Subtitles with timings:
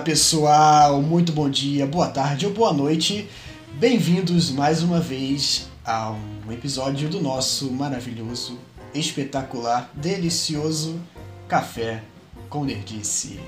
[0.00, 3.28] pessoal, muito bom dia, boa tarde ou boa noite.
[3.74, 8.58] Bem-vindos mais uma vez a um episódio do nosso maravilhoso,
[8.94, 10.98] espetacular, delicioso
[11.46, 12.02] Café
[12.48, 13.38] com Nerdice.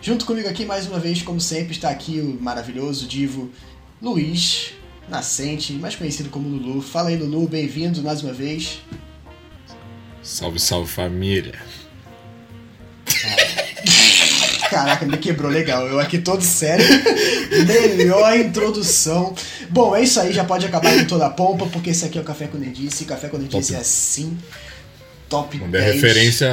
[0.00, 3.50] Junto comigo aqui mais uma vez, como sempre, está aqui o maravilhoso divo
[4.00, 4.72] Luiz
[5.06, 6.80] Nascente, mais conhecido como Lulu.
[6.80, 8.80] Fala aí, Lulu, bem-vindo mais uma vez.
[10.22, 11.60] Salve, salve família.
[14.70, 15.86] Caraca, me quebrou legal.
[15.86, 16.86] Eu aqui todo sério.
[17.66, 19.34] Melhor introdução.
[19.68, 20.32] Bom, é isso aí.
[20.32, 23.04] Já pode acabar com toda a pompa, porque esse aqui é o Café com Nerdice.
[23.04, 24.38] Café com Nerdice é assim.
[25.28, 25.94] Top Não der 10.
[25.94, 26.48] referência,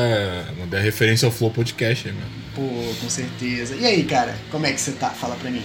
[0.58, 2.28] não der referência ao Flow Podcast, aí, mano.
[2.56, 3.76] Pô, com certeza.
[3.76, 4.36] E aí, cara?
[4.52, 5.10] Como é que você tá?
[5.10, 5.64] Fala pra mim.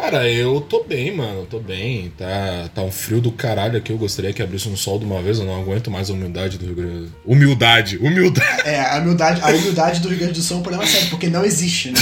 [0.00, 1.44] Cara, eu tô bem, mano.
[1.44, 2.10] Tô bem.
[2.16, 3.92] Tá, tá um frio do caralho aqui.
[3.92, 5.38] Eu gostaria que abrisse um sol de uma vez.
[5.38, 7.12] Eu não aguento mais a humildade do Rio Grande.
[7.24, 8.62] Humildade, humildade.
[8.64, 11.28] É, a humildade, a humildade do Rio Grande do Sul é um problema sério, porque
[11.28, 12.00] não existe, né?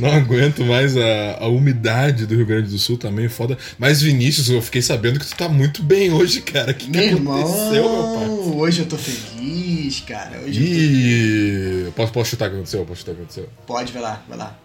[0.00, 2.98] Não aguento mais a, a umidade do Rio Grande do Sul.
[2.98, 3.56] Tá meio foda.
[3.78, 6.74] Mas, Vinícius, eu fiquei sabendo que tu tá muito bem hoje, cara.
[6.74, 8.58] Que, que Meu irmão, aconteceu, meu pai?
[8.58, 10.40] hoje eu tô feliz, cara.
[10.40, 12.84] Hoje eu Ih, posso, posso chutar o que aconteceu?
[12.84, 13.44] Posso chutar o que aconteceu?
[13.44, 13.72] tô...
[13.72, 14.58] Pode, vai lá, vai lá.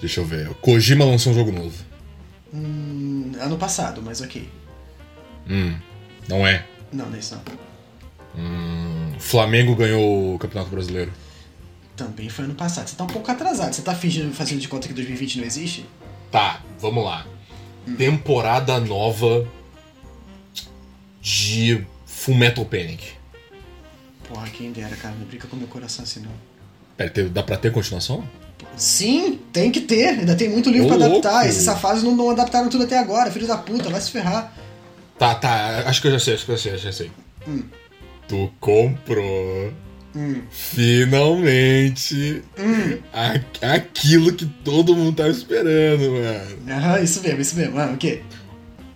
[0.00, 0.48] Deixa eu ver.
[0.54, 1.74] Kojima lançou um jogo novo.
[2.52, 4.48] Hum, ano passado, mas ok.
[5.48, 5.76] Hum,
[6.28, 6.66] não é.
[6.92, 8.42] Não, não é isso não.
[8.42, 11.12] Hum, Flamengo ganhou o Campeonato Brasileiro.
[11.96, 12.86] Também foi ano passado.
[12.86, 13.72] Você tá um pouco atrasado.
[13.72, 15.86] Você tá fingindo, fazendo de conta que 2020 não existe?
[16.30, 17.26] Tá, vamos lá.
[17.96, 19.46] Temporada nova
[21.20, 23.14] de Full Metal Panic.
[24.28, 25.14] Porra, quem dera, cara.
[25.14, 26.32] Não brinca com meu coração assim, não.
[26.96, 28.28] Pera, dá pra ter continuação?
[28.76, 30.08] Sim, tem que ter.
[30.20, 31.32] Ainda tem muito livro Ô, pra adaptar.
[31.32, 31.46] louco.
[31.48, 33.30] Esses safados não, não adaptaram tudo até agora.
[33.30, 34.52] Filho da puta, vai se ferrar.
[35.18, 37.10] Tá, tá, acho que eu já sei, acho que eu já sei, já sei.
[37.48, 37.62] Hum.
[38.28, 39.72] Tu comprou
[40.14, 40.42] Hum.
[40.50, 42.42] finalmente
[43.12, 43.40] a-
[43.74, 46.58] aquilo que todo mundo tava esperando, mano.
[46.68, 47.74] Aham, isso mesmo, isso mesmo.
[47.76, 48.20] Mano, o quê?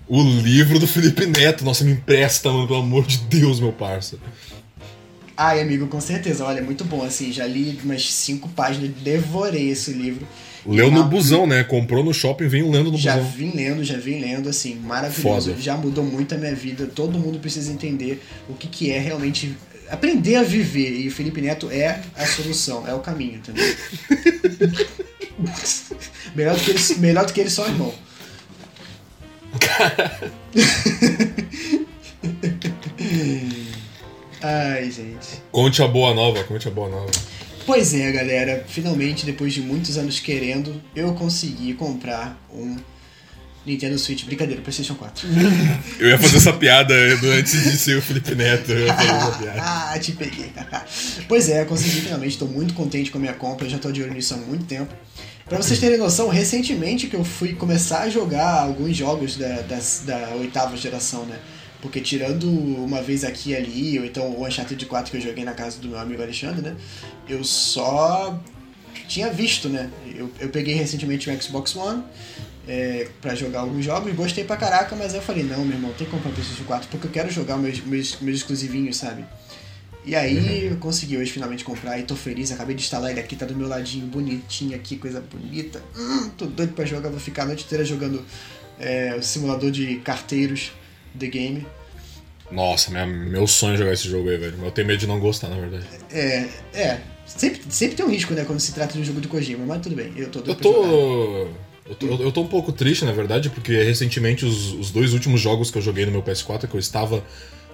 [0.09, 1.65] O livro do Felipe Neto.
[1.65, 4.17] Nossa, me empresta, mano, pelo amor de Deus, meu parça.
[5.43, 6.45] Ai, amigo, com certeza.
[6.45, 7.33] Olha, é muito bom, assim.
[7.33, 10.29] Já li umas cinco páginas, devorei esse livro.
[10.67, 11.65] Leu no Ah, busão, né?
[11.65, 13.31] Comprou no shopping, vem lendo no Já busão.
[13.31, 15.53] vim lendo, já vim lendo, assim, maravilhoso.
[15.53, 15.63] Foda.
[15.63, 16.85] Já mudou muito a minha vida.
[16.87, 19.57] Todo mundo precisa entender o que, que é realmente
[19.89, 21.01] aprender a viver.
[21.01, 23.65] E o Felipe Neto é a solução, é o caminho, entendeu?
[26.37, 27.95] melhor, do que ele, melhor do que ele só irmão.
[34.43, 35.43] Ai, gente.
[35.53, 37.11] Conte a boa nova, conte a boa nova.
[37.67, 38.65] Pois é, galera.
[38.67, 42.77] Finalmente, depois de muitos anos querendo, eu consegui comprar um
[43.67, 44.25] Nintendo Switch.
[44.25, 45.29] Brincadeira, PlayStation 4.
[45.99, 48.73] Eu ia fazer essa piada antes de ser o Felipe Neto.
[48.73, 49.61] Eu ia fazer essa piada.
[49.93, 50.51] ah, te peguei.
[51.29, 52.33] pois é, consegui finalmente.
[52.33, 53.67] Estou muito contente com a minha compra.
[53.67, 54.93] Eu já estou de olho nisso há muito tempo.
[55.47, 60.05] Pra vocês terem noção, recentemente que eu fui começar a jogar alguns jogos da, das-
[60.07, 61.37] da oitava geração, né?
[61.81, 65.45] Porque tirando uma vez aqui e ali, ou então o Uncharted 4 que eu joguei
[65.45, 66.77] na casa do meu amigo Alexandre, né?
[67.29, 68.39] Eu só
[69.09, 69.91] tinha visto, né?
[70.15, 72.03] Eu, eu peguei recentemente o Xbox One
[72.69, 76.07] é, para jogar alguns jogos, gostei pra caraca, mas eu falei, não, meu irmão, tem
[76.07, 79.25] que comprar o PlayStation 4 porque eu quero jogar meus, meus, meus exclusivinhos, sabe?
[80.05, 83.37] E aí eu consegui hoje finalmente comprar e tô feliz, acabei de instalar ele aqui,
[83.37, 85.83] tá do meu ladinho, bonitinho aqui, coisa bonita.
[85.97, 88.25] Hum, tô doido pra jogar, vou ficar a noite inteira jogando
[88.79, 90.73] é, o simulador de carteiros
[91.19, 91.67] The Game.
[92.51, 94.55] Nossa, minha, meu sonho é jogar esse jogo aí, velho.
[94.63, 95.85] Eu tenho medo de não gostar, na verdade.
[96.11, 99.29] É, é, sempre, sempre tem um risco, né, quando se trata de um jogo de
[99.29, 101.49] Kojima, mas tudo bem, eu tô Eu tô.
[101.87, 105.41] Eu tô, eu tô um pouco triste, na verdade, porque recentemente os, os dois últimos
[105.41, 107.25] jogos que eu joguei no meu PS4, que eu estava.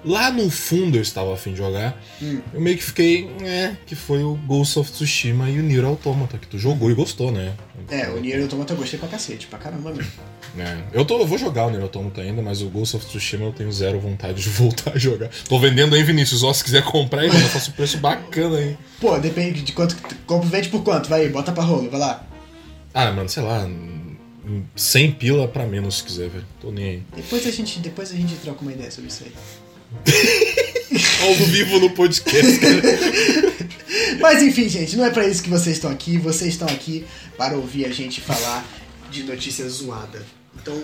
[0.04, 2.00] Lá no fundo eu estava afim de jogar.
[2.22, 2.40] Hum.
[2.54, 3.28] Eu meio que fiquei.
[3.42, 6.94] É, que foi o Ghost of Tsushima e o Nier Automata, que tu jogou e
[6.94, 7.54] gostou, né?
[7.90, 10.12] É, o Nier Automata eu gostei pra cacete, pra caramba mesmo.
[10.58, 13.44] É, eu, tô, eu vou jogar o Nier Automata ainda, mas o Ghost of Tsushima
[13.44, 15.28] eu tenho zero vontade de voltar a jogar.
[15.48, 16.42] Tô vendendo aí, Vinícius.
[16.42, 18.76] Ó, se quiser comprar aí, mano, eu faço um preço bacana aí.
[19.00, 19.96] Pô, depende de quanto.
[20.26, 21.08] Compra, vende por quanto?
[21.08, 22.26] Vai aí, bota pra rolo, vai lá.
[22.94, 23.68] Ah, mano, sei lá.
[24.76, 26.46] 100 pila pra menos se quiser, velho.
[26.60, 27.02] Tô nem aí.
[27.14, 29.32] Depois a gente, depois a gente troca uma ideia sobre isso aí.
[31.22, 32.82] Ao vivo no podcast, cara.
[34.20, 36.18] Mas enfim, gente, não é pra isso que vocês estão aqui.
[36.18, 37.04] Vocês estão aqui
[37.36, 38.64] para ouvir a gente falar
[39.10, 40.24] de notícia zoada.
[40.54, 40.82] Então,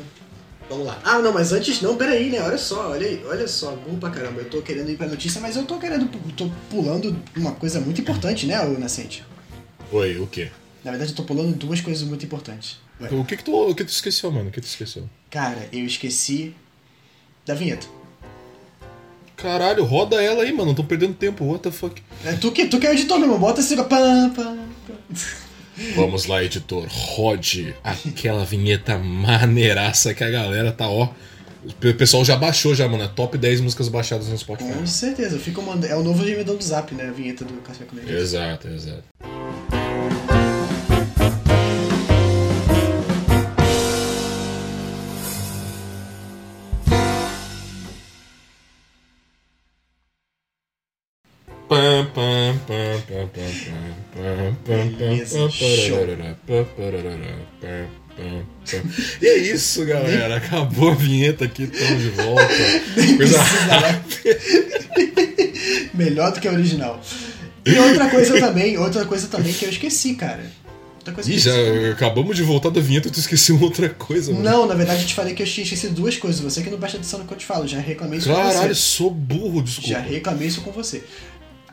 [0.69, 1.01] vamos lá.
[1.05, 2.41] Ah, não, mas antes não, peraí, né?
[2.43, 4.41] Olha só, olha aí, olha só, burro pra caramba.
[4.41, 8.01] Eu tô querendo ir pra notícia, mas eu tô querendo, tô pulando uma coisa muito
[8.01, 9.25] importante, né, ô Nascente?
[9.91, 10.51] Oi, o quê?
[10.85, 12.79] Na verdade, eu tô pulando duas coisas muito importantes.
[13.01, 14.49] Ué, O que que tu, o que tu esqueceu, mano?
[14.49, 15.09] O que tu esqueceu?
[15.31, 16.55] Cara, eu esqueci
[17.45, 17.87] da vinheta.
[19.43, 20.67] Caralho, roda ela aí, mano.
[20.67, 21.45] Não tô perdendo tempo.
[21.45, 22.01] What the fuck?
[22.25, 24.57] É, tu, que, tu que é o editor mesmo, bota pá, pá, pá.
[25.97, 26.87] Vamos lá, editor.
[26.89, 31.09] Rode aquela vinheta maneiraça que a galera tá, ó.
[31.65, 33.03] O pessoal já baixou já, mano.
[33.03, 34.73] É top 10 músicas baixadas no Spotify.
[34.73, 35.39] Com certeza.
[35.39, 35.85] Fica mand...
[35.85, 37.09] É o novo gemidão do Zap, né?
[37.09, 37.99] A vinheta do Café com.
[37.99, 39.05] Exato, exato.
[54.67, 55.99] Beleza, show.
[59.21, 60.37] E é isso, galera.
[60.37, 62.47] Acabou a vinheta aqui, estamos de volta.
[63.17, 64.03] Coisa né?
[65.95, 67.01] Melhor do que a original.
[67.65, 70.45] E outra coisa também, outra coisa também que eu esqueci, cara.
[70.97, 71.87] Outra coisa Ih, já esqueci.
[71.93, 74.45] acabamos de voltar da vinheta e tu esqueceu outra coisa, mano.
[74.45, 76.41] Não, na verdade eu te falei que eu tinha esquecido duas coisas.
[76.41, 78.75] Você que não presta atenção no que eu te falo, já reclamei isso com Caralho,
[78.75, 78.81] você.
[78.81, 79.89] sou burro, desculpa.
[79.89, 81.03] Já reclamei isso com você.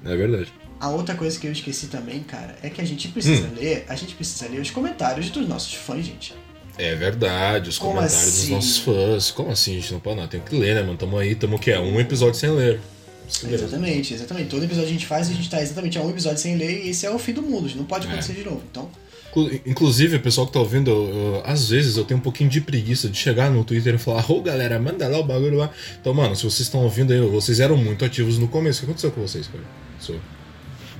[0.05, 0.51] É verdade.
[0.79, 3.51] A outra coisa que eu esqueci também, cara, é que a gente precisa Hum.
[3.59, 6.33] ler, a gente precisa ler os comentários dos nossos fãs, gente.
[6.77, 8.39] É verdade, os Como comentários assim?
[8.41, 9.31] dos nossos fãs.
[9.31, 9.91] Como assim, gente?
[9.91, 10.27] Não pode não.
[10.27, 10.97] Tem que ler, né, mano?
[10.97, 11.75] Tamo aí, tamo o quê?
[11.75, 12.79] Um episódio sem ler.
[13.27, 13.67] Isso mesmo.
[13.67, 14.49] Exatamente, exatamente.
[14.49, 16.85] Todo episódio a gente faz e a gente tá exatamente a um episódio sem ler
[16.85, 17.69] e esse é o fim do mundo.
[17.75, 18.09] Não pode É.
[18.09, 18.61] acontecer de novo.
[18.71, 18.89] Então,
[19.31, 22.49] Inclu- Inclusive, o pessoal que tá ouvindo, eu- eu- às vezes eu tenho um pouquinho
[22.49, 25.69] de preguiça de chegar no Twitter e falar, ô galera, manda lá o bagulho lá.
[26.01, 28.79] Então, mano, se vocês estão ouvindo aí, vocês eram muito ativos no começo.
[28.79, 29.63] O que aconteceu com vocês, cara?
[29.99, 30.19] Isso.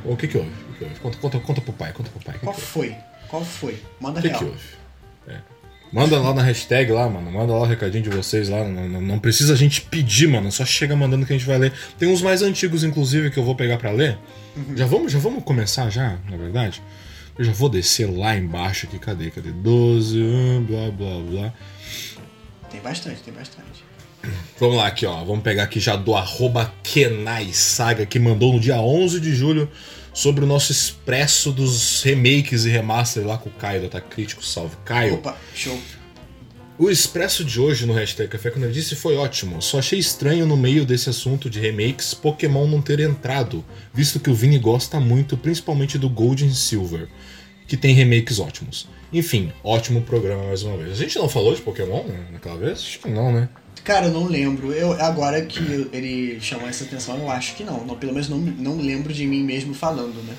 [0.06, 0.50] O que que houve?
[0.50, 1.00] O que que houve?
[1.00, 2.36] Conta, conta, conta pro pai, conta pro pai.
[2.36, 2.72] Que, qual que houve?
[2.72, 2.96] foi?
[3.28, 3.82] Qual foi?
[4.00, 4.50] Manda O que, que real.
[4.52, 4.64] houve?
[5.28, 5.38] É.
[5.92, 7.32] Manda lá na hashtag lá, mano.
[7.32, 8.64] Manda lá o recadinho de vocês lá.
[8.64, 10.52] Não, não- não precisa a gente pedir, mano.
[10.52, 11.74] Só chega mandando que a gente vai ler.
[11.98, 14.18] Tem uns mais antigos, inclusive, que eu vou pegar pra ler.
[14.56, 14.78] Uhum.
[14.78, 16.82] Já, vamos, já vamos começar já, na verdade?
[17.38, 19.00] Eu já vou descer lá embaixo aqui.
[19.00, 19.32] Cadê?
[19.32, 19.52] Cadê?
[19.52, 21.54] 12, hum, blá blá blá.
[22.70, 23.84] Tem bastante, tem bastante.
[24.60, 25.24] Vamos lá aqui, ó.
[25.24, 29.70] Vamos pegar aqui já do arroba Kenai Saga, que mandou no dia 11 de julho
[30.14, 34.44] sobre o nosso expresso dos remakes e remaster lá com o Caio da Tá Crítico.
[34.44, 35.16] Salve, Caio.
[35.16, 35.80] Opa, show.
[36.78, 39.62] O expresso de hoje no hashtag Café com Nerdice foi ótimo.
[39.62, 44.30] Só achei estranho no meio desse assunto de remakes Pokémon não ter entrado, visto que
[44.30, 47.10] o Vini gosta muito, principalmente do Gold e Silver,
[47.68, 48.88] que tem remakes ótimos.
[49.12, 50.94] Enfim, ótimo programa mais uma vez.
[50.94, 52.80] A gente não falou de Pokémon né, naquela vez?
[52.80, 53.50] Acho que não, né?
[53.84, 54.72] Cara, eu não lembro.
[54.72, 57.86] Eu, agora que ele chamou essa atenção, eu acho que não.
[57.86, 60.36] não pelo menos não, não lembro de mim mesmo falando, né?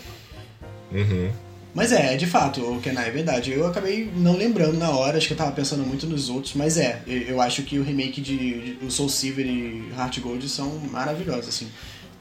[0.92, 1.30] Uhum.
[1.72, 3.52] Mas é, de fato, o Kenai é verdade.
[3.52, 6.76] Eu acabei não lembrando na hora, acho que eu tava pensando muito nos outros, mas
[6.76, 8.36] é, eu, eu acho que o remake de,
[8.76, 11.68] de o Soul Silver e Heart Gold são maravilhosos, assim.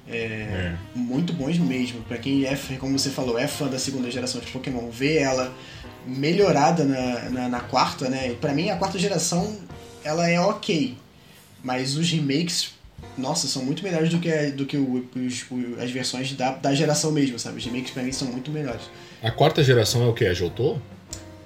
[0.07, 0.75] É, É.
[0.95, 2.01] Muito bons mesmo.
[2.01, 5.54] Pra quem é, como você falou, é fã da segunda geração de Pokémon, ver ela
[6.06, 8.31] melhorada na, na, na quarta, né?
[8.31, 9.57] E pra mim, a quarta geração,
[10.04, 10.95] ela é ok.
[11.63, 12.73] Mas os remakes,
[13.17, 15.45] nossa, são muito melhores do que, a- do que o- os-
[15.81, 17.57] as versões da, da geração mesmo, sabe?
[17.57, 18.81] Os remakes pra mim são muito melhores.
[19.21, 20.25] A quarta geração é o que?
[20.25, 20.77] A Jotô?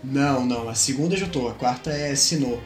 [0.04, 0.70] Não, não.
[0.70, 2.60] A segunda é Jotô, a quarta é Sinnoh.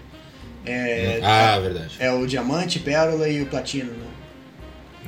[0.65, 1.95] É, ah, verdade.
[1.99, 4.05] é o Diamante, Pérola e o Platino, né?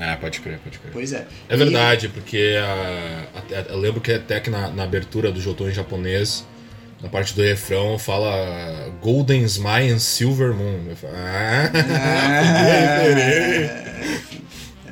[0.01, 0.93] Ah, pode crer, pode crer.
[0.93, 1.27] Pois é.
[1.49, 5.67] É verdade, porque a- até- eu lembro que até que na, na abertura do Jotô
[5.67, 6.45] em japonês,
[7.01, 10.85] na parte do refrão, fala Golden Smile and Silver Moon.
[10.89, 11.69] Eu falo, ah,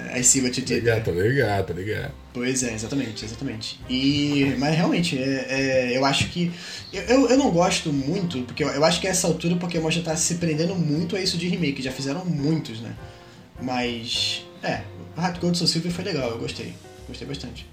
[0.06, 0.84] É, I see what you tá did.
[0.84, 2.12] ligado, tá ligado, tá ligado.
[2.34, 3.80] Pois é, exatamente, exatamente.
[3.90, 6.52] E, mas realmente, é, é, eu acho que.
[6.94, 9.92] Eu, eu, não gosto muito, porque eu, eu acho que a essa altura o Pokémon
[9.92, 12.96] já tá se prendendo muito a isso de remake, já fizeram muitos, né?
[13.62, 14.46] Mas.
[14.64, 14.82] É,
[15.18, 16.74] Heart Gold Soul Silver foi legal, eu gostei.
[17.08, 17.68] Gostei bastante.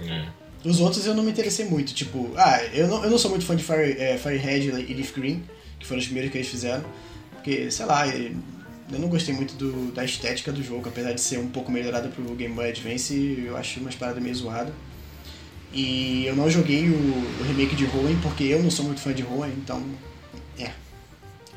[0.00, 0.39] É.
[0.64, 3.46] Os outros eu não me interessei muito, tipo, ah, eu não, eu não sou muito
[3.46, 5.42] fã de Fire, é, Firehead e Leaf Green,
[5.78, 6.84] que foram os primeiros que eles fizeram,
[7.32, 8.34] porque, sei lá, eu
[8.98, 12.22] não gostei muito do- da estética do jogo, apesar de ser um pouco melhorada pro
[12.34, 14.74] Game Boy Advance, eu acho umas paradas meio zoadas.
[15.72, 19.12] E eu não joguei o, o remake de Hoenn, porque eu não sou muito fã
[19.14, 19.82] de Hoenn, então,
[20.58, 20.70] é.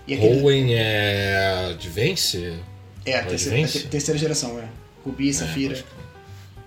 [0.07, 2.53] E aquele- Hoenn é Advance?
[3.05, 4.67] é, o terceira, terceira geração, é.
[5.03, 5.83] Rubi, Safira.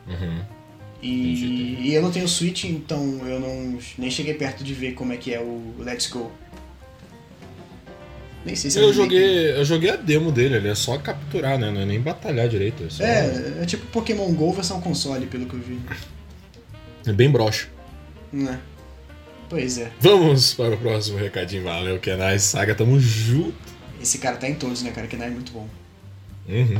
[0.06, 0.55] pode Uhum.
[1.02, 5.12] E, e eu não tenho Switch, então eu não nem cheguei perto de ver como
[5.12, 6.32] é que é o Let's Go.
[8.44, 9.02] Nem sei se é Eu remake.
[9.02, 11.70] joguei, eu joguei a demo dele, ele é só capturar, né?
[11.70, 12.84] Não é nem batalhar direito.
[12.84, 15.78] É, só- É, é tipo Pokémon GO versão console, pelo que eu vi.
[17.06, 17.68] é bem broxa.
[18.32, 18.58] Né?
[19.48, 19.90] Pois é.
[20.00, 21.64] Vamos para o próximo recadinho.
[21.64, 23.54] Valeu, Kenai Saga, tamo junto.
[24.00, 25.08] Esse cara tá em todos, né, cara?
[25.16, 25.68] Não é muito bom.
[26.48, 26.78] Uhum.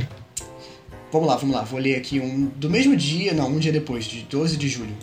[1.11, 1.63] Vamos lá, vamos lá.
[1.63, 4.95] Vou ler aqui um do mesmo dia, não, um dia depois, de 12 de julho.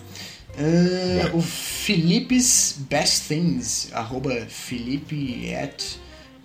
[0.57, 1.33] Ah, Vai.
[1.35, 5.83] o Felipe's Best Things, arroba Felipe at.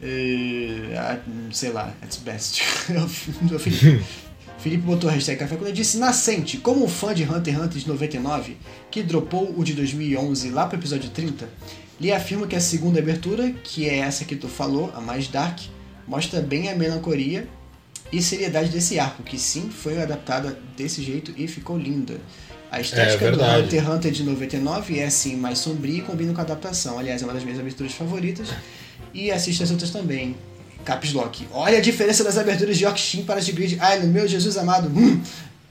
[0.02, 2.62] eh, at- sei lá, at best.
[3.60, 4.04] Felipe.
[4.58, 7.64] Felipe botou a hashtag café quando ele disse Nascente, como um fã de Hunter x
[7.64, 8.58] Hunter de 99,
[8.90, 11.50] que dropou o de 2011 lá pro episódio 30,
[12.00, 15.60] lhe afirma que a segunda abertura, que é essa que tu falou, a mais dark,
[16.08, 17.48] mostra bem a melancolia
[18.12, 22.18] e seriedade desse arco, que sim, foi adaptada desse jeito e ficou linda.
[22.72, 23.42] A estética É do.
[23.42, 27.00] Hunter Hunter de 99 é assim, mais sombria e combina com a adaptação.
[27.00, 28.50] Aliás, é uma das minhas aberturas favoritas.
[29.14, 30.36] E assista as outras também.
[30.86, 31.48] Caps Lock.
[31.52, 34.88] Olha a diferença das aberturas de Yorkshire para as de Grid Island, meu Jesus amado.
[34.90, 35.22] Hum.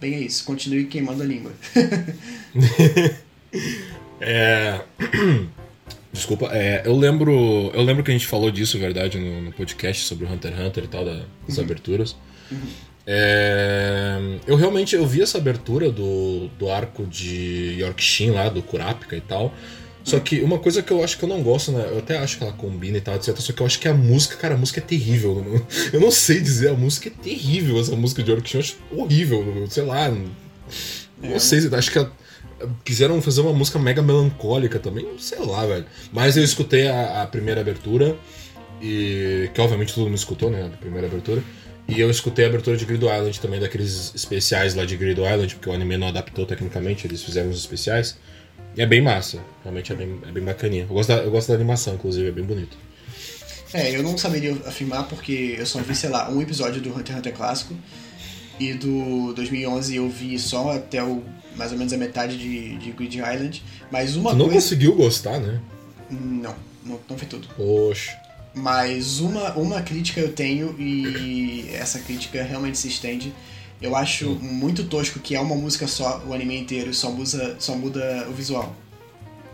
[0.01, 0.45] Bem, é isso.
[0.45, 1.53] Continue queimando a língua.
[4.21, 4.81] É.
[6.13, 7.71] Desculpa, é, eu lembro.
[7.75, 10.61] Eu lembro que a gente falou disso, verdade, no, no podcast sobre o Hunter x
[10.67, 12.17] Hunter e tal, da- das aberturas.
[13.07, 19.17] É, eu realmente eu vi essa abertura do, do arco de Yorkshin lá, do Kurapika
[19.17, 19.55] e tal.
[20.05, 21.87] Só que uma coisa que eu acho que eu não gosto, né?
[21.91, 23.37] Eu até acho que ela combina e tal, etc.
[23.37, 25.37] Só que eu acho que a música, cara, a música é terrível.
[25.45, 28.57] Eu não- Eu não sei dizer, a música é terrível, essa música de Yorkshin.
[28.57, 30.11] Eu acho horrível, sei lá.
[31.23, 32.07] Não sei, acho que
[32.85, 35.87] quiseram fazer uma música mega melancólica também, sei lá, velho.
[36.13, 38.17] Mas eu escutei a, a primeira abertura,
[38.81, 40.67] e que obviamente todo mundo escutou, né?
[40.67, 41.43] A primeira abertura.
[41.89, 45.55] E eu escutei a abertura de Grid Island também, daqueles especiais lá de Grid Island,
[45.55, 48.19] porque o anime não adaptou tecnicamente, eles fizeram os especiais.
[48.77, 50.83] E é bem massa, realmente é bem, é bem bacaninha.
[50.83, 52.77] Eu gosto, da, eu gosto da animação, inclusive, é bem bonito.
[53.73, 57.09] É, eu não saberia afirmar porque eu só vi, sei lá, um episódio do Hunter
[57.09, 57.75] x Hunter clássico.
[58.59, 61.23] E do 2011 eu vi só até o,
[61.57, 63.63] mais ou menos a metade de, de Grid Island.
[63.91, 64.61] Mas uma Tu não coisa.
[64.61, 65.61] conseguiu gostar, né?
[66.11, 67.47] Não, não, não foi tudo.
[67.57, 68.17] Poxa.
[68.55, 73.33] Mas uma, uma crítica eu tenho e essa crítica realmente se estende.
[73.81, 77.77] Eu acho muito tosco que é uma música só, o anime inteiro, só muda, só
[77.77, 78.75] muda o visual.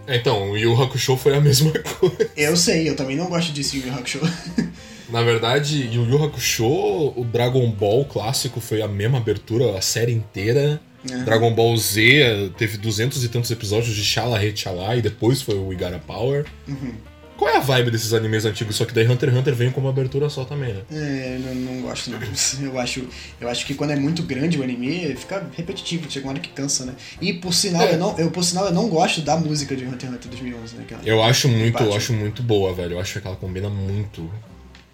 [0.08, 2.30] Então, o Yu Hakusho foi a mesma coisa.
[2.36, 4.20] Eu sei, eu também não gosto disso em Yu Hakusho.
[5.08, 10.12] Na verdade, Yu Yu Hakusho, o Dragon Ball clássico foi a mesma abertura, a série
[10.12, 10.80] inteira.
[11.10, 11.24] Uhum.
[11.24, 15.54] Dragon Ball Z teve duzentos e tantos episódios de Shala He Chala e depois foi
[15.56, 16.46] o Igara Power.
[16.66, 16.94] Uhum.
[17.36, 18.76] Qual é a vibe desses animes antigos?
[18.76, 20.82] Só que daí Hunter x Hunter vem com uma abertura só também, né?
[20.92, 22.18] É, não, não gosto não.
[22.62, 23.04] Eu acho,
[23.40, 26.50] eu acho que quando é muito grande o anime, fica repetitivo, chega uma hora que
[26.50, 26.94] cansa, né?
[27.20, 27.94] E por sinal, É.
[27.94, 30.76] eu, não, eu, por sinal, eu não gosto da música de Hunter x Hunter 2011,
[30.76, 30.82] né?
[30.84, 32.92] Aquela- Eu acho muito, eu acho muito boa, velho.
[32.92, 34.30] Eu acho que ela combina muito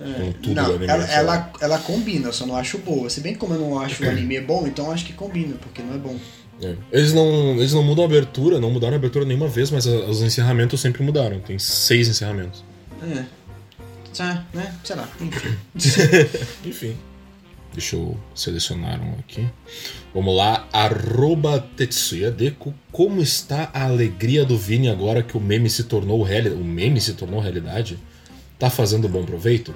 [0.04, 0.86] com tudo do não, anime.
[0.86, 3.10] ela, ela, ela combina, eu só não acho boa.
[3.10, 5.56] Se bem que como eu não acho o anime bom, então eu acho que combina,
[5.60, 6.16] porque não é bom.
[6.62, 6.74] É.
[6.92, 10.22] Eles não, eles não mudam a abertura, não mudaram a abertura nenhuma vez, mas os
[10.22, 11.40] encerramentos sempre mudaram.
[11.40, 12.64] Tem seis encerramentos.
[13.02, 13.24] É.
[14.16, 14.74] Tá, né?
[14.84, 15.56] Sei lá, enfim.
[16.68, 16.96] Enfim.
[17.72, 19.48] Deixa eu selecionar um aqui.
[20.12, 20.68] Vamos lá.
[20.72, 22.74] Arroba Tetsuya Deku.
[22.90, 26.60] Como está a alegria do Vini agora que o meme se tornou realidade?
[26.60, 27.96] O meme se tornou realidade?
[28.58, 29.72] Tá fazendo bom proveito?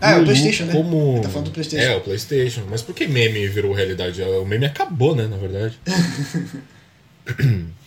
[0.00, 0.72] Ah, é o PlayStation, né?
[0.72, 1.12] Como...
[1.14, 1.86] Ele tá falando do PlayStation.
[1.86, 2.62] É, o PlayStation.
[2.70, 4.22] Mas por que meme virou realidade?
[4.22, 5.78] O meme acabou, né, na verdade.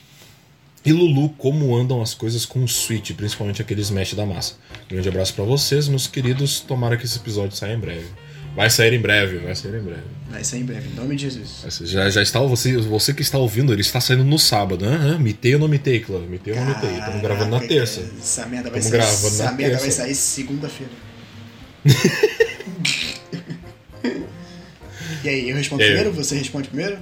[0.85, 4.55] E Lulu, como andam as coisas com o Switch, principalmente aquele Smash da massa?
[4.89, 6.59] Grande abraço pra vocês, meus queridos.
[6.59, 8.05] Tomara que esse episódio saia em breve.
[8.53, 10.01] Vai sair em breve, vai sair em breve.
[10.29, 11.61] Vai sair em breve, em nome de Jesus.
[11.63, 14.83] Você Já, já está, você, você que está ouvindo, ele está saindo no sábado.
[14.85, 16.19] Aham, mitei ou não mitei, Clã?
[16.19, 16.91] Mitei ou não mitei?
[16.99, 18.01] Estamos gravando na terça.
[18.19, 18.99] Essa merda vai Tamo sair.
[18.99, 20.01] essa merda vai terça.
[20.03, 20.91] sair segunda-feira.
[25.23, 25.87] e aí, eu respondo É.
[25.87, 26.11] primeiro?
[26.13, 26.97] Você responde primeiro?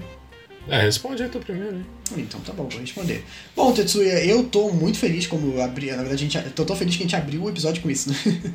[0.70, 1.86] É, responde aí tu primeiro, hein?
[2.18, 3.24] Então tá bom, vou responder.
[3.56, 5.88] Bom, Tetsuya, eu tô muito feliz como eu abri.
[5.90, 7.90] Na verdade, a gente, eu tô tão feliz que a gente abriu o episódio com
[7.90, 8.16] isso, né?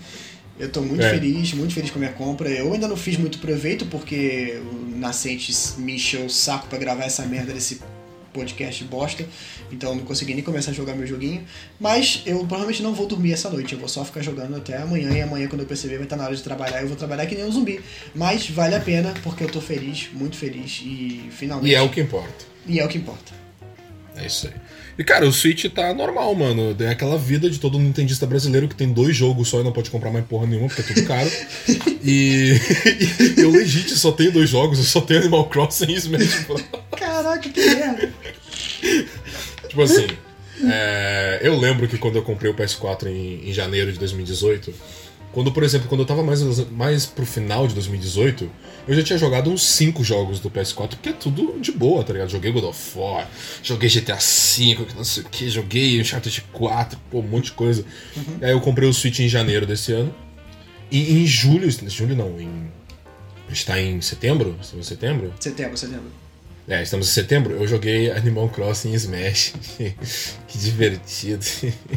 [0.59, 1.11] Eu tô muito É.
[1.11, 2.49] feliz, muito feliz com a minha compra.
[2.49, 7.05] Eu ainda não fiz muito proveito porque o Nascentes me encheu o saco pra gravar
[7.05, 7.79] essa merda desse
[8.37, 9.27] podcast bosta.
[9.73, 11.43] Então eu não consegui nem começar a jogar meu joguinho.
[11.81, 13.73] Mas eu provavelmente não vou dormir essa noite.
[13.73, 15.11] Eu vou só ficar jogando até amanhã.
[15.11, 16.83] E amanhã, quando eu perceber, vai estar na hora de trabalhar.
[16.83, 17.81] Eu vou trabalhar que nem um zumbi.
[18.15, 20.83] Mas vale a pena porque eu tô feliz, muito feliz.
[20.85, 21.71] E finalmente.
[21.71, 22.45] E é o que importa.
[22.67, 23.33] E é o que importa.
[24.17, 24.55] É isso aí.
[24.99, 26.75] E cara, o Switch tá normal, mano.
[26.81, 29.91] É aquela vida de todo nintendista brasileiro que tem dois jogos só e não pode
[29.91, 31.31] comprar mais porra nenhuma porque é tudo caro.
[32.03, 32.55] e,
[33.37, 36.63] e eu legit só tenho dois jogos, eu só tenho Animal Crossing e Smash Bros.
[36.97, 38.11] Caraca, que merda.
[39.69, 40.07] Tipo assim,
[40.65, 44.73] é, eu lembro que quando eu comprei o PS4 em, em janeiro de 2018,
[45.33, 48.51] quando, por exemplo, quando eu tava mais, mais pro final de 2018,
[48.89, 52.15] eu já tinha jogado uns 5 jogos do PS4, porque é tudo de boa, tá
[52.15, 52.31] ligado?
[52.31, 53.29] Joguei God of War,
[53.63, 57.85] joguei GTA V, não sei o que, joguei Uncharted 4, pô, um monte de coisa.
[58.41, 60.15] Aí eu comprei o Switch em janeiro desse ano.
[60.91, 62.71] E em julho, julho não, em.
[63.47, 64.57] A gente tá em setembro?
[64.83, 65.35] Setembro?
[65.39, 66.26] Setembro, setembro.
[66.69, 67.55] É, estamos em setembro.
[67.55, 69.55] Eu joguei Animal Crossing Smash.
[70.49, 71.45] que divertido.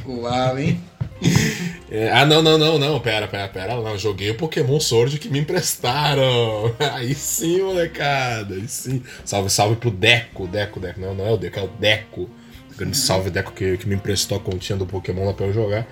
[0.05, 0.79] Uau, hein?
[1.91, 5.27] É, ah, não, não, não, não, pera, pera, pera, não, joguei o Pokémon Sword que
[5.27, 6.75] me emprestaram.
[6.93, 9.01] Aí sim, molecada, aí sim.
[9.25, 12.29] Salve, salve pro Deco, Deco, Deco, não, não é o Deco, é o Deco.
[12.77, 15.87] Grande salve, Deco, que, que me emprestou a continha do Pokémon lá pra eu jogar.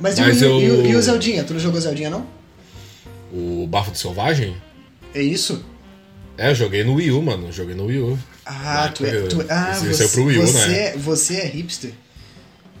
[0.00, 0.60] Mas, Mas e, eu...
[0.60, 1.44] e, e o Zeldinha?
[1.44, 2.26] Tu não jogou Zeldinha, não?
[3.32, 4.56] O Bafo do Selvagem?
[5.14, 5.64] É isso?
[6.38, 7.50] É, eu joguei no Wii U, mano.
[7.50, 8.18] Joguei no Wii U.
[8.46, 9.22] Ah, tu é.
[9.22, 10.92] Tu, ah, você, pro Wii U, você, né?
[10.96, 11.90] Você é hipster.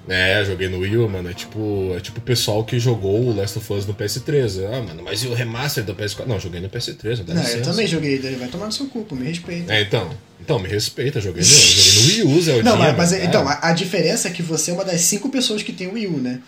[0.08, 1.28] É, joguei no Wii U, mano.
[1.28, 4.64] É tipo, é tipo o pessoal que jogou o Last of Us no PS3.
[4.72, 6.24] Ah, mano, mas e o remaster do PS4?
[6.24, 9.26] Não, joguei no PS3, não, não eu também joguei, vai tomar no seu cu, me
[9.26, 9.74] respeita.
[9.74, 10.10] É, então.
[10.40, 12.62] Então, me respeita, joguei no, joguei no Wii U, Zeldinha.
[12.62, 15.62] Não, mas, mas então, a, a, diferença é que você é uma das cinco pessoas
[15.62, 16.40] que tem o Wii U, né?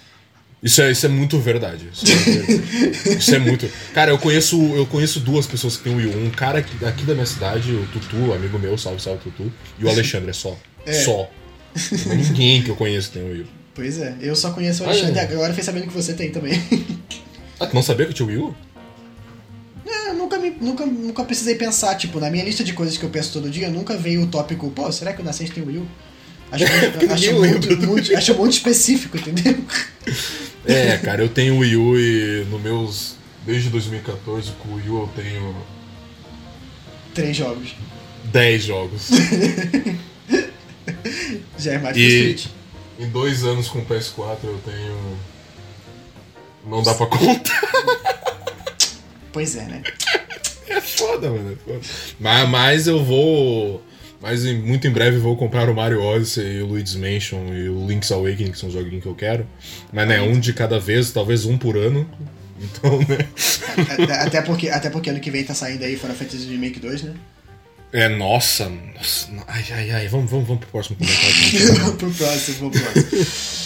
[0.63, 1.89] Isso é, isso é muito verdade.
[1.93, 3.19] Isso é, verdade.
[3.19, 3.71] isso é muito.
[3.95, 6.19] Cara, eu conheço, eu conheço duas pessoas que têm o Wii U.
[6.27, 9.51] Um cara aqui, aqui da minha cidade, o Tutu, amigo meu, salve, salve Tutu.
[9.79, 10.57] E o Alexandre, é só.
[10.85, 10.93] É.
[10.93, 11.31] Só.
[12.07, 13.47] Não ninguém que eu conheço tem o Wii U.
[13.75, 15.33] Pois é, eu só conheço o Alexandre ah, é.
[15.33, 16.53] agora fiquei sabendo que você tem também.
[17.59, 18.55] Ah, tu não sabia que tinha Wii U?
[19.87, 23.11] É, nunca, me, nunca, nunca precisei pensar, tipo, na minha lista de coisas que eu
[23.11, 25.87] penso todo dia, nunca veio o tópico, pô, será que o Nascente tem Wii U?
[26.53, 26.65] Acho,
[27.13, 29.65] acho, muito, muito, acho muito específico, entendeu?
[30.67, 33.19] É, cara, eu tenho Wii U e no meus.
[33.47, 35.57] Desde 2014 com o Wii U eu tenho.
[37.15, 37.75] Três jogos.
[38.25, 39.09] Dez jogos.
[41.59, 42.37] Já é mais que e...
[42.37, 42.47] Switch.
[42.99, 45.19] Em dois anos com o PS4 eu tenho.
[46.67, 47.63] Não dá pra contar.
[49.33, 49.83] Pois é, né?
[50.71, 51.59] É foda, mano.
[51.67, 51.81] É foda.
[52.21, 53.83] Mas, mas eu vou.
[54.21, 57.69] Mas em, muito em breve vou comprar o Mario Odyssey e o Luigi's Mansion e
[57.69, 59.47] o Link's Awakening, que são os joguinhos que eu quero.
[59.93, 62.09] Mas né, um de cada vez, talvez um por ano.
[62.63, 63.27] Então, né?
[64.21, 67.15] Até, porque, até porque ano que vem tá saindo aí Final Fantasy Remake 2, né?
[67.93, 69.29] É, nossa, nossa.
[69.49, 70.09] Ai, ai, ai.
[70.09, 71.75] Vamos, vamos, vamos pro próximo comentário.
[71.81, 73.61] vamos pro próximo, vamos pro próximo.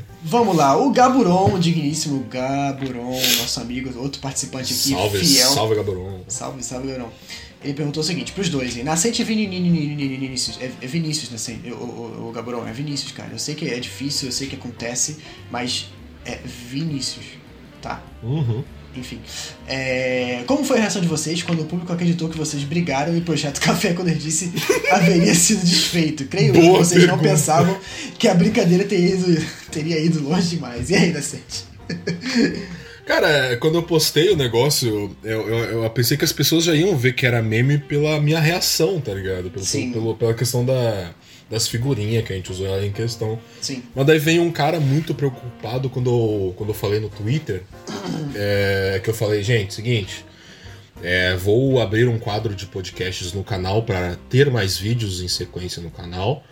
[0.22, 5.50] Vamos lá, o Gaburon, o digníssimo Gaburon, nosso amigo, outro participante aqui, salve, fiel.
[5.50, 6.20] Salve, Gaburon.
[6.28, 7.10] Salve, salve, Gaburon.
[7.62, 8.84] Ele perguntou o seguinte, pros dois, hein?
[8.84, 13.30] Nascente é Vinícius, é, é Vinícius, Nascente, o, o, Gaburon, é Vinícius, cara.
[13.32, 15.18] Eu sei que é difícil, eu sei que acontece,
[15.50, 15.90] mas
[16.24, 17.26] é Vinícius,
[17.82, 18.02] tá?
[18.22, 18.64] Uhum.
[18.96, 19.20] Enfim.
[19.68, 20.42] É...
[20.46, 23.22] Como foi a reação de vocês quando o público acreditou que vocês brigaram e o
[23.22, 24.52] projeto Café quando ele disse
[24.90, 26.24] haveria sido desfeito?
[26.24, 27.16] Creio que vocês pergunta.
[27.16, 27.78] não pensavam
[28.18, 30.90] que a brincadeira teria ido, teria ido longe demais.
[30.90, 31.64] E aí, Nascente?
[33.06, 36.96] Cara, quando eu postei o negócio, eu, eu, eu, pensei que as pessoas já iam
[36.96, 39.50] ver que era meme pela minha reação, tá ligado?
[39.50, 39.92] Pelo, Sim.
[39.92, 41.10] Pelo, pela questão da,
[41.50, 43.38] das figurinhas que a gente usou ela em questão.
[43.60, 43.82] Sim.
[43.94, 47.62] Mas daí vem um cara muito preocupado quando eu, quando eu falei no Twitter,
[48.34, 50.24] é, que eu falei, gente, seguinte,
[51.02, 55.82] é, vou abrir um quadro de podcasts no canal para ter mais vídeos em sequência
[55.82, 56.44] no canal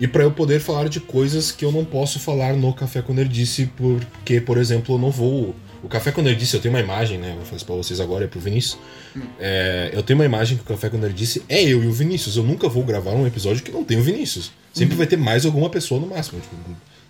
[0.00, 3.12] e para eu poder falar de coisas que eu não posso falar no Café com
[3.12, 6.80] Nerdice, porque, por exemplo, eu não vou o Café quando ele disse, eu tenho uma
[6.80, 7.34] imagem, né?
[7.36, 8.78] Vou fazer pra vocês agora, é pro Vinícius.
[9.16, 9.22] Hum.
[9.40, 11.92] É, eu tenho uma imagem que o Café quando ele disse é eu e o
[11.92, 12.36] Vinícius.
[12.36, 14.52] Eu nunca vou gravar um episódio que não tem o Vinícius.
[14.72, 14.98] Sempre uhum.
[14.98, 16.40] vai ter mais alguma pessoa no máximo.
[16.40, 16.56] Tipo,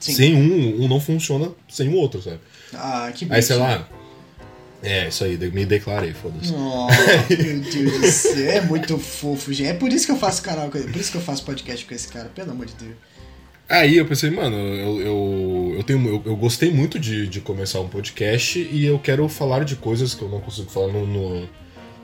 [0.00, 2.40] sem um, um não funciona sem o outro, sabe?
[2.74, 3.86] Ah, que Aí, sei lá.
[4.82, 6.52] É, isso aí, me declarei, foda-se.
[6.52, 6.88] Oh,
[7.30, 9.68] meu Deus do céu, é muito fofo, gente.
[9.68, 12.08] É por isso que eu faço canal, por isso que eu faço podcast com esse
[12.08, 12.96] cara, pelo amor de Deus.
[13.72, 17.80] Aí eu pensei, mano, eu, eu, eu, tenho, eu, eu gostei muito de, de começar
[17.80, 21.48] um podcast e eu quero falar de coisas que eu não consigo falar no, no,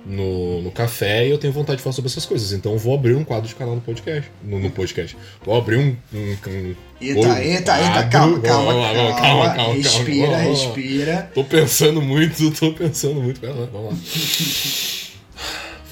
[0.06, 2.52] no, no café e eu tenho vontade de falar sobre essas coisas.
[2.52, 4.30] Então eu vou abrir um quadro de canal no podcast.
[4.42, 5.14] No, no podcast.
[5.44, 5.94] Vou abrir um.
[6.14, 11.30] um, um eita, eita, eita, calma, calma, calma, calma, calma, Respira, calma, respira.
[11.34, 13.42] Tô pensando muito, tô pensando muito.
[13.42, 15.07] Vamos lá.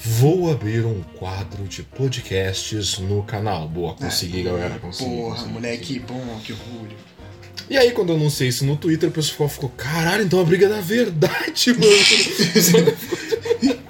[0.09, 3.67] Vou abrir um quadro de podcasts no canal.
[3.67, 4.79] Boa, consegui, galera.
[4.79, 6.95] Consegui, porra, consegui, moleque, bom, que orgulho.
[7.69, 10.67] E aí, quando eu anunciei isso no Twitter, o pessoal ficou: caralho, então a briga
[10.67, 11.83] é da verdade, mano.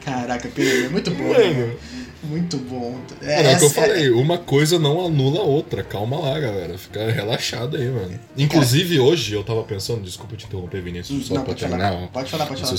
[0.00, 1.66] Caraca, Pedro, é muito bom, mano.
[1.66, 1.76] Né?
[2.22, 2.98] Muito bom.
[3.20, 4.10] É, é o que eu falei, é...
[4.10, 5.82] uma coisa não anula a outra.
[5.82, 6.78] Calma lá, galera.
[6.78, 8.18] Fica relaxado aí, mano.
[8.38, 9.08] Inclusive, Cara...
[9.08, 11.92] hoje eu tava pensando, desculpa te interromper, Vinícius, só não, pra terminar.
[11.92, 12.06] Falar.
[12.08, 12.72] Pode falar, pode falar.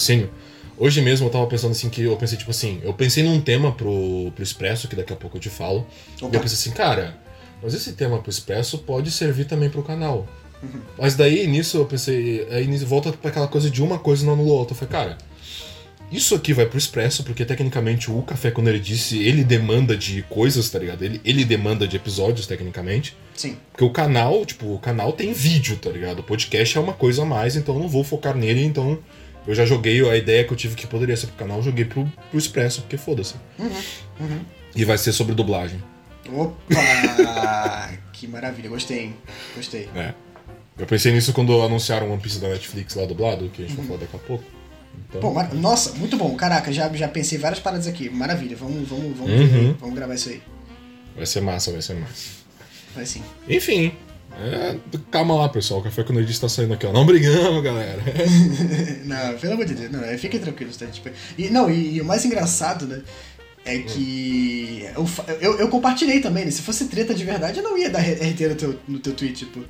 [0.80, 3.74] Hoje mesmo eu tava pensando assim que eu pensei, tipo assim, eu pensei num tema
[3.74, 5.86] pro, pro Expresso, que daqui a pouco eu te falo.
[6.22, 6.34] Opa.
[6.34, 7.18] E eu pensei assim, cara,
[7.62, 10.26] mas esse tema pro Expresso pode servir também pro canal.
[10.64, 10.80] Uhum.
[10.98, 14.54] Mas daí nisso eu pensei, aí volta pra aquela coisa de uma coisa não anula
[14.54, 14.74] outra.
[14.74, 15.18] Eu falei, cara,
[16.10, 20.24] isso aqui vai pro Expresso, porque tecnicamente o Café, quando ele disse, ele demanda de
[20.24, 21.04] coisas, tá ligado?
[21.04, 23.18] Ele, ele demanda de episódios, tecnicamente.
[23.36, 23.58] Sim.
[23.72, 26.20] Porque o canal, tipo, o canal tem vídeo, tá ligado?
[26.20, 28.98] O podcast é uma coisa a mais, então eu não vou focar nele, então
[29.50, 31.86] eu já joguei a ideia que eu tive que poderia ser pro canal, eu joguei
[31.86, 33.36] pro, pro Expresso, porque foda-se.
[33.58, 33.70] Uhum,
[34.20, 34.40] uhum.
[34.76, 35.82] E vai ser sobre dublagem.
[36.32, 37.92] Opa!
[38.14, 39.16] que maravilha, gostei, hein?
[39.56, 39.90] Gostei.
[39.96, 40.14] É.
[40.78, 43.86] Eu pensei nisso quando anunciaram One Piece da Netflix lá dublado, que a gente vai
[43.86, 44.44] falar daqui a pouco.
[45.10, 46.36] Então, Pô, mar- nossa, muito bom.
[46.36, 48.10] Caraca, já, já pensei várias paradas aqui.
[48.10, 49.48] Maravilha, vamos, vamos, vamos, Uhum.
[49.48, 50.42] ver, vamos gravar isso aí.
[51.16, 52.40] vai ser massa, vai ser massa.
[52.96, 53.24] Vai sim.
[53.48, 53.92] Enfim,
[54.42, 54.78] é,
[55.12, 55.80] calma lá, pessoal.
[55.80, 56.94] O Café com Nerdista tá saindo aqui, ó.
[56.94, 58.02] Não brigamos, galera.
[59.06, 60.86] não, pelo amor de Deus, não, é, fiquem tranquilos, tá?
[60.88, 63.02] Tipo, e, não, e, e o mais engraçado, né?
[63.66, 64.86] É que.
[64.96, 65.08] Eu,
[65.42, 66.52] eu, eu compartilhei também, né?
[66.52, 69.46] Se fosse treta de verdade, eu não ia dar RT no teu, no teu tweet,
[69.46, 69.64] tipo.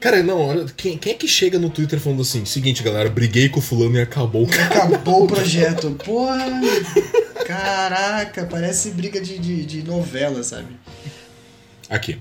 [0.00, 3.48] Cara, não, olha, quem, quem é que chega no Twitter falando assim, seguinte, galera, briguei
[3.48, 4.46] com o fulano e acabou.
[4.46, 5.92] Acabou o projeto.
[5.92, 6.60] Porra!
[7.46, 10.76] Caraca, parece briga de, de, de novela, sabe?
[11.88, 12.18] Aqui.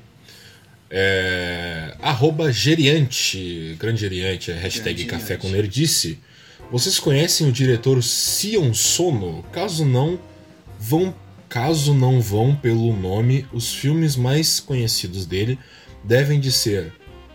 [0.95, 6.19] É, arroba geriante, grande geriante, é hashtag café com nerdice.
[6.71, 9.43] Vocês conhecem o diretor Sion Sono?
[9.51, 10.19] Caso não,
[10.79, 11.15] vão
[11.49, 15.57] caso não vão pelo nome, os filmes mais conhecidos dele
[16.03, 16.91] devem de ser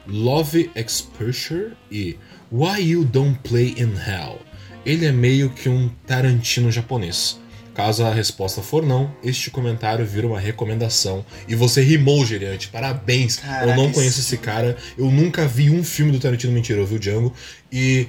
[0.07, 2.17] Love Exposure e
[2.53, 4.41] Why You Don't Play in Hell.
[4.87, 7.41] Ele é meio que um Tarantino japonês.
[7.79, 11.25] Caso a resposta for não, este comentário vira uma recomendação.
[11.47, 12.67] E você rimou, geriante.
[12.67, 13.37] Parabéns.
[13.37, 14.77] Caraca, eu não conheço esse cara.
[14.99, 16.53] Eu nunca vi um filme do Tarantino.
[16.53, 17.33] Mentira, eu vi o Django.
[17.71, 18.09] E.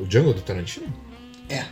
[0.00, 0.92] O Django é do Tarantino?
[1.48, 1.62] É,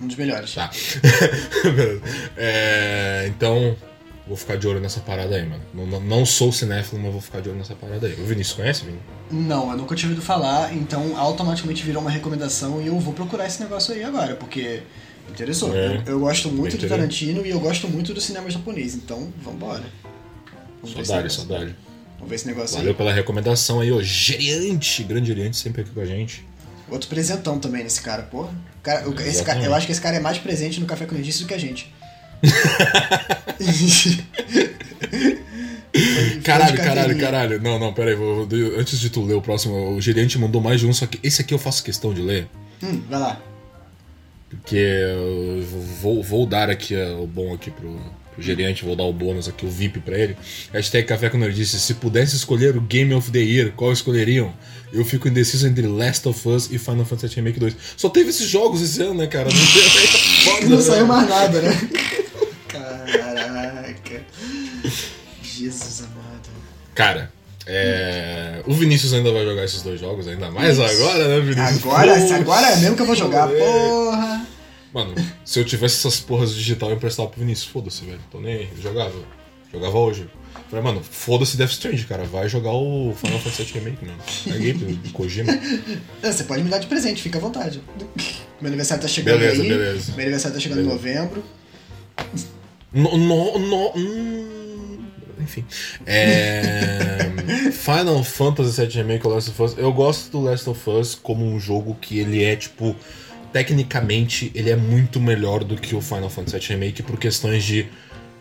[0.00, 0.54] um dos melhores.
[0.54, 0.70] Tá.
[2.38, 3.76] É, então,
[4.24, 5.62] vou ficar de olho nessa parada aí, mano.
[5.74, 8.12] Não, não- sou cinéfilo, mas vou ficar de olho nessa parada aí.
[8.12, 9.00] O Vinícius conhece, Vini?
[9.28, 13.44] Não, eu nunca tinha ouvido falar, então automaticamente virou uma recomendação e eu vou procurar
[13.48, 14.82] esse negócio aí agora, porque
[15.30, 15.76] interessou.
[15.76, 15.96] É.
[16.06, 16.88] Eu, eu gosto muito Bem do.
[16.88, 19.84] Tarantino e eu gosto muito do cinema japonês, então vambora.
[20.82, 21.76] Vamos Saudade, saudade.
[22.16, 22.96] Vamos ver esse negócio Valeu aí.
[22.96, 26.44] pela recomendação aí, ô geriante, grande geriante, sempre aqui com a gente.
[26.90, 28.50] Outro presentão também nesse cara, porra.
[28.78, 31.14] O cara- esse cara, eu acho que esse cara é mais presente no Café com
[31.14, 31.92] Nerdice do que a gente.
[36.44, 37.62] Caralho, caralho, caralho.
[37.62, 38.16] Não, não, pera aí.
[38.16, 41.06] vou- vou- antes de tu ler o próximo, o gerente mandou mais de um, só
[41.06, 42.48] que esse aqui eu faço questão de ler.
[42.82, 43.40] Hum, vai lá.
[44.50, 45.62] Porque eu
[46.00, 47.90] vou, vou dar aqui é, o bom aqui pro,
[48.34, 50.36] pro gerente, vou dar o bônus aqui, o VIP pra ele.
[50.72, 51.78] Hashtag Café com Nerdice.
[51.78, 54.52] Se pudesse escolher o Game of the Year, qual escolheriam?
[54.90, 57.76] Eu fico indeciso entre Last of Us e Final Fantasy Remake 2.
[57.96, 59.50] Só teve esses jogos esse ano, né, cara?
[59.50, 59.88] Não, teve-
[60.44, 60.82] foda, Não né?
[60.82, 61.88] saiu mais nada, né?
[62.68, 64.24] Caraca.
[65.42, 66.48] Jesus amado.
[66.94, 67.32] Cara,
[67.70, 70.82] é, o Vinícius ainda vai jogar esses dois jogos, ainda mais Isso.
[70.82, 71.84] agora, né, Vinícius?
[71.84, 73.64] Agora, Pô, agora é mesmo que eu vou jogar, moleque.
[73.64, 74.46] porra.
[74.94, 77.68] Mano, se eu tivesse essas porras digital, eu emprestava pro Vinícius.
[77.70, 78.20] Foda-se, velho.
[78.30, 78.68] Tô nem aí.
[78.82, 79.12] Jogava.
[79.70, 80.26] Jogava hoje.
[80.70, 82.24] Falei, mano, foda-se Death Strange, cara.
[82.24, 84.18] Vai jogar o Final Fantasy VII Remake, mano.
[84.44, 85.52] Peguei do Kojima.
[86.22, 87.82] É, Você pode me dar de presente, fica à vontade.
[88.60, 89.68] Meu aniversário tá chegando Beleza, aí.
[89.68, 90.12] beleza.
[90.12, 91.02] Meu aniversário tá chegando em Beleza.
[91.02, 91.44] novembro.
[92.92, 94.47] No, no, no, hum,
[95.40, 95.64] enfim.
[96.06, 97.30] É,
[97.72, 99.78] Final Fantasy VII Remake ou Last of Us.
[99.78, 102.94] Eu gosto do Last of Us como um jogo que ele é, tipo.
[103.50, 107.86] Tecnicamente, ele é muito melhor do que o Final Fantasy VII Remake por questões de.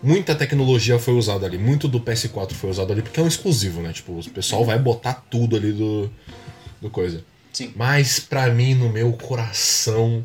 [0.03, 3.81] Muita tecnologia foi usada ali, muito do PS4 foi usado ali, porque é um exclusivo,
[3.81, 3.91] né?
[3.93, 6.11] Tipo, o pessoal vai botar tudo ali do,
[6.79, 7.23] do coisa.
[7.51, 7.71] Sim.
[7.75, 10.23] Mas pra mim, no meu coração,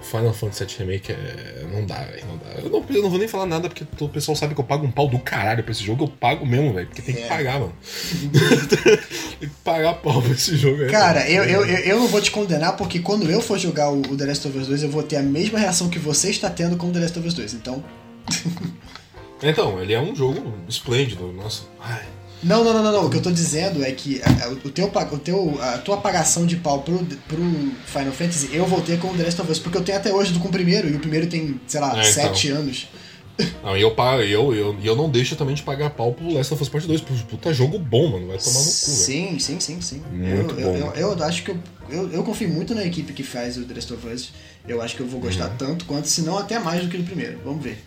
[0.00, 1.66] Final Fantasy VII Remake é...
[1.72, 2.26] não dá, velho.
[2.26, 2.50] Não dá.
[2.62, 4.86] Eu não, eu não vou nem falar nada porque o pessoal sabe que eu pago
[4.86, 6.04] um pau do caralho pra esse jogo.
[6.04, 6.86] Eu pago mesmo, velho.
[6.86, 7.28] Porque tem que É.
[7.28, 7.72] pagar, mano.
[9.40, 10.90] tem que pagar pau pra esse jogo aí.
[10.90, 11.30] Cara, mano.
[11.32, 14.16] eu, eu, eu eu não vou te condenar porque quando eu for jogar o, o
[14.16, 16.76] The Last of Us 2, eu vou ter a mesma reação que você está tendo
[16.76, 17.54] com o The Last of Us 2.
[17.54, 17.82] Então.
[19.42, 21.30] Então, ele é um jogo esplêndido.
[21.30, 21.64] Nossa.
[21.78, 22.02] Ai.
[22.42, 23.06] Não, não, não, não, não.
[23.06, 25.96] O que eu tô dizendo é que a, a- o teu, o teu, a tua
[25.96, 27.38] apagação de pau pro, pro
[27.86, 30.12] Final Fantasy eu vou ter com o The Last of Us, porque eu tenho até
[30.12, 32.12] hoje do com o primeiro, e o primeiro tem, sei lá, É, então.
[32.12, 32.88] sete anos.
[33.62, 36.54] Não, e eu, eu, eu, e eu não deixo também de pagar pau pro Last
[36.54, 37.00] of Us Part 2.
[37.02, 38.28] Puta jogo bom, mano.
[38.28, 38.96] Vai tomar no cu, velho.
[38.96, 40.02] Sim, sim, sim, sim.
[40.10, 40.76] Muito eu, bom.
[40.76, 41.58] Eu, eu, eu acho que eu,
[41.90, 44.32] eu, eu confio muito na equipe que faz o The Last of Us.
[44.66, 45.56] Eu acho que eu vou gostar Uhum.
[45.58, 47.38] tanto quanto, se não até mais do que do primeiro.
[47.44, 47.84] Vamos ver.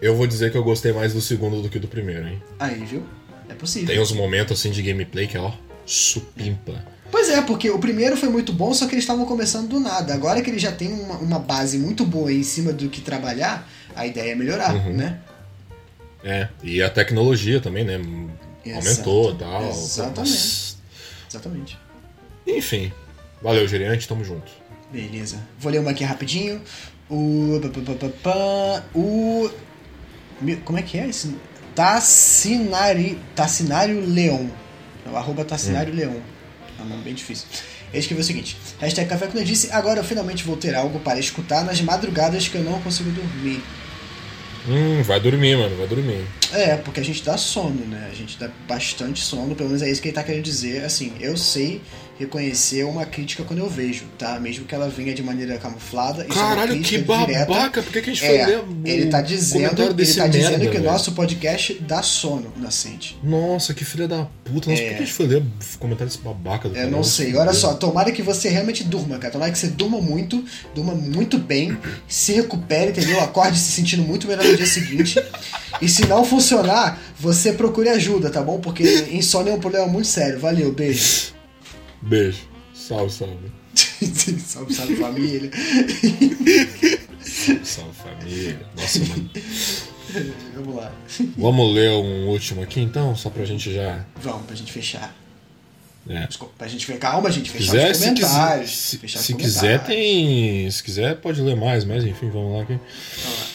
[0.00, 2.42] Eu vou dizer que eu gostei mais do segundo do que do primeiro, hein?
[2.58, 3.02] Aí, viu?
[3.48, 3.88] É possível.
[3.88, 5.52] Tem uns momentos assim de gameplay que ó,
[5.84, 6.84] supimpa.
[7.10, 10.14] Pois é, porque o primeiro foi muito bom, só que eles estavam começando do nada.
[10.14, 13.68] Agora que eles já têm uma, uma base muito boa em cima do que trabalhar,
[13.96, 14.92] a ideia é melhorar, Uhum.
[14.96, 15.18] né?
[16.22, 17.94] É, e a tecnologia também, né?
[18.74, 19.68] Aumentou e tal.
[19.70, 20.18] Exatamente.
[20.20, 20.76] Nossa.
[21.28, 21.78] Exatamente.
[22.46, 22.92] Enfim.
[23.42, 24.52] Valeu, gerente, tamo junto.
[24.92, 25.38] Beleza.
[25.58, 26.60] Vou ler uma aqui rapidinho.
[27.08, 27.58] O.
[28.94, 29.50] O.
[30.64, 31.34] Como é que é esse?
[31.74, 34.46] Tassinari, Tassinário Leon.
[35.06, 36.20] É o arroba Tassinário Leon.
[36.78, 37.46] É um nome bem difícil.
[37.92, 41.18] Ele escreveu o seguinte: Hashtag Café com disse, agora eu finalmente vou ter algo para
[41.18, 43.62] escutar nas madrugadas que eu não consigo dormir.
[44.68, 46.24] Hum, vai dormir, mano, vai dormir.
[46.52, 48.08] É, porque a gente dá sono, né?
[48.10, 50.84] A gente dá bastante sono, pelo menos é isso que ele tá querendo dizer.
[50.84, 51.80] Assim, eu sei
[52.20, 54.38] reconhecer uma crítica quando eu vejo, tá?
[54.38, 56.24] Mesmo que ela venha de maneira camuflada.
[56.28, 57.06] Isso Caralho, é que direta.
[57.46, 57.82] babaca!
[57.82, 60.58] Por que, que a gente É, foi ler ele tá dizendo, ele tá dizendo merda,
[60.58, 60.84] que o velho?
[60.84, 63.18] nosso podcast dá sono nascente.
[63.24, 64.70] Nossa, que filha da puta.
[64.70, 64.88] Nossa, É.
[64.88, 65.42] por que a gente foi ler
[65.78, 66.90] comentário desse babaca do Eu cara?
[66.90, 67.34] não sei.
[67.34, 69.32] Olha só, tomara que você realmente durma, cara.
[69.32, 73.18] Tomara que você durma muito, durma muito bem, se recupere, entendeu?
[73.20, 75.18] Acorde se sentindo muito melhor no dia seguinte.
[75.80, 78.60] E se não funcionar, você procure ajuda, tá bom?
[78.60, 80.38] Porque insônia é um problema muito sério.
[80.38, 81.32] Valeu, beijo.
[82.02, 82.42] Beijo.
[82.74, 83.52] Salve, salve.
[84.38, 85.50] salve, salve família.
[87.64, 88.60] Salve, família.
[88.76, 89.30] Nossa, mano.
[90.56, 90.92] Vamos lá.
[91.36, 94.04] Vamos ler um último aqui então, só pra gente já.
[94.16, 95.14] Vamos, pra gente fechar.
[96.08, 96.26] É.
[96.26, 96.98] Desculpa, Pra gente fechar.
[96.98, 97.50] Calma, gente.
[97.50, 98.76] Se Fechar quiser, os se comentários.
[98.76, 100.70] se, fechar os se quiser tem.
[100.70, 102.78] Se quiser pode ler mais, mas enfim, vamos lá aqui.
[103.22, 103.46] Vamos lá.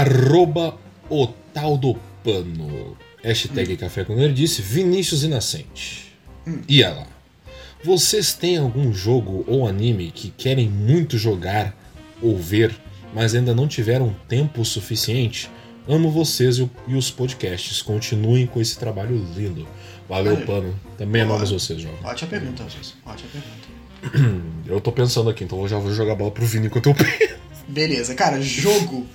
[0.00, 0.78] Arroba
[1.10, 2.96] o tal do pano.
[3.24, 6.14] Hashtag Café com Nerdice, Vinícius Inocente.
[6.68, 7.06] Ia lá.
[7.82, 11.76] Vocês têm algum jogo ou anime que querem muito jogar
[12.20, 12.74] ou ver,
[13.14, 15.48] mas ainda não tiveram tempo suficiente?
[15.86, 17.80] Amo vocês e, os podcasts.
[17.80, 19.66] Continuem com esse trabalho lindo.
[20.08, 20.46] Valeu, Valeu.
[20.46, 20.80] Pano.
[20.98, 21.98] Também amamos vocês, jovem.
[22.04, 22.94] Ótima pergunta, Alves.
[23.06, 24.48] Ótima pergunta.
[24.66, 27.34] Eu tô pensando aqui, então eu já vou jogar bola pro Vini enquanto eu penso.
[27.66, 29.06] Beleza, cara, jogo.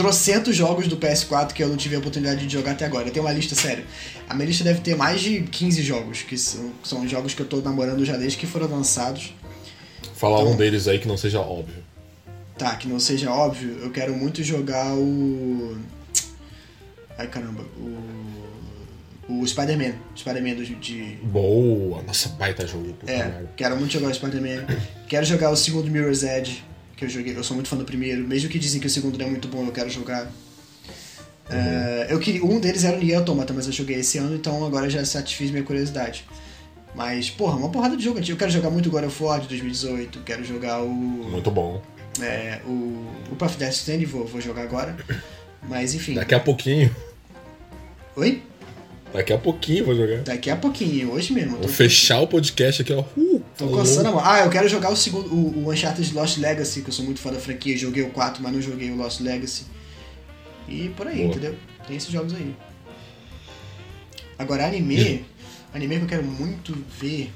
[0.00, 3.08] Trocentos jogos do PS4 que eu não tive a oportunidade de jogar até agora.
[3.08, 3.84] Eu tenho uma lista séria.
[4.26, 7.46] A minha lista deve ter mais de 15 jogos, que são, são jogos que eu
[7.46, 9.34] tô namorando já desde que foram lançados.
[10.14, 11.82] Falar Então- um deles aí que não seja óbvio.
[12.56, 15.76] Tá, que não seja óbvio, eu quero muito jogar o.
[17.18, 18.20] Ai caramba, o.
[19.28, 19.92] O Spider-Man.
[20.16, 21.18] Spider-Man de.
[21.22, 22.02] Boa!
[22.02, 22.94] Nossa, baita jogo.
[23.06, 24.64] É, quero muito jogar o Spider-Man.
[25.08, 26.64] quero jogar o segundo Mirror's Edge,
[27.00, 27.34] que eu joguei.
[27.34, 28.28] Eu sou muito fã do primeiro.
[28.28, 30.30] Mesmo que dizem que o segundo não é muito bom, eu quero jogar.
[31.48, 34.64] É, eu queria, um deles era o Nier Automata, mas eu joguei esse ano, então
[34.64, 36.24] agora já satisfiz minha curiosidade.
[36.94, 38.34] Mas, porra, uma porrada de jogo antigo.
[38.34, 40.88] Eu quero jogar muito God of War de 2018, quero jogar o.
[40.88, 41.82] Muito bom.
[42.20, 44.94] É, o, o Path Death Stranding, vou, vou jogar agora.
[45.68, 46.14] Mas enfim.
[46.14, 46.94] Daqui a pouquinho.
[48.14, 48.42] Oi?
[49.12, 50.18] Daqui a pouquinho vou jogar.
[50.18, 51.56] Daqui a pouquinho, hoje mesmo.
[51.56, 53.00] Vou fechar o podcast aqui, ó.
[53.16, 53.80] Uh, tô falou.
[53.80, 54.22] coçando a mão.
[54.24, 57.20] Ah, eu quero jogar o segundo, o, o Uncharted Lost Legacy, que eu sou muito
[57.20, 57.76] fã da franquia.
[57.76, 59.64] Joguei o 4, mas não joguei o Lost Legacy.
[60.68, 61.28] E por aí, Boa.
[61.28, 61.56] entendeu?
[61.86, 62.54] Tem esses jogos aí.
[64.38, 65.24] Agora, anime.
[65.74, 67.32] Anime que eu quero muito ver.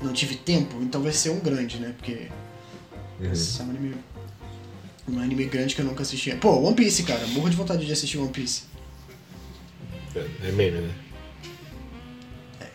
[0.00, 1.94] Não tive tempo, então vai ser um grande, né?
[1.96, 2.28] Porque.
[3.20, 3.30] Uhum.
[3.32, 3.94] Esse é um anime.
[5.08, 6.34] Um anime grande que eu nunca assisti.
[6.36, 7.26] Pô, One Piece, cara.
[7.28, 8.62] Morro de vontade de assistir One Piece.
[10.14, 10.90] É meme, né?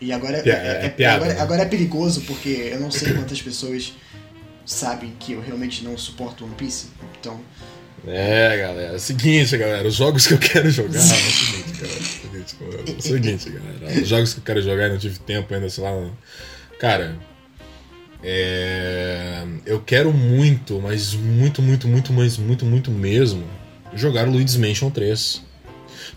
[0.00, 1.40] E agora é, é- é é- piada, agora, né?
[1.40, 3.92] agora é perigoso porque eu não sei quantas pessoas
[4.64, 6.86] sabem que eu realmente não suporto One Piece.
[7.20, 7.40] Então,
[8.06, 8.92] É, galera.
[8.92, 9.86] É o seguinte, galera.
[9.88, 11.00] Os jogos que eu quero jogar.
[11.02, 11.98] É o seguinte, galera.
[11.98, 12.80] É o seguinte, galera.
[12.90, 14.02] É o seguinte, galera.
[14.02, 15.90] Os jogos que eu quero jogar e não tive tempo ainda, sei lá.
[15.90, 16.12] não-
[16.78, 17.16] Cara.
[18.22, 19.44] É...
[19.66, 23.44] Eu quero muito, mas muito, muito, muito, mas muito, muito mesmo,
[23.94, 25.42] jogar o Luigi's Mansion 3.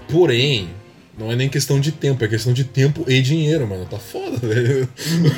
[0.07, 0.69] Porém,
[1.17, 3.85] não é nem questão de tempo, é questão de tempo e dinheiro, mano.
[3.85, 4.87] Tá foda, velho.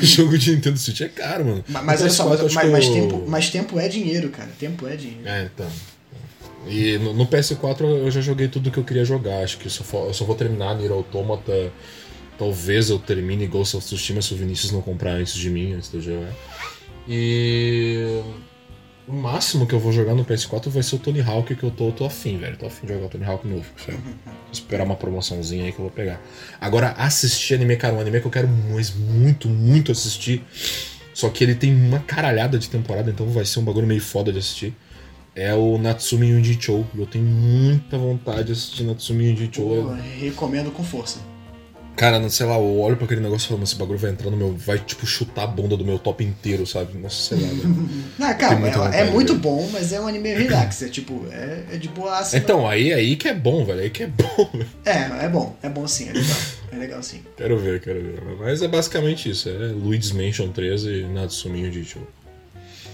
[0.01, 1.65] O jogo de Nintendo Switch é caro, mano.
[1.67, 4.29] ma- mas O olha só, PS4 mas, mas, mas eu- tempo, mas tempo é dinheiro,
[4.29, 4.49] cara.
[4.59, 5.27] Tempo é dinheiro.
[5.27, 5.67] é, então.
[6.67, 9.43] E no, no PS4 eu já joguei tudo que eu queria jogar.
[9.43, 11.71] Acho que só, eu só vou terminar Nier Automata.
[12.37, 15.91] Talvez eu termine Ghost of Tsushima se o Vinícius não comprar antes de mim, antes
[15.91, 16.31] de eu jogar.
[17.07, 18.21] E.
[19.05, 21.71] O máximo que eu vou jogar no PS4 vai ser o Tony Hawk, que eu
[21.71, 22.55] tô, tô afim, velho.
[22.55, 23.65] Tô afim de jogar o Tony Hawk novo.
[23.85, 23.99] Vou
[24.51, 26.21] esperar uma promoçãozinha aí que eu vou pegar.
[26.59, 30.41] Agora, assistir anime, cara, um anime que eu quero mas muito, muito assistir.
[31.13, 34.31] Só que ele tem uma caralhada de temporada, então vai ser um bagulho meio foda
[34.31, 34.73] de assistir.
[35.35, 36.87] É o Natsumi Yuji Chou.
[36.95, 39.83] Eu tenho muita vontade de assistir Natsumi Yuji Chou.
[39.83, 41.32] Pô, recomendo com força.
[41.95, 44.09] Cara, não sei lá, eu olho pra aquele negócio e falo, "Mas esse bagulho vai
[44.11, 44.53] entrar no meu.
[44.57, 46.97] Vai, tipo, chutar a bunda do meu top inteiro, sabe?
[46.97, 48.35] Nossa, sei lá, velho.
[48.37, 49.39] Cara, muita é, é muito velho.
[49.43, 50.81] bom, mas é um anime relax.
[50.81, 53.79] É tipo, é, é de boa Então, aí, aí que é bom, velho.
[53.81, 54.67] Aí que é bom, velho.
[54.85, 55.55] É, é bom.
[55.61, 56.37] É bom sim, é legal.
[56.71, 57.21] É legal sim.
[57.37, 58.21] Quero ver, quero ver.
[58.39, 59.47] Mas é basicamente isso.
[59.49, 62.07] É Luigi's Mansion 13 e Natsumi Yuji Chou.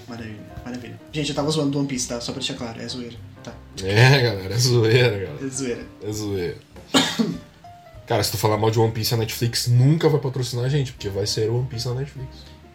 [0.10, 0.36] Maravilha,
[0.66, 1.00] maravilha.
[1.14, 2.20] Gente, eu tava zoando do One Piece, tá?
[2.20, 3.16] Só pra deixar claro, é zoeira.
[3.44, 5.38] Tá, É, galera, é zoeira, galera.
[5.42, 5.82] é zoeira.
[6.06, 6.58] É zoeira.
[8.10, 10.94] Cara, se tu falar mal de One Piece, a Netflix nunca vai patrocinar a gente,
[10.94, 12.28] porque vai ser One Piece na Netflix.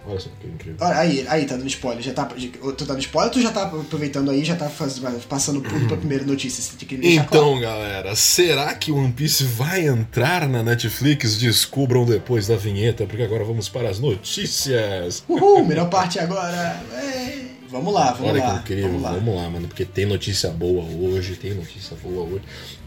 [0.07, 0.77] Olha só que incrível.
[0.81, 2.01] Olha, aí, aí, tá dando spoiler.
[2.05, 5.01] Já tá, tu tá dando spoiler ou tu já tá aproveitando aí já tá faz,
[5.29, 6.63] passando pulo pra primeira notícia?
[6.87, 7.47] Deixar claro.
[7.47, 11.37] Então, galera, será que One Piece vai entrar na Netflix?
[11.37, 15.25] Descubram depois da vinheta, porque agora vamos para as notícias.
[15.29, 16.81] Uhul, melhor parte agora.
[16.93, 17.45] É.
[17.75, 18.55] Vamos lá, vamos Olha lá.
[18.55, 19.13] que incrível, Vamos lá.
[19.15, 22.43] vamos lá, mano, porque tem notícia boa hoje, tem notícia boa hoje.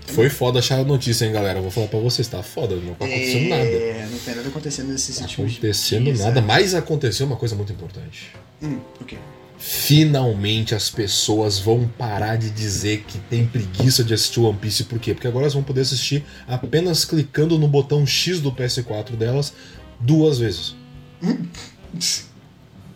[0.08, 1.60] Foi foda achar a notícia, hein, galera?
[1.60, 3.64] Eu vou falar pra vocês, tá foda, não tá acontecendo nada.
[3.64, 6.42] É, não tem nada acontecendo nesses Tá acontecendo dias, nada, é.
[6.42, 8.32] mas aconteceu uma coisa muito importante.
[8.64, 9.18] Hum, o quê?
[9.60, 14.86] Finalmente as pessoas vão parar de dizer que tem preguiça de assistir One Piece.
[14.86, 15.14] Por quê?
[15.14, 19.52] Porque agora elas vão poder assistir apenas clicando no botão X do PS4 delas
[20.00, 20.76] duas vezes.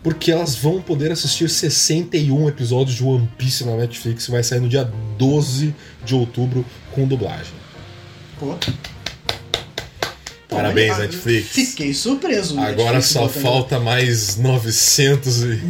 [0.03, 4.67] Porque elas vão poder assistir 61 episódios de One Piece na Netflix, vai sair no
[4.67, 4.83] dia
[5.17, 7.53] 12 de outubro com dublagem.
[8.39, 8.57] Pô.
[10.49, 11.47] Parabéns, Pô, ah, Netflix.
[11.49, 12.59] Fiquei surpreso.
[12.59, 15.61] Agora Netflix só falta mais 900 e...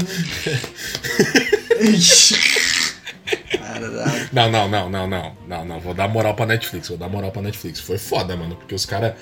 [4.31, 5.79] Não, não, não, não, não, não, não.
[5.79, 7.79] Vou dar moral pra Netflix, vou dar moral pra Netflix.
[7.79, 9.13] Foi foda, mano, porque os caras.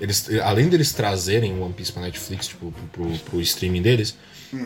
[0.00, 4.16] Eles, além deles trazerem One Piece pra Netflix, tipo, pro, pro, pro streaming deles,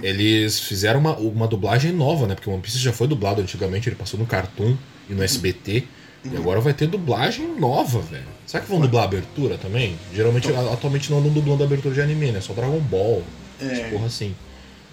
[0.03, 2.35] eles fizeram uma, uma dublagem nova, né?
[2.35, 4.77] Porque o One Piece já foi dublado antigamente, ele passou no Cartoon
[5.09, 5.85] e no SBT.
[6.25, 8.25] E agora vai ter dublagem nova, velho.
[8.47, 9.99] Será que vão dublar a abertura também?
[10.15, 12.41] Geralmente, a- atualmente não andam dublando a abertura de anime, né?
[12.41, 13.23] Só Dragon Ball.
[13.61, 13.65] É.
[13.67, 14.35] essas Porra assim.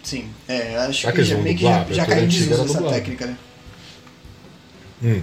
[0.04, 2.82] Sim, é, acho Será que que, já, meio que já, já caiu em desuso essa
[2.84, 3.38] técnica, né?
[5.04, 5.21] Hum.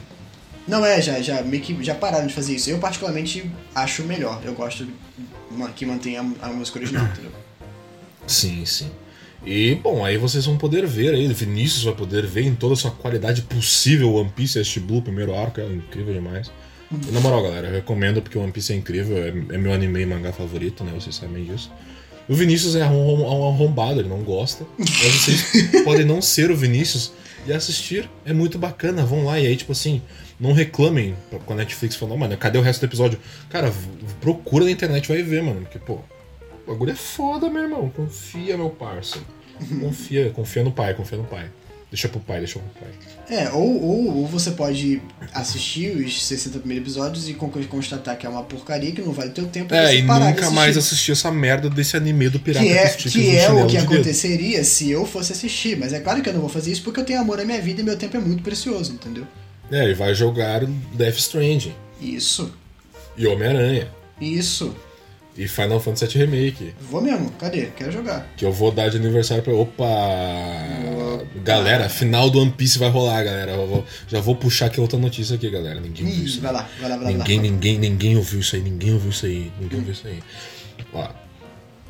[0.67, 2.71] Não, é, já, já meio que já pararam de fazer isso.
[2.71, 4.41] Eu particularmente acho melhor.
[4.45, 4.87] Eu gosto
[5.75, 7.33] que mantenha a, a música original, entendeu?
[8.27, 8.91] Sim, sim.
[9.45, 12.77] E, bom, aí vocês vão poder ver aí, Vinícius vai poder ver em toda a
[12.77, 16.51] sua qualidade possível One Piece, este Blue, primeiro arco, é incrível demais.
[16.91, 20.01] E, na moral, galera, eu recomendo porque One Piece é incrível, é, é meu anime
[20.01, 20.93] e mangá favorito, né?
[20.95, 21.71] Vocês sabem disso.
[22.29, 24.67] O Vinícius é um, um arrombado, ele não gosta.
[24.79, 27.13] Mas vocês podem não ser o Vinícius
[27.47, 28.09] e assistir.
[28.25, 29.41] É muito bacana, vão lá.
[29.41, 30.03] E aí, tipo assim,
[30.39, 31.15] não reclamem
[31.47, 33.19] com a Netflix falando, mano, cadê o resto do episódio?
[33.49, 33.73] Cara,
[34.21, 35.63] procura na internet vai ver, mano.
[35.63, 36.01] Porque, pô,
[36.69, 37.91] o bagulho é foda, meu irmão.
[37.91, 39.19] Confia, meu parça.
[39.81, 41.51] Confia, confia no pai, confia no pai.
[41.91, 42.91] Deixa pro pai, deixa pro pai.
[43.31, 45.01] É, ou, ou, ou você pode
[45.33, 49.31] assistir os 60 primeiros episódios e con- constatar que é uma porcaria, que não vale
[49.31, 49.75] teu tempo.
[49.75, 51.13] É, e parar de nunca mais assistir.
[51.13, 53.95] essa merda desse anime do pirata Que é, que é o que de dedo.
[53.95, 55.79] aconteceria se eu fosse assistir.
[55.79, 57.61] Mas é claro que eu não vou fazer isso porque eu tenho amor à minha
[57.61, 59.27] vida e meu tempo é muito precioso, entendeu?
[59.73, 61.75] É, ele vai jogar Death Stranding.
[62.03, 62.53] Isso,
[63.17, 63.89] E Homem-Aranha.
[64.21, 64.77] isso.
[65.39, 66.75] E Final Fantasy VII Remake.
[66.81, 67.67] Vou mesmo, cadê?
[67.77, 68.27] Quero jogar.
[68.37, 69.55] Que eu vou dar de aniversário pra.
[69.55, 69.87] Opa!
[71.45, 73.57] Galera, final do One Piece vai rolar, galera.
[73.57, 75.81] Vou- já vou puxar aqui outra notícia aqui, galera.
[75.81, 76.41] Ninguém viu Ih, isso.
[76.41, 77.19] vai lá, vai lá, vai lá.
[77.19, 77.53] Ninguém, vai lá.
[77.55, 80.19] ninguém, ninguém ouviu isso aí, ninguém ouviu isso aí, ninguém ouviu isso aí.
[80.93, 81.09] Ó.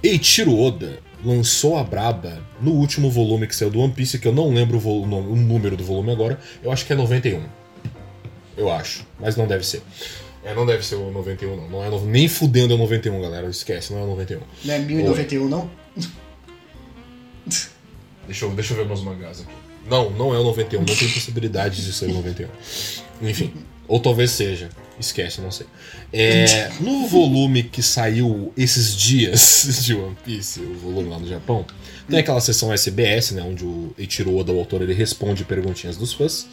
[0.02, 4.32] Eiichiro Oda lançou a Braba no último volume que saiu do One Piece, que eu
[4.32, 7.42] não lembro o, volu- o número do volume agora, eu acho que é 91.
[8.56, 9.82] Eu acho, mas não deve ser.
[10.48, 11.68] É, não deve ser o 91, não.
[11.68, 13.48] não é no- nem fudendo é o 91, galera.
[13.48, 14.40] Esquece, não é o 91.
[14.64, 15.70] Não é 1091, não?
[18.26, 19.50] Deixa eu, deixa eu ver meus mangás aqui.
[19.88, 22.48] Não, não é o 91, não tem possibilidade de ser o 91.
[23.22, 23.52] Enfim,
[23.88, 24.68] ou talvez seja.
[25.00, 25.64] Esquece, não sei.
[26.12, 31.64] É, no volume que saiu esses dias de One Piece, o volume lá no Japão,
[32.10, 36.12] tem aquela sessão SBS, né, onde o Eiichiro Oda, o autor, ele responde perguntinhas dos
[36.14, 36.48] fãs.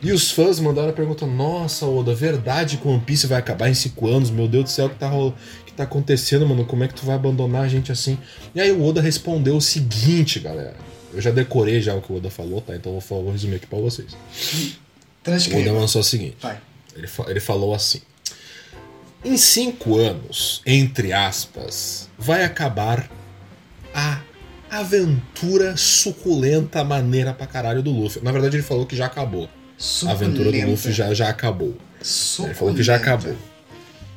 [0.00, 3.68] E os fãs mandaram a pergunta: Nossa, Oda, verdade que o One Piece vai acabar
[3.68, 4.30] em 5 anos?
[4.30, 5.34] Meu Deus do céu, o que tá, rolo-
[5.66, 6.64] que tá acontecendo, mano?
[6.66, 8.16] Como é que tu vai abandonar a gente assim?
[8.54, 10.76] E aí o Oda respondeu o seguinte, galera.
[11.12, 12.76] Eu já decorei já o que o Oda falou, tá?
[12.76, 14.12] Então eu vou, resumir aqui pra vocês.
[14.12, 14.76] O Oda
[15.24, 15.72] Transcreva.
[15.72, 16.36] lançou o seguinte.
[16.40, 16.58] Vai.
[16.98, 18.02] Ele, ele falou assim:
[19.24, 23.10] Em cinco anos, entre aspas, vai acabar
[23.94, 24.20] a
[24.70, 28.22] aventura suculenta maneira pra caralho do Luffy.
[28.22, 29.48] Na verdade, ele falou que já acabou.
[30.06, 30.66] A aventura do Suculenta.
[30.66, 31.76] Luffy já, já acabou.
[32.44, 33.36] Ele falou que já acabou.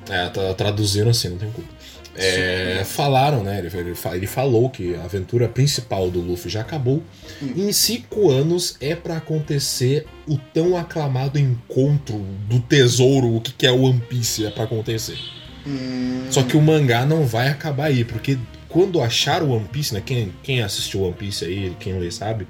[0.09, 1.69] É, tá traduzindo assim, não tem culpa.
[2.15, 3.59] É, falaram, né?
[3.59, 7.01] Ele, ele fa- ele falou que a aventura principal do Luffy já acabou.
[7.41, 12.17] Em cinco anos é pra acontecer o tão aclamado encontro
[12.49, 15.17] do tesouro, o que, que é o One Piece, é pra acontecer.
[15.65, 19.93] Hum, Só que o mangá não vai acabar aí, porque quando achar o One Piece,
[19.93, 20.01] né?
[20.05, 22.47] Quem, quem assistiu One Piece aí, quem lê sabe,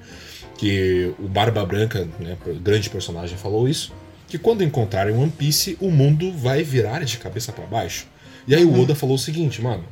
[0.58, 3.92] que o Barba Branca, né, grande personagem, falou isso.
[4.28, 8.08] Que quando encontrarem One Piece, o mundo vai virar de cabeça pra baixo.
[8.48, 9.84] E aí o Oda falou o seguinte, mano.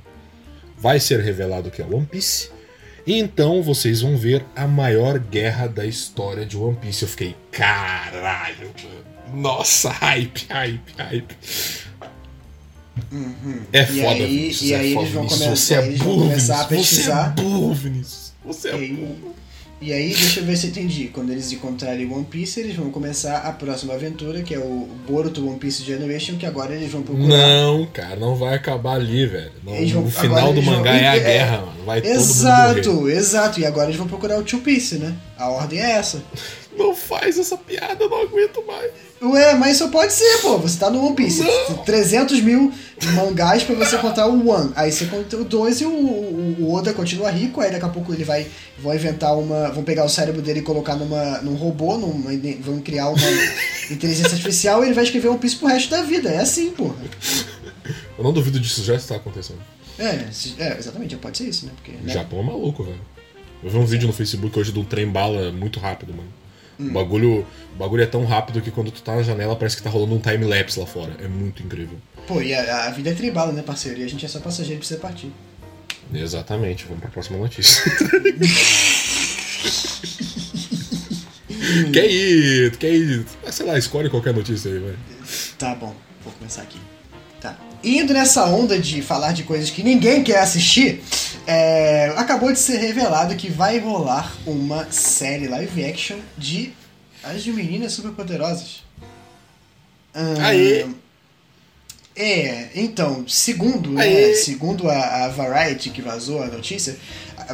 [0.77, 2.49] Vai ser revelado que é One Piece.
[3.05, 7.03] E então vocês vão ver a maior guerra da história de One Piece.
[7.03, 9.41] Eu fiquei, caralho, mano.
[9.41, 11.35] Nossa, hype, hype, hype.
[13.71, 14.61] É E foda, aí- Vinícius.
[14.69, 15.43] e é aí foda, eles vão Vinícius.
[15.47, 17.03] começar- Você é burro, começar a Vinícius.
[17.05, 18.33] Você é burro, Vinícius.
[18.45, 19.35] Você é burro.
[19.81, 21.05] E aí, deixa eu ver se eu entendi.
[21.07, 25.47] Quando eles encontrarem One Piece, eles vão começar a próxima aventura, que é o Boruto
[25.47, 27.27] One Piece Generation, que agora eles vão procurar.
[27.27, 29.51] Não, cara, não vai acabar ali, velho.
[29.63, 31.83] Não, vão- o final do eles vão- mangá é a é, guerra, mano.
[31.85, 31.99] Vai.
[32.05, 33.59] Exato, exato.
[33.61, 35.15] E agora eles vão procurar o Two Piece, né?
[35.37, 36.21] A ordem é essa.
[36.77, 38.91] Não faz essa piada, eu não aguento mais.
[39.21, 40.57] Ué, mas só pode ser, pô.
[40.59, 41.41] Você tá no One Piece.
[41.41, 41.77] Não.
[41.83, 42.71] 300 mil
[43.15, 44.71] mangás pra você contar o One.
[44.75, 47.59] Aí você conta o 2 e o, o, o Oda continua rico.
[47.59, 48.47] Aí daqui a pouco ele vai.
[48.77, 49.69] Vão inventar uma.
[49.71, 51.97] Vão pegar o cérebro dele e colocar numa, num robô.
[51.97, 53.17] Numa, vão criar uma
[53.91, 56.29] inteligência artificial e ele vai escrever One Piece pro resto da vida.
[56.29, 56.95] É assim, porra.
[58.17, 59.59] Eu não duvido disso já está acontecendo.
[59.97, 61.15] É, se- é exatamente.
[61.17, 61.73] Pode ser isso, né?
[61.75, 62.13] Porque, O né?
[62.13, 63.01] Japão é maluco, velho.
[63.61, 66.29] Eu vi um vídeo no Facebook hoje de um trem bala muito rápido, mano.
[66.79, 66.87] Hum.
[66.89, 69.83] O, bagulho, o bagulho é tão rápido que quando tu tá na janela parece que
[69.83, 71.13] tá rolando um time-lapse lá fora.
[71.19, 71.97] É muito incrível.
[72.27, 73.99] Pô, e a, a vida é tribal, né, parceiro?
[73.99, 75.31] E a gente é só passageiro e precisa partir.
[76.13, 77.83] Exatamente, vamos pra próxima notícia.
[81.93, 84.95] quer ir, quer ir, ah, sei lá, escolhe qualquer notícia aí, vai.
[85.57, 86.79] Tá bom, vou começar aqui.
[87.39, 87.55] Tá.
[87.83, 91.01] Indo nessa onda de falar de coisas que ninguém quer assistir,
[91.51, 96.71] é, acabou de ser revelado que vai rolar uma série live action de
[97.23, 98.83] As Meninas Superpoderosas.
[100.13, 100.85] Ahn, Aê!
[102.15, 106.95] É, então, segundo, né, segundo a, a Variety que vazou a notícia,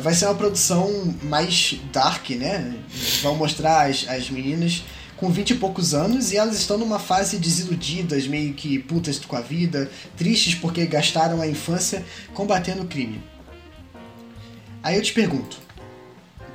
[0.01, 2.75] vai ser uma produção mais dark, né?
[3.21, 4.83] Vão mostrar as, as meninas
[5.15, 9.37] com 20 e poucos anos e elas estão numa fase desiludidas, meio que putas com
[9.37, 13.23] a vida, tristes porque gastaram a infância combatendo o crime.
[14.86, 15.57] Aí eu te pergunto,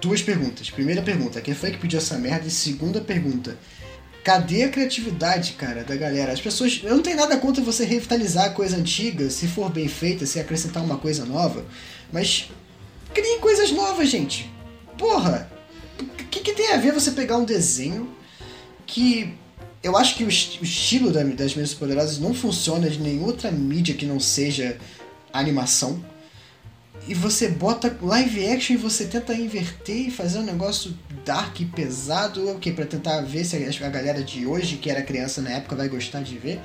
[0.01, 0.71] duas perguntas.
[0.71, 2.47] Primeira pergunta, quem foi que pediu essa merda?
[2.47, 3.59] E segunda pergunta,
[4.23, 6.31] Cadê a criatividade, cara, da galera?
[6.31, 6.83] As pessoas.
[6.85, 10.39] Eu não tenho nada contra você revitalizar a coisa antiga, se for bem feita, se
[10.39, 11.65] acrescentar uma coisa nova.
[12.13, 12.51] Mas.
[13.15, 14.49] Criem coisas novas, gente.
[14.99, 15.51] Porra!
[15.99, 18.15] O que, que tem a ver você pegar um desenho
[18.87, 19.35] que.
[19.83, 23.29] Eu acho que o, est- o estilo da- das Meninas Poderosas não funciona de nenhuma
[23.29, 24.77] outra mídia que não seja
[25.33, 26.05] animação.
[27.09, 30.95] E você bota live action e você tenta inverter e fazer um negócio
[31.25, 32.73] dark e pesado, o que?
[32.73, 36.23] Pra tentar ver se a galera de hoje, que era criança na época, vai gostar
[36.23, 36.61] de ver.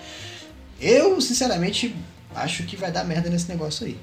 [0.80, 1.96] Eu, sinceramente,
[2.34, 3.98] acho que vai dar merda nesse negócio aí.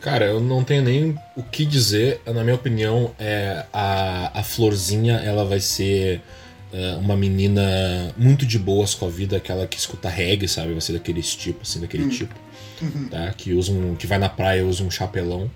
[0.00, 2.20] Cara, eu não tenho nem o que dizer.
[2.26, 6.22] Na minha opinião, é a, a Florzinha ela vai ser
[6.72, 10.72] é, uma menina muito de boas com a vida, aquela que escuta reggae, sabe?
[10.72, 12.34] Vai ser daqueles tipo, assim, daquele tipo.
[13.10, 13.32] Tá?
[13.36, 15.50] Que usa um, que vai na praia usa um chapelão.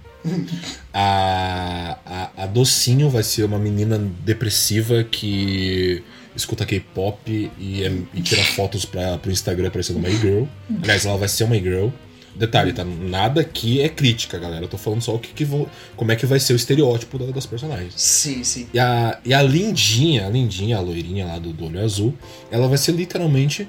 [0.93, 6.03] A, a, a Docinho vai ser uma menina depressiva que
[6.35, 10.45] escuta K-pop e, é- e tira fotos pra, pro Instagram parecendo uma e-girl.
[10.83, 11.89] Aliás, ela vai ser uma e-girl.
[12.35, 12.85] Detalhe, tá?
[12.85, 14.65] Nada aqui é crítica, galera.
[14.65, 17.19] Eu tô falando só o que, que vou, como é que vai ser o estereótipo
[17.19, 17.93] da- das personagens.
[17.97, 18.69] Sim, sim.
[18.73, 22.15] E a, e a lindinha, a lindinha, a loirinha lá do, do olho azul,
[22.51, 23.67] ela vai ser literalmente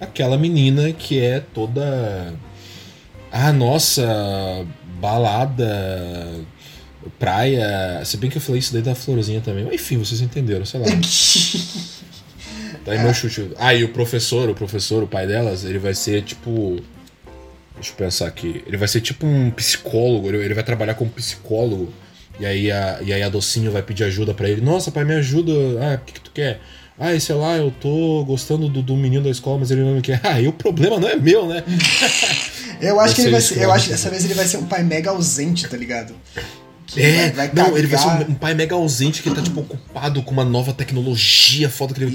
[0.00, 2.34] aquela menina que é toda.
[3.32, 4.66] Ah, nossa,
[5.00, 6.40] balada,
[7.18, 8.02] praia.
[8.04, 9.64] Se bem que eu falei isso daí da florzinha também.
[9.64, 10.86] Mas enfim, vocês entenderam, sei lá.
[12.84, 13.50] Daí meu chute.
[13.58, 16.80] Ah, e o professor, o professor, o pai delas, ele vai ser tipo.
[17.74, 18.64] Deixa eu pensar aqui.
[18.66, 21.92] Ele vai ser tipo um psicólogo, ele vai trabalhar como psicólogo.
[22.38, 24.62] E aí a, e aí a docinho vai pedir ajuda pra ele.
[24.62, 25.52] Nossa, pai, me ajuda.
[25.80, 26.60] Ah, o que, que tu quer?
[26.98, 30.02] Ah, sei lá, eu tô gostando do, do menino da escola, mas ele não me
[30.02, 30.20] quer.
[30.24, 31.62] Ah, e o problema não é meu, né?
[32.80, 33.62] Eu acho Vai que ele vai isso ser.
[33.62, 36.14] Eu acho que dessa vez ele vai ser um pai mega ausente, tá ligado?
[36.86, 39.40] Que É, vai- vai não, ele vai ser um, um pai mega ausente que tá,
[39.42, 42.10] tipo, ocupado com uma nova tecnologia foda que ele.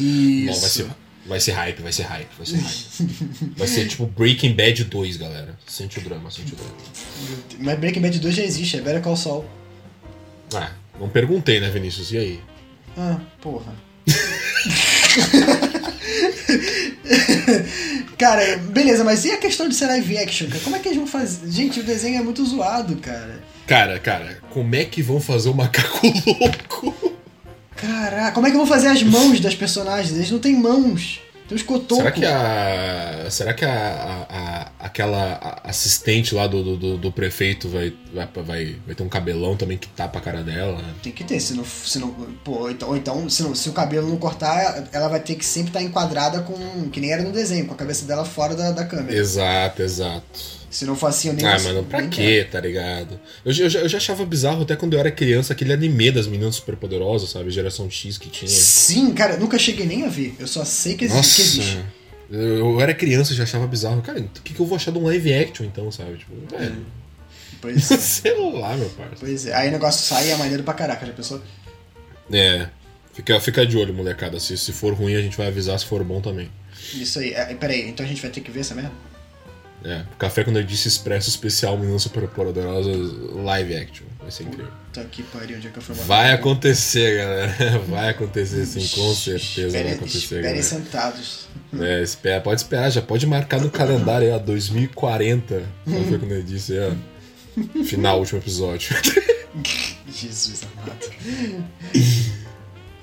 [0.45, 0.70] Não, vai Isso.
[0.70, 0.88] ser,
[1.26, 3.53] vai ser hype, vai ser hype, vai ser hype.
[3.57, 5.57] vai ser tipo Breaking Bad 2, galera.
[5.66, 6.72] Sente o drama, sente o drama.
[7.59, 9.45] Mas Breaking Bad 2 já existe, é Better Call Saul.
[10.53, 12.11] Ah, não perguntei, né, Vinícius?
[12.11, 12.39] E aí?
[12.97, 13.74] Ah, porra.
[18.18, 20.63] cara, beleza, mas e a questão de ser live action, cara?
[20.63, 21.49] Como é que eles vão fazer?
[21.51, 23.43] Gente, o desenho é muito zoado, cara.
[23.68, 27.16] Cara, cara, como é que vão fazer o macaco louco?
[27.76, 30.16] Caraca, como é que vão fazer as mãos das personagens?
[30.16, 31.20] Eles não têm mãos.
[31.47, 31.97] Tem os cotocos.
[31.97, 33.27] Será que a.
[33.29, 38.27] Será que a, a- a- aquela assistente lá do, do, do- prefeito vai, vai,
[38.85, 40.83] vai, ter um cabelão também que tapa a cara dela?
[41.03, 41.63] Tem que ter, se não.
[41.63, 42.09] Se não
[42.43, 45.45] pô, ou então, então se, não- se o cabelo não cortar, ela vai ter que
[45.45, 46.89] sempre estar enquadrada com.
[46.89, 49.15] Que nem era no desenho, com a cabeça dela fora da, da câmera.
[49.15, 50.54] Exato, exato.
[50.76, 53.17] Se não eu nem Ah, mano, pra quê, tá ligado?
[53.45, 56.28] Eu, já- eu, eu já achava bizarro até quando eu era criança aquele anime das
[56.28, 57.49] meninas superpoderosas, sabe?
[57.49, 58.49] Geração X que tinha.
[58.51, 60.36] Sim, cara, eu nunca cheguei nem a ver.
[60.38, 61.15] Eu só sei que existe.
[61.17, 61.36] Nossa.
[61.38, 61.86] Que existe.
[62.30, 64.01] Eu, eu era criança e já achava bizarro.
[64.01, 66.17] Cara, o que, que eu vou achar de um live action então, sabe?
[66.17, 66.69] Tipo, é.
[67.61, 67.95] Pois é.
[67.97, 69.17] Sei lá, meu parceiro.
[69.17, 69.55] Pois é.
[69.55, 71.41] Aí o negócio sai e é maneiro pra caraca, já pensou?
[72.34, 72.67] É.
[73.13, 74.41] Fica, fica de olho, molecada.
[74.41, 75.80] Se, se for ruim, a gente vai avisar.
[75.80, 76.49] Se for bom também.
[76.93, 77.32] Isso aí.
[77.34, 78.91] É, peraí, então a gente vai ter que ver essa merda?
[79.86, 80.01] É.
[80.17, 82.89] Café quando eu disse expresso especial Menina Super Poderosa
[83.36, 84.05] live action.
[84.19, 84.71] Vai ser incrível.
[84.91, 87.79] Tá aqui, pariu, onde é que eu fui Vai acontecer, galera.
[87.88, 90.63] Vai acontecer sim, com certeza vai Esperem, acontecer, esperem galera.
[90.63, 91.47] sentados.
[91.79, 95.63] É, espera, pode esperar, já pode marcar no calendário aí, ó, 2040.
[95.83, 97.83] Qual foi quando eu disse, aí, ó.
[97.83, 98.95] Final, último episódio.
[100.09, 101.05] Jesus amado.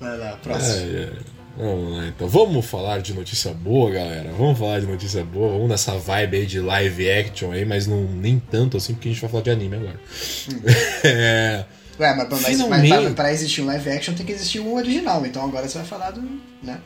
[0.00, 0.74] Vai lá, próximo.
[0.96, 1.12] É, é.
[1.56, 2.28] Vamos lá, então.
[2.28, 4.30] Vamos falar de notícia boa, galera.
[4.32, 5.52] Vamos falar de notícia boa.
[5.52, 9.12] Vamos nessa vibe aí de live action aí, mas não nem tanto assim, porque a
[9.12, 10.00] gente vai falar de anime agora.
[11.04, 11.64] É,
[12.00, 13.14] Ué, mas, mas, mas Finalmente.
[13.14, 16.10] pra, existir um live action tem que existir um original, então agora você vai falar
[16.12, 16.22] do.
[16.62, 16.80] né?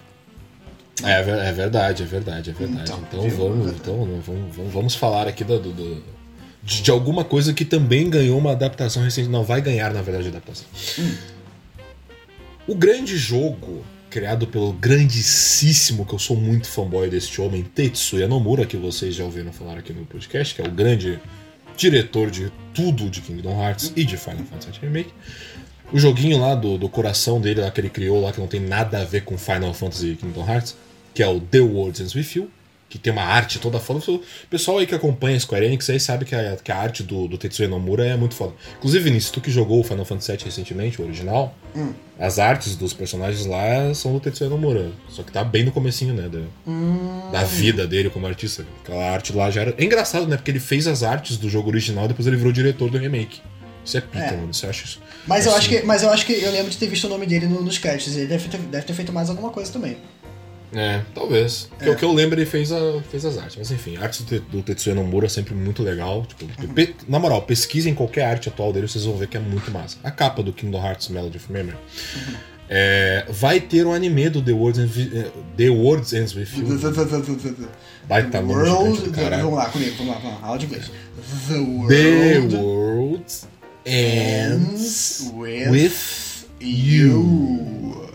[1.05, 2.91] é, ver- é verdade, é verdade, é verdade.
[2.91, 6.03] Então, Então, vamos, então vamos, vamos, vamos falar aqui do, do-
[6.63, 9.29] de, de alguma coisa que também ganhou uma adaptação recente.
[9.29, 10.67] Não, vai ganhar, na verdade, adaptação.
[12.67, 13.85] O grande jogo
[14.17, 19.23] criado pelo grandíssimo, que eu sou muito fanboy deste homem, Tetsuya Nomura, que vocês já
[19.23, 21.21] ouviram falar aqui no podcast, que é o grande
[21.77, 25.13] diretor de tudo de Kingdom Hearts e de Final Fantasy Remake.
[25.93, 28.59] O joguinho lá do, do coração dele, lá que ele criou lá, que não tem
[28.59, 30.75] nada a ver com Final Fantasy e Kingdom Hearts,
[31.13, 32.51] que é o The World Ends With You,
[32.89, 33.99] que tem uma arte toda foda.
[34.09, 37.27] O pessoal aí que acompanha Square Enix aí sabe que a, que a arte do,
[37.27, 38.53] do Tetsuya Nomura é muito foda.
[38.79, 41.55] Inclusive, Vinícius, tu que jogou o Final Fantasy VII recentemente, o original,
[42.19, 44.93] as artes dos personagens lá são do Tetsuya Nomura.
[45.09, 46.41] Só que tá bem no comecinho, né, da,
[47.33, 48.65] da vida dele como artista.
[48.85, 49.75] Aquela arte lá já era...
[49.77, 52.53] É engraçado, né, porque ele fez as artes do jogo original e depois ele virou
[52.53, 53.41] diretor do remake.
[53.85, 54.37] Isso é pica, É.
[54.37, 54.53] mano.
[54.53, 55.01] Você acha isso?
[55.29, 57.09] Mas eu, Assim, acho que, mas eu acho que eu lembro de ter visto o
[57.09, 58.17] nome dele no- nos créditos.
[58.17, 59.97] Ele deve ter, deve ter feito mais alguma coisa também.
[60.75, 61.69] É, talvez.
[61.81, 61.89] É.
[61.91, 63.57] o que eu lembro, ele fez, a, fez as artes.
[63.57, 66.27] Mas enfim, a arte do, do Tetsuya Nomura é sempre muito legal.
[66.27, 69.71] Tipo, pe- na moral, pesquisem qualquer arte atual dele, vocês vão ver que é muito
[69.71, 69.97] massa.
[70.03, 71.77] A capa do Kingdom Hearts Melody of Memory.
[72.69, 76.49] É, vai ter um anime do The World Ends, With- eh, The World Ends With
[76.57, 76.67] You.
[78.09, 79.11] Vai nome gigante World.
[79.11, 79.43] caralho.
[79.45, 80.47] Vamos lá, comigo, vamos lá, vamos lá.
[80.49, 80.91] Aula de inglês.
[81.47, 83.25] The The world World
[83.85, 85.93] Ends with, With
[86.61, 87.23] you.
[87.97, 88.06] Isso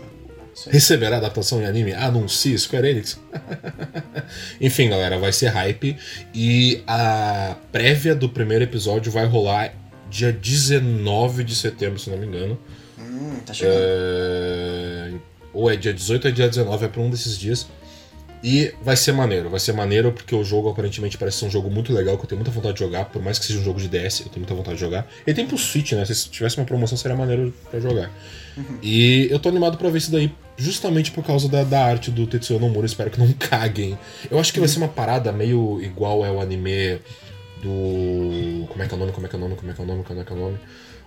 [0.70, 1.92] Receberá adaptação em anime?
[1.92, 3.18] Anuncia Square Enix.
[4.60, 5.96] Enfim, galera, vai ser hype.
[6.34, 9.74] E a prévia do primeiro episódio vai rolar
[10.10, 12.58] dia 19 de setembro, se não me engano.
[12.98, 13.76] Hum, tá chegando.
[13.78, 15.12] É,
[15.52, 17.66] Ou é dia 18 ou é dia 19, é pra um desses dias.
[18.44, 21.70] E vai ser maneiro, vai ser maneiro porque o jogo aparentemente parece ser um jogo
[21.70, 23.78] muito legal, que eu tenho muita vontade de jogar, por mais que seja um jogo
[23.80, 25.06] de DS, eu tenho muita vontade de jogar.
[25.24, 26.04] Ele tem pro Switch, né?
[26.04, 28.10] Se tivesse uma promoção seria maneiro pra jogar.
[28.82, 32.26] E eu tô animado pra ver isso daí, justamente por causa da, da arte do
[32.26, 33.98] Tetsuya Nomura, espero que não caguem.
[34.30, 37.00] Eu acho que vai ser uma parada meio igual é o anime
[37.62, 38.66] do.
[38.68, 39.12] Como é que é o nome?
[39.12, 39.56] Como é que é o nome?
[39.56, 40.04] Como é que é o nome?
[40.04, 40.58] Como é que é o nome?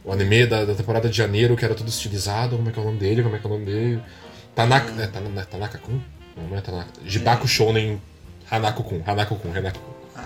[0.03, 2.81] O anime da, da temporada de janeiro, que era todo estilizado, como é que é
[2.81, 3.23] o nome dele?
[3.23, 4.01] Como é que é o nome dele?
[4.53, 5.01] Tanaka.
[5.01, 5.99] É, Tanaka, Tanaka-kun?
[6.37, 6.89] Não, não é Tanaka.
[7.05, 7.99] Jibaku Shonen
[8.49, 9.01] Hanako-kun.
[9.05, 9.93] Hanako-kun, Hanako-kun.
[10.15, 10.23] Ah,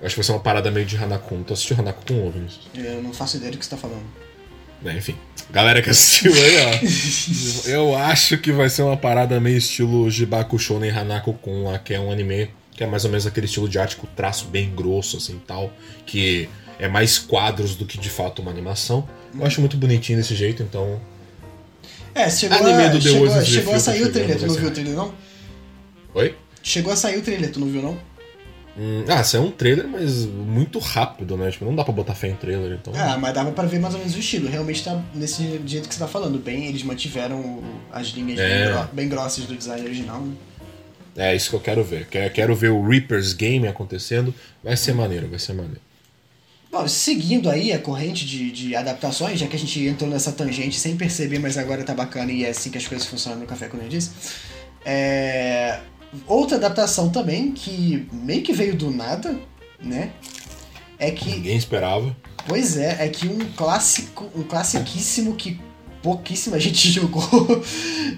[0.00, 1.42] Eu acho que vai ser uma parada meio de Hanako-kun.
[1.42, 2.66] Tu assistiu Hanako-kun ou Vinícius?
[2.74, 4.04] Eu não faço ideia do que você tá falando.
[4.84, 5.16] É, enfim.
[5.50, 7.68] Galera que assistiu aí, ó.
[7.68, 12.00] eu acho que vai ser uma parada meio estilo Jibaku Shonen Hanako-kun lá, que é
[12.00, 15.16] um anime que é mais ou menos aquele estilo de arte com traço bem grosso,
[15.16, 15.72] assim, tal.
[16.04, 16.48] Que
[16.78, 19.08] é mais quadros do que de fato uma animação.
[19.32, 21.00] Eu acho muito bonitinho desse jeito, então...
[22.14, 24.68] É, chegou, Anime a, do The chegou, chegou a sair o trailer, tu não viu
[24.68, 25.14] o trailer não?
[26.14, 26.36] Oi?
[26.62, 27.98] Chegou a sair o trailer, tu não viu não?
[28.76, 31.50] Hum, ah, saiu um trailer, mas muito rápido, né?
[31.50, 32.92] Tipo, não dá pra botar fé em trailer, então...
[32.96, 34.48] Ah, mas dava pra ver mais ou menos o estilo.
[34.48, 36.38] Realmente tá nesse jeito que você tá falando.
[36.38, 37.62] Bem, eles mantiveram
[37.92, 38.64] as linhas É.
[38.64, 40.20] bem, gro- bem grossas do design original.
[40.20, 40.34] né?
[41.16, 42.08] É isso que eu quero ver.
[42.08, 44.34] Quero, ver o Reaper's Game acontecendo.
[44.62, 45.80] Vai ser maneiro, vai ser maneiro.
[46.72, 50.80] Bom, seguindo aí a corrente de, de adaptações, já que a gente entrou nessa tangente
[50.80, 53.68] sem perceber, mas agora tá bacana e é assim que as coisas funcionam no Café
[53.68, 54.10] com eu disse.
[54.84, 55.78] É...
[56.26, 59.38] Outra adaptação também, que meio que veio do nada,
[59.82, 60.12] né?
[60.98, 62.16] É que Ninguém esperava.
[62.46, 65.58] Pois é, é que um clássico, um classiquíssimo que
[66.02, 67.24] pouquíssima gente jogou,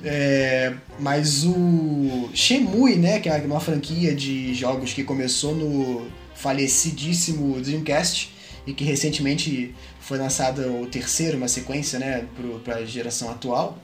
[0.04, 7.60] é, mas o Shemui, né, que é uma franquia de jogos que começou no falecidíssimo
[7.60, 8.34] Dreamcast
[8.66, 12.24] e que recentemente foi lançado o terceiro, uma sequência, né,
[12.64, 13.78] para a geração atual.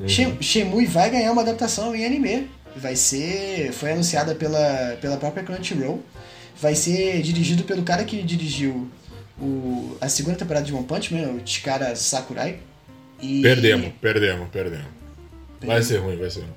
[0.00, 0.86] Uhum.
[0.88, 2.48] Vai ganhar uma adaptação em anime.
[2.76, 3.72] Vai ser.
[3.72, 6.02] Foi anunciada pela, pela própria Crunchyroll.
[6.60, 8.88] Vai ser dirigido pelo cara que dirigiu
[9.38, 12.58] o, a segunda temporada de One Punch Man, o Chikara Sakurai.
[13.20, 14.86] E, Perdemos, perdemos, perdemos.
[15.62, 16.50] Vai ser ruim, vai ser ruim.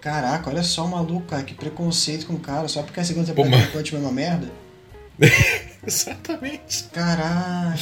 [0.00, 3.32] Caraca, olha só o maluco, cara, que preconceito com o cara, só porque a segunda
[3.32, 4.46] Pô, temporada de mas- One Punch Man é uma merda.
[5.86, 6.84] Exatamente.
[6.92, 7.78] Caraca.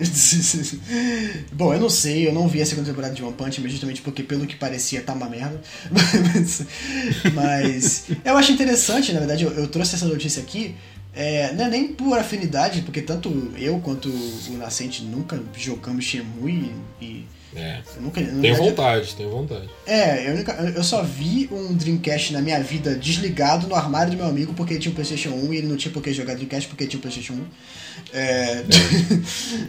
[1.52, 4.02] Bom, eu não sei, eu não vi a segunda temporada de One Punch Man justamente
[4.02, 5.60] porque, pelo que parecia, tá uma merda.
[5.92, 6.62] Mas,
[7.34, 10.74] mas eu acho interessante, na verdade, eu, eu trouxe essa notícia aqui.
[11.14, 16.72] É, não é nem por afinidade, porque tanto eu quanto o Nascente nunca jogamos Shenmue
[17.00, 17.26] e.
[17.54, 17.80] É.
[17.96, 19.68] eu nunca, Tenho vontade, tenho vontade.
[19.86, 24.16] É, eu, nunca- eu só vi um Dreamcast na minha vida desligado no armário do
[24.16, 26.68] meu amigo porque tinha um PlayStation 1 e ele não tinha por que jogar Dreamcast
[26.68, 27.44] porque tinha um PlayStation 1.
[28.14, 28.64] É,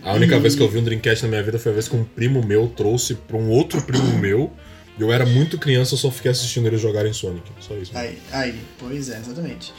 [0.01, 1.87] A única E- vez que eu vi um Dreamcast na minha vida foi a vez
[1.87, 4.51] que um primo meu trouxe pra um outro primo meu.
[4.97, 7.49] E eu era muito criança, eu só fiquei assistindo eles jogarem Sonic.
[7.59, 7.91] Só isso.
[7.95, 9.73] Aí, aí, pois é, exatamente.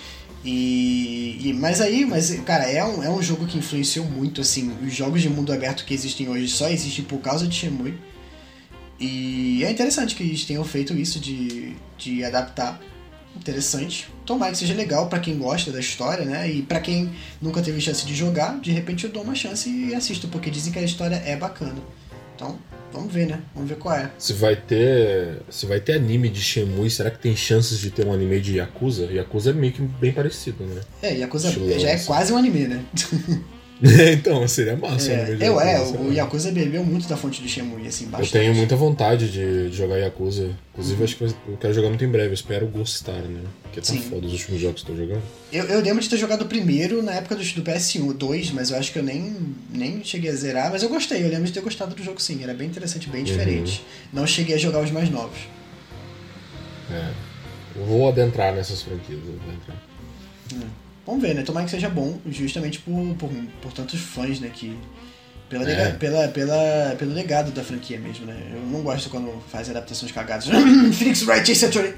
[0.44, 4.70] E, e- mas aí, mas cara, é um, é um jogo que influenciou muito, assim,
[4.84, 7.94] os jogos de mundo aberto que existem hoje só existem por causa de Shenmue.
[9.00, 12.80] E é interessante que eles tenham feito isso de, de adaptar.
[13.36, 14.08] Interessante.
[14.24, 16.48] Tomara que seja legal pra quem gosta da história, né?
[16.48, 17.10] E pra quem
[17.42, 20.72] nunca teve chance de jogar, de repente eu dou uma chance e assisto, porque dizem
[20.72, 21.74] que a história é bacana.
[22.34, 22.58] Então,
[22.92, 23.40] vamos ver, né?
[23.54, 24.10] Vamos ver qual é.
[24.18, 25.42] Se vai ter.
[25.50, 28.56] Se vai ter anime de Shenmue, será que tem chances de ter um anime de
[28.56, 29.06] Yakuza?
[29.06, 30.80] Yakuza é meio que bem parecido, né?
[31.02, 32.06] É, a coisa Estiloso, já é assim.
[32.06, 32.84] quase um anime, né?
[34.12, 36.12] então, seria massa É, de eu, é, o.
[36.12, 38.32] Yakuza bebeu muito da fonte do Shenmue, assim, Eu bastante.
[38.32, 40.50] tenho muita vontade de de jogar Yakuza.
[40.72, 42.28] Inclusive, acho que eu quero jogar muito em breve.
[42.30, 43.40] Eu espero gostar, né?
[43.62, 43.98] Porque tá Sim.
[44.00, 45.22] foda os últimos jogos que eu tô jogando.
[45.52, 48.70] Eu, eu lembro de ter jogado o primeiro na época do, do PS1, 2, mas
[48.70, 49.36] eu acho que eu nem,
[49.70, 52.42] nem cheguei a zerar, mas eu gostei, eu lembro de ter gostado do jogo sim,
[52.42, 53.84] era bem interessante, bem diferente.
[54.12, 55.38] Não cheguei a jogar os mais novos.
[56.90, 57.10] É.
[57.76, 59.18] Eu vou adentrar nessas franquias.
[59.26, 60.74] eu vou adentrar.
[61.06, 61.42] Vamos ver, né?
[61.42, 63.30] Tomara que seja bom, justamente por, por,
[63.60, 64.50] por tantos fãs, né?
[64.52, 64.76] Que.
[65.48, 65.92] Pela, É.
[65.92, 68.34] pela, pela, pelo legado da franquia mesmo, né?
[68.54, 70.46] Eu não gosto quando faz adaptações cagadas.
[70.96, 71.94] Phoenix Wright Attorney.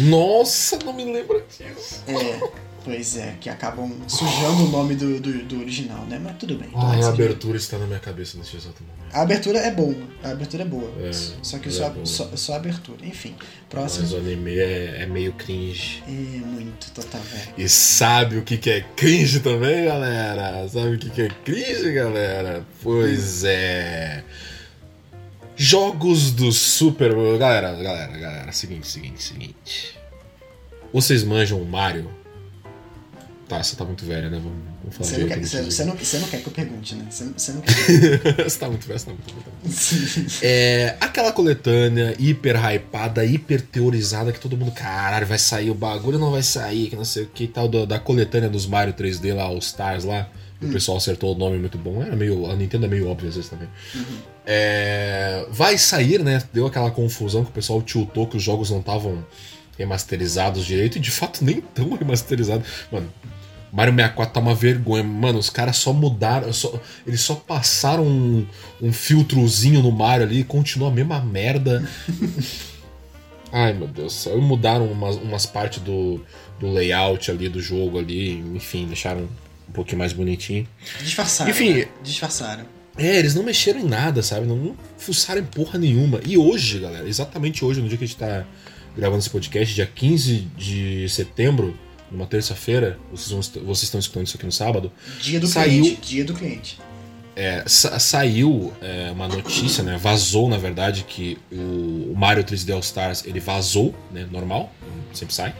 [0.00, 2.02] Nossa, não me lembra disso.
[2.08, 2.40] É,
[2.84, 6.20] pois é, que acabam sujando o nome do, do, do original, né?
[6.22, 6.68] Mas tudo bem.
[6.74, 9.14] Ai, que a seja abertura está na minha cabeça nesse exato momento.
[9.14, 10.90] A abertura é boa, a abertura é boa.
[11.00, 11.12] É,
[11.42, 12.06] só que é só, boa.
[12.06, 13.04] só, só a abertura.
[13.04, 13.34] Enfim,
[13.68, 14.02] próximo.
[14.04, 16.02] Mas o anime é, é meio cringe.
[16.06, 17.54] É muito total, velho.
[17.56, 20.68] E sabe o que, que é cringe também, galera?
[20.68, 22.64] Sabe o que, que é cringe, galera?
[22.82, 24.24] Pois é.
[25.54, 27.12] Jogos do Super.
[27.38, 28.52] Galera, galera, galera.
[28.52, 29.98] Seguinte, seguinte, seguinte.
[30.92, 32.21] Vocês manjam o Mario?
[33.52, 34.40] Tá, essa tá muito velha, né?
[34.42, 36.94] Vamos, vamos falar Você não, quer, você, você, não, você não quer que eu pergunte,
[36.94, 37.04] né?
[37.10, 38.44] Você, você não quer.
[38.44, 40.26] Você tá muito velha, você tá muito velha.
[40.40, 46.18] É aquela coletânea hiper hypada, hiper teorizada que todo mundo, caralho, vai sair o bagulho
[46.18, 49.34] não vai sair, que não sei o que tal, da, da coletânea dos Mario 3D
[49.34, 50.26] lá, All Stars lá.
[50.58, 52.02] que O pessoal acertou o nome muito bom.
[52.02, 53.68] Era meio, a Nintendo é meio óbvio às vezes também.
[54.46, 56.42] É, vai sair, né?
[56.54, 59.22] Deu aquela confusão que o pessoal tiltou que os jogos não estavam
[59.78, 62.66] remasterizados direito, e de fato nem tão remasterizados.
[62.90, 63.12] Mano,
[63.72, 65.02] Mario 64 tá uma vergonha.
[65.02, 66.52] Mano, os caras só mudaram.
[66.52, 68.46] só- eles só passaram um,
[68.82, 71.82] um filtrozinho no Mario ali e continua a mesma merda.
[73.50, 74.38] Ai meu Deus do céu.
[74.38, 76.20] E mudaram umas, umas partes do,
[76.58, 78.38] do layout ali do jogo ali.
[78.54, 79.28] Enfim, deixaram
[79.68, 80.66] um pouquinho mais bonitinho.
[81.02, 81.50] Disfarçaram.
[81.50, 81.74] Enfim.
[81.74, 81.88] né?
[82.02, 82.64] Disfarçaram.
[82.96, 84.46] É, eles não mexeram em nada, sabe?
[84.46, 86.20] Não, não fuçaram em porra nenhuma.
[86.26, 88.44] E hoje, galera, exatamente hoje, no dia que a gente tá
[88.96, 91.74] gravando esse podcast, dia 15 de setembro,
[92.12, 96.00] numa terça-feira, vocês, vão vocês estão escutando isso aqui no sábado, Dia do Saiu- cliente.
[96.08, 96.78] Dia do cliente.
[97.34, 99.96] é, sa- saiu é, uma notícia, né?
[100.00, 104.26] Vazou, na verdade, que o, o Mario 3D All Stars ele vazou, né?
[104.30, 104.70] Normal,
[105.14, 105.54] sempre sai.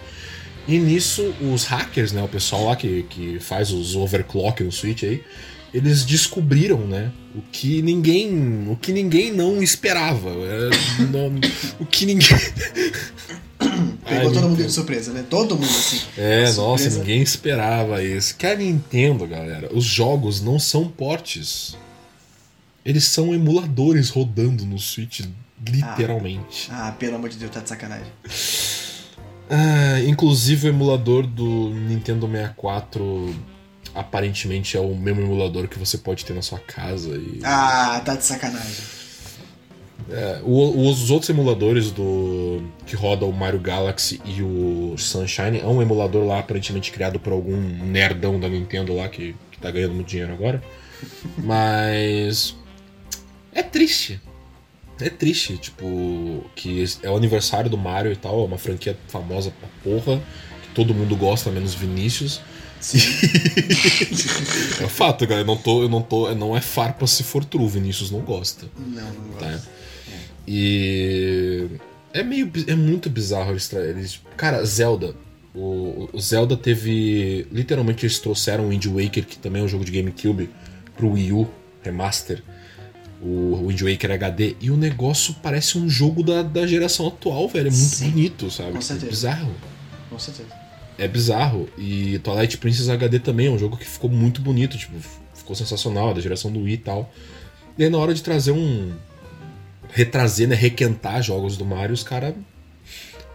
[0.68, 2.22] E nisso, os hackers, né?
[2.22, 5.22] O pessoal lá que, que faz os overclock no Switch aí,
[5.74, 7.10] eles descobriram, né?
[7.34, 10.28] O que ninguém, o que ninguém não esperava.
[10.30, 11.32] É, não-
[11.80, 12.28] o que ninguém.
[14.08, 15.24] Pegou Ai, todo mundo de surpresa, né?
[15.28, 15.96] Todo mundo assim.
[16.16, 16.62] É, Surpresa.
[16.62, 18.36] nossa, ninguém esperava isso.
[18.36, 21.76] Que a Nintendo, galera, os jogos não são portes.
[22.84, 25.20] Eles são emuladores rodando no Switch,
[25.68, 26.68] literalmente.
[26.72, 28.06] Ah, pelo amor de Deus, tá de sacanagem.
[29.48, 33.34] Ah, inclusive o emulador do Nintendo 64
[33.94, 37.10] aparentemente é o mesmo emulador que você pode ter na sua casa.
[37.10, 39.01] E, Ah, tá de sacanagem.
[40.10, 45.80] É, os outros emuladores do que roda o Mario Galaxy e o Sunshine é um
[45.80, 50.08] emulador lá aparentemente criado por algum nerdão da Nintendo lá que, que tá ganhando muito
[50.08, 50.62] dinheiro agora.
[51.38, 52.54] Mas
[53.52, 54.20] é triste.
[55.00, 59.50] É triste, tipo, que é o aniversário do Mario e tal, é uma franquia famosa
[59.50, 60.22] pra porra,
[60.62, 62.40] que todo mundo gosta, menos Vinícius.
[64.82, 67.68] É fato, galera, eu não tô, eu não tô, não é farpa se for true,
[67.68, 68.66] Vinícius não gosta.
[68.76, 69.60] Não, não Tá.
[70.46, 71.66] E
[72.12, 75.14] é meio é muito bizarro eles, eles cara, Zelda,
[75.54, 77.46] O, o Zelda teve.
[77.52, 80.50] Literalmente eles trouxeram o Wind Waker, que também é um jogo de GameCube,
[80.96, 81.48] pro Wii U
[81.82, 82.42] Remaster.
[83.22, 84.56] O Wind Waker HD.
[84.60, 87.68] E o negócio parece um jogo da, da geração atual, velho.
[87.68, 88.72] É muito Sim, bonito, sabe?
[88.72, 89.06] com certeza.
[89.06, 89.54] É bizarro.
[90.10, 90.48] Com certeza.
[90.98, 91.68] É bizarro.
[91.78, 94.94] E Twilight Princess HD também é um jogo que ficou muito bonito, tipo,
[95.34, 97.12] ficou sensacional, é da geração do Wii e tal.
[97.78, 98.92] E aí na hora de trazer um.
[99.92, 100.54] Retrazer, né?
[100.54, 102.34] Requentar jogos do Mario, os caras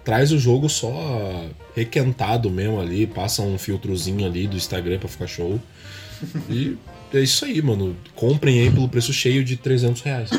[0.04, 1.46] traz o jogo só
[1.76, 5.60] requentado mesmo ali, passa um filtrozinho ali do Instagram pra ficar show.
[6.50, 6.76] E
[7.14, 7.96] é isso aí, mano.
[8.16, 10.30] Comprem aí pelo preço cheio de 300 reais.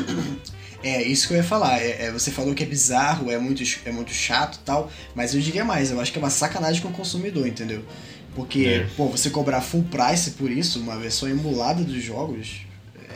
[0.83, 1.79] É, isso que eu ia falar.
[1.81, 5.33] É, é, você falou que é bizarro, é muito, é muito chato e tal, mas
[5.35, 7.83] eu diria mais, eu acho que é uma sacanagem com o consumidor, entendeu?
[8.35, 8.87] Porque, É.
[8.95, 12.61] pô, você cobrar full price por isso, uma versão emulada dos jogos,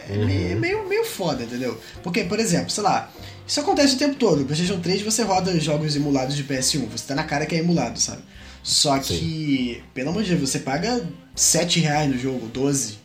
[0.10, 0.26] é Uhum.
[0.26, 1.80] meio, meio, meio foda, entendeu?
[2.02, 3.12] Porque, por exemplo, sei lá,
[3.48, 4.40] isso acontece o tempo todo.
[4.40, 7.60] No PlayStation 3 você roda jogos emulados de PS1, você tá na cara que é
[7.60, 8.22] emulado, sabe?
[8.62, 11.04] Só que, pelo amor de Deus, você paga
[11.36, 13.00] 7 reais no jogo, 12.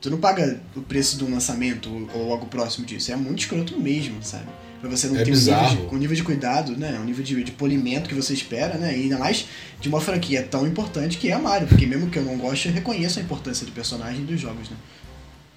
[0.00, 3.10] Tu não paga o preço do lançamento ou algo próximo disso.
[3.12, 4.44] É muito escroto mesmo, sabe?
[4.80, 6.98] Pra você não É ter o nível, de, o nível de cuidado, né?
[7.00, 8.98] O nível de, de polimento que você espera, né?
[8.98, 9.46] E ainda mais
[9.80, 11.68] de uma franquia tão importante que é a Mario.
[11.68, 14.76] Porque mesmo que eu não goste, eu reconheço a importância do personagem dos jogos, né?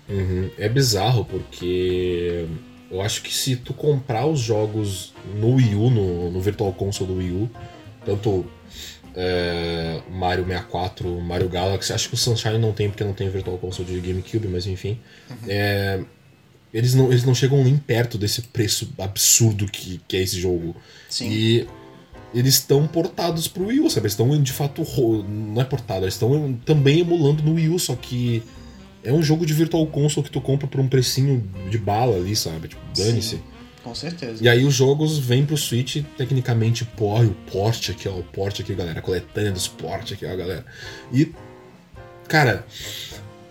[0.08, 0.49] Uhum.
[0.58, 2.45] É bizarro porque
[2.91, 7.12] eu acho que se tu comprar os jogos no Wii U, no, no Virtual Console
[7.12, 7.49] do Wii U,
[8.06, 8.45] tanto
[9.16, 13.58] é, Mario 64, Mario Galaxy, acho que o Sunshine não tem porque não tem Virtual
[13.58, 14.99] Console de GameCube, mas enfim.
[15.47, 16.01] é,
[16.74, 20.76] eles, não, eles não chegam nem perto desse preço absurdo que, que é esse jogo.
[21.10, 21.30] Sim.
[21.30, 21.68] E
[22.34, 24.01] eles estão portados pro Wii U, sabe?
[24.01, 24.84] Eles estão de fato.
[25.28, 28.43] Não é portado, eles estão também emulando no Wii U, só que
[29.06, 32.36] é um jogo de Virtual Console que tu compra por um precinho de bala ali,
[32.36, 32.68] sabe?
[32.68, 33.39] Tipo, dane-se.
[33.84, 34.43] Com certeza.
[34.43, 38.24] E aí os jogos vêm pro Switch, tecnicamente, pô, e o porte aqui, ó, o
[38.24, 40.66] porte aqui, galera, a coletânea dos porte aqui, ó, galera.
[41.14, 41.32] E,
[42.28, 42.66] cara,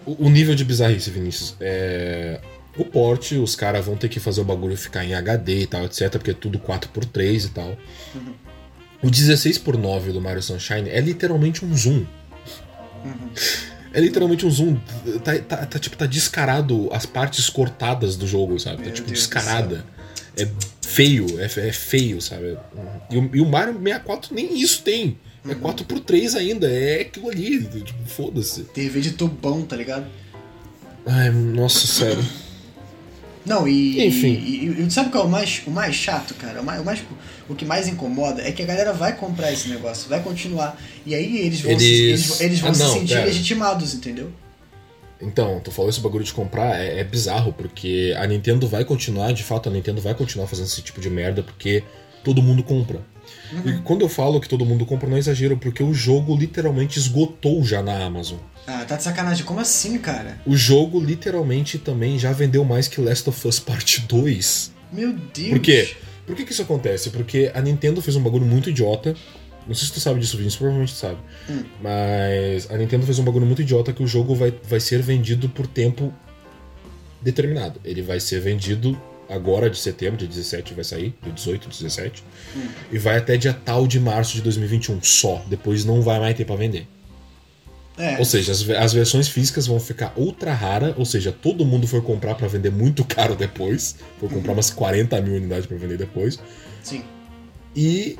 [0.05, 2.41] o, o nível de bizarrice, Vinícius, é...
[2.77, 5.85] O porte, os caras vão ter que fazer o bagulho ficar em HD e tal,
[5.85, 7.79] etc, porque é tudo 4x3 e tal.
[9.01, 12.05] O 16x9 do Mario Sunshine é literalmente um zoom.
[13.95, 14.77] É literalmente um zoom.
[15.23, 18.79] Tá, tá- tá, tipo, tá descarado as partes cortadas do jogo, sabe?
[18.79, 19.85] Meu tá tipo Deus descarada.
[20.37, 20.49] É
[20.83, 22.59] feio, é, é feio, sabe?
[23.09, 25.17] E o, e o Mario 64 nem isso tem.
[25.45, 25.53] Uhum.
[25.53, 27.63] É 4x3 ainda, é aquilo ali.
[27.63, 28.65] Tipo, foda-se.
[28.65, 30.07] TV de tubão, tá ligado?
[31.07, 32.25] Ai, nossa, sério.
[33.45, 34.07] Não, e.
[34.07, 34.33] Enfim.
[34.35, 36.61] E, e- sabe qual é o mais, o mais chato, cara?
[36.63, 37.03] O, mais, o, mais-
[37.49, 40.81] o que mais incomoda é que a galera vai comprar esse negócio, vai continuar.
[41.05, 43.27] E aí eles vão, se, Eles- eles, eles vão Ah, se não, sentir pera.
[43.27, 44.31] legitimados, entendeu?
[45.21, 49.33] Então, tu falou esse bagulho de comprar, é, é bizarro, porque a Nintendo vai continuar,
[49.33, 51.83] de fato, a Nintendo vai continuar fazendo esse tipo de merda, porque
[52.23, 53.01] todo mundo compra.
[53.65, 56.99] E quando eu falo que todo mundo compra, não é exagero, porque o jogo literalmente
[56.99, 58.39] esgotou já na Amazon.
[58.67, 59.45] Ah, tá de sacanagem.
[59.45, 60.41] Como assim, cara?
[60.47, 64.73] O jogo literalmente também já vendeu mais que Last of Us Part 2.
[64.93, 65.51] Meu Deus.
[65.51, 65.95] Por quê?
[66.27, 67.11] Por que, que isso acontece?
[67.11, 69.15] Porque a Nintendo fez um bagulho muito idiota.
[69.67, 71.19] Não sei se tu sabe disso, Vinícius, provavelmente tu sabe.
[71.49, 71.65] Hum.
[71.83, 75.49] Mas a Nintendo fez um bagulho muito idiota que o jogo vai, vai ser vendido
[75.49, 76.13] por tempo
[77.21, 77.81] determinado.
[77.85, 82.25] Ele vai ser vendido agora de setembro, dia 17 vai sair, dia 18, 17.
[82.57, 82.69] Hum.
[82.93, 85.43] E vai até dia tal de março de 2021 só.
[85.47, 86.87] Depois não vai mais ter pra vender.
[87.97, 91.87] É, Ou seja, as, as versões físicas vão ficar ultra rara, ou seja, todo mundo
[91.87, 93.97] for comprar pra vender muito caro depois.
[94.19, 96.39] For comprar umas 40 mil unidades pra vender depois.
[96.83, 97.03] sim.
[97.77, 98.17] E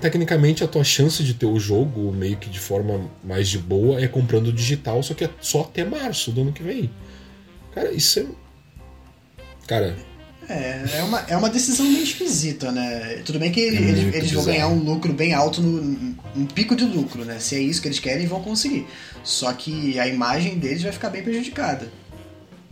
[0.00, 4.00] tecnicamente a tua chance de ter o jogo meio que de forma mais de boa
[4.00, 6.90] é comprando digital, só que é só até março do ano que vem.
[7.72, 8.26] Cara, isso é.
[9.66, 9.96] Cara,
[10.48, 13.20] É, é uma, é uma decisão meio esquisita, né?
[13.24, 16.76] Tudo bem que É eles, eles vão ganhar um lucro bem alto, no, um pico
[16.76, 17.38] de lucro, né?
[17.38, 18.86] Se é isso que eles querem, vão conseguir.
[19.24, 21.88] Só que a imagem deles vai ficar bem prejudicada,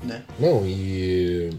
[0.03, 0.23] né?
[0.39, 1.51] não, e.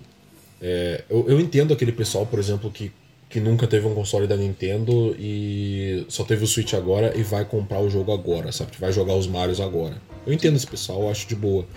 [0.62, 2.92] é, eu, eu entendo aquele pessoal, por exemplo, que,
[3.30, 7.44] que nunca teve um console da Nintendo e só teve o Switch agora e vai
[7.44, 8.72] comprar o jogo agora, sabe?
[8.72, 10.02] Que vai jogar os Marios agora.
[10.26, 11.68] Eu entendo esse pessoal, eu acho de boa.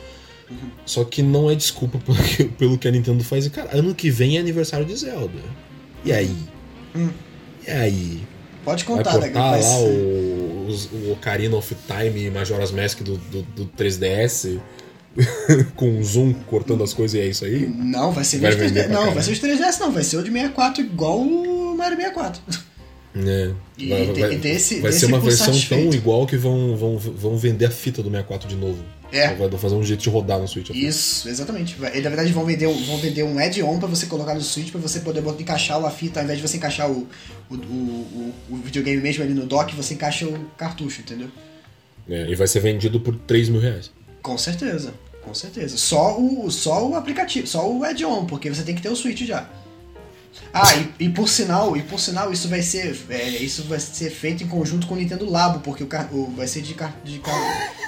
[0.86, 3.46] Só que não é desculpa pelo que, pelo que a Nintendo faz.
[3.46, 5.38] E, cara, ano que vem é aniversário de Zelda.
[6.04, 6.34] E aí?
[6.96, 7.10] Hum.
[7.66, 8.22] E aí?
[8.64, 9.28] Pode Vai contar, né?
[9.28, 10.68] portar Vai lá o,
[11.08, 14.58] o Ocarina of Time e Majora's Mask do, do, do 3DS
[15.74, 17.66] com zoom cortando as coisas e é isso aí?
[17.66, 18.60] Não, vai ser Vai os 3DS.
[18.60, 19.14] vender pra Não, caralho.
[19.14, 19.90] vai ser os 3DS, não.
[19.92, 22.42] Vai ser o de 64 igual o Mario 64.
[23.26, 23.50] É.
[23.78, 25.96] E vai vai- desse- vai desse ser uma versão tão satisfeito.
[25.96, 28.78] igual que vão, vão, vão vender a fita do 64 de novo.
[29.10, 29.32] É.
[29.34, 30.68] Vai fazer um jeito de rodar no Switch.
[30.70, 31.74] Isso, exatamente.
[31.76, 34.40] Vai- e, na verdade vão vender, um- vão vender um add-on pra você colocar no
[34.42, 37.08] Switch pra você poder encaixar a fita, ao invés de você encaixar o,
[37.50, 41.28] o, o, o- o videogame mesmo ali no dock, você encaixa o cartucho, entendeu?
[42.08, 43.90] É, e vai ser vendido por 3 mil reais.
[44.22, 44.92] Com certeza,
[45.22, 45.76] com certeza.
[45.78, 49.22] Só o, só o aplicativo, só o add-on, porque você tem que ter o Switch
[49.22, 49.48] já.
[50.52, 54.10] Ah, e, e por sinal, e por sinal, isso vai ser, é, isso vai ser
[54.10, 56.74] feito em conjunto com o Nintendo Labo, porque o, o- vai ser de,
[57.04, 57.20] de,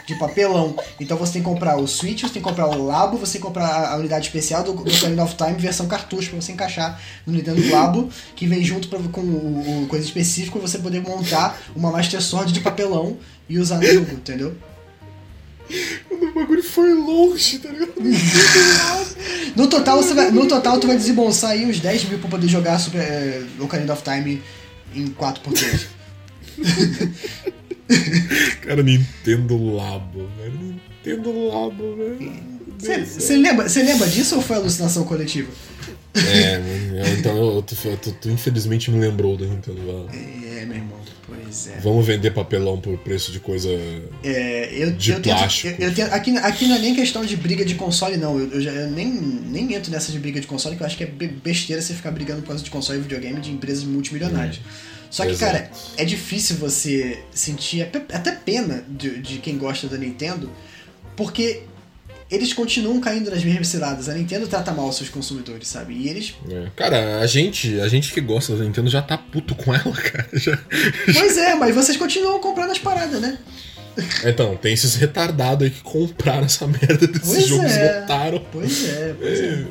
[0.07, 0.77] de papelão.
[1.01, 3.41] Então você tem que comprar o Switch, você tem que comprar o Labo, você tem
[3.41, 7.01] que comprar a, unidade especial do, do Ocarina of Time versão cartucho pra você encaixar
[7.27, 11.59] no Nintendo Labo, que vem junto pra, com o, o coisa específica você poder montar
[11.75, 13.17] uma Master Sword de papelão
[13.49, 14.55] e usar no jogo, entendeu?
[16.11, 17.93] O bagulho foi longe, tá ligado?
[19.57, 22.47] No total, você vai, no total, tu vai desembolsar aí uns 10 mil pra poder
[22.47, 24.41] jogar Super, é, Ocarina of Time
[24.95, 25.87] em 4x3.
[28.63, 30.81] Cara, Nintendo Labo, velho.
[31.05, 32.33] Nintendo Labo, velho.
[32.79, 35.51] Você lembra, cê lembra disso ou foi alucinação coletiva?
[36.15, 36.61] É,
[37.19, 40.11] então eu, tu, tu- tu infelizmente me lembrou do Nintendo Labo.
[40.13, 41.79] É, meu irmão, pois é.
[41.81, 43.69] Vamos vender papelão por preço de coisa.
[44.25, 45.81] É, eu, De eu tento, plástico.
[45.81, 48.39] eu, eu tento- aqui, aqui não é nem questão de briga de console, não.
[48.39, 50.97] Eu, eu já, eu nem, nem entro nessa de briga de console, que eu acho
[50.97, 53.85] que é be- besteira você ficar brigando por causa de console e videogame de empresas
[53.85, 54.61] multimilionárias.
[55.11, 55.53] Só que, Exato.
[55.53, 60.51] cara, é difícil você sentir até até pena de, de quem gosta da Nintendo,
[61.17, 61.63] porque
[62.31, 64.09] eles continuam caindo nas mesmas ciladas.
[64.09, 65.95] A Nintendo trata mal os seus consumidores, sabe?
[65.95, 66.35] E eles.
[66.49, 66.69] É.
[66.77, 70.29] Cara, a gente, a gente que gosta da Nintendo já tá puto com ela, cara.
[70.35, 70.59] Já-
[71.13, 73.39] Pois é, mas vocês continuam comprando as paradas, né?
[74.25, 78.01] Então, tem esses retardados aí que compraram essa merda desses Pois jogos é.
[78.01, 78.47] botaram.
[78.53, 79.65] Pois é, pois é.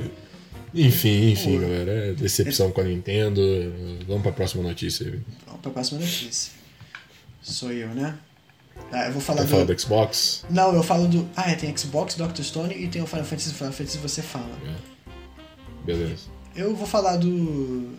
[0.75, 1.61] Enfim, enfim, Pô.
[1.61, 1.91] galera.
[1.91, 3.41] É decepção com a Nintendo.
[4.05, 5.05] Vamos pra próxima notícia.
[5.07, 5.19] aí.
[5.47, 6.51] Vamos pra próxima notícia.
[7.41, 8.13] Sou eu, né?
[8.91, 9.51] Ah, eu vou falar Quer do.
[9.51, 10.45] falar do Xbox?
[10.49, 11.29] Não, eu falo do.
[11.35, 12.41] Ah, é, tem Xbox, Dr.
[12.41, 13.53] Stone e tem o Final Fantasy.
[13.53, 14.49] Final Fantasy você fala.
[15.85, 16.23] Beleza.
[16.55, 17.89] Eu vou falar do.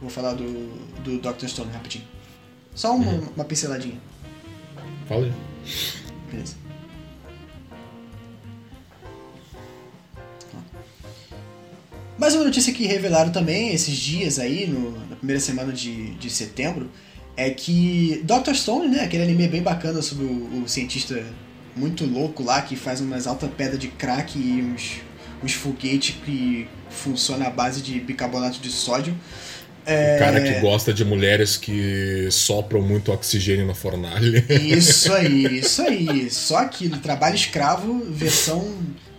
[0.00, 0.44] Vou falar do.
[1.02, 1.46] do Dr.
[1.48, 2.04] Stone rapidinho.
[2.74, 3.28] Só uma, Uhum.
[3.34, 3.98] uma pinceladinha.
[5.08, 5.32] Fala aí.
[6.30, 6.54] Beleza.
[12.18, 16.28] Mais uma notícia que revelaram também esses dias aí, no- na primeira semana de, de
[16.30, 16.90] setembro,
[17.38, 18.52] é que Dr.
[18.52, 21.24] Stone, né, aquele anime bem bacana sobre o, o cientista
[21.76, 24.96] muito louco lá, que faz umas altas pedras de crack e uns,
[25.42, 29.16] uns foguetes que funciona à base de bicarbonato de sódio.
[29.86, 34.44] É, O cara que gosta de mulheres que sopram muito oxigênio na fornalha.
[34.50, 36.28] Isso aí, isso aí.
[36.30, 38.68] Só aquilo, trabalho escravo, versão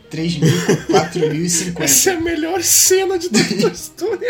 [0.09, 1.81] 3.000, 4.050.
[1.81, 3.27] Essa é a melhor cena de
[3.65, 4.27] a história.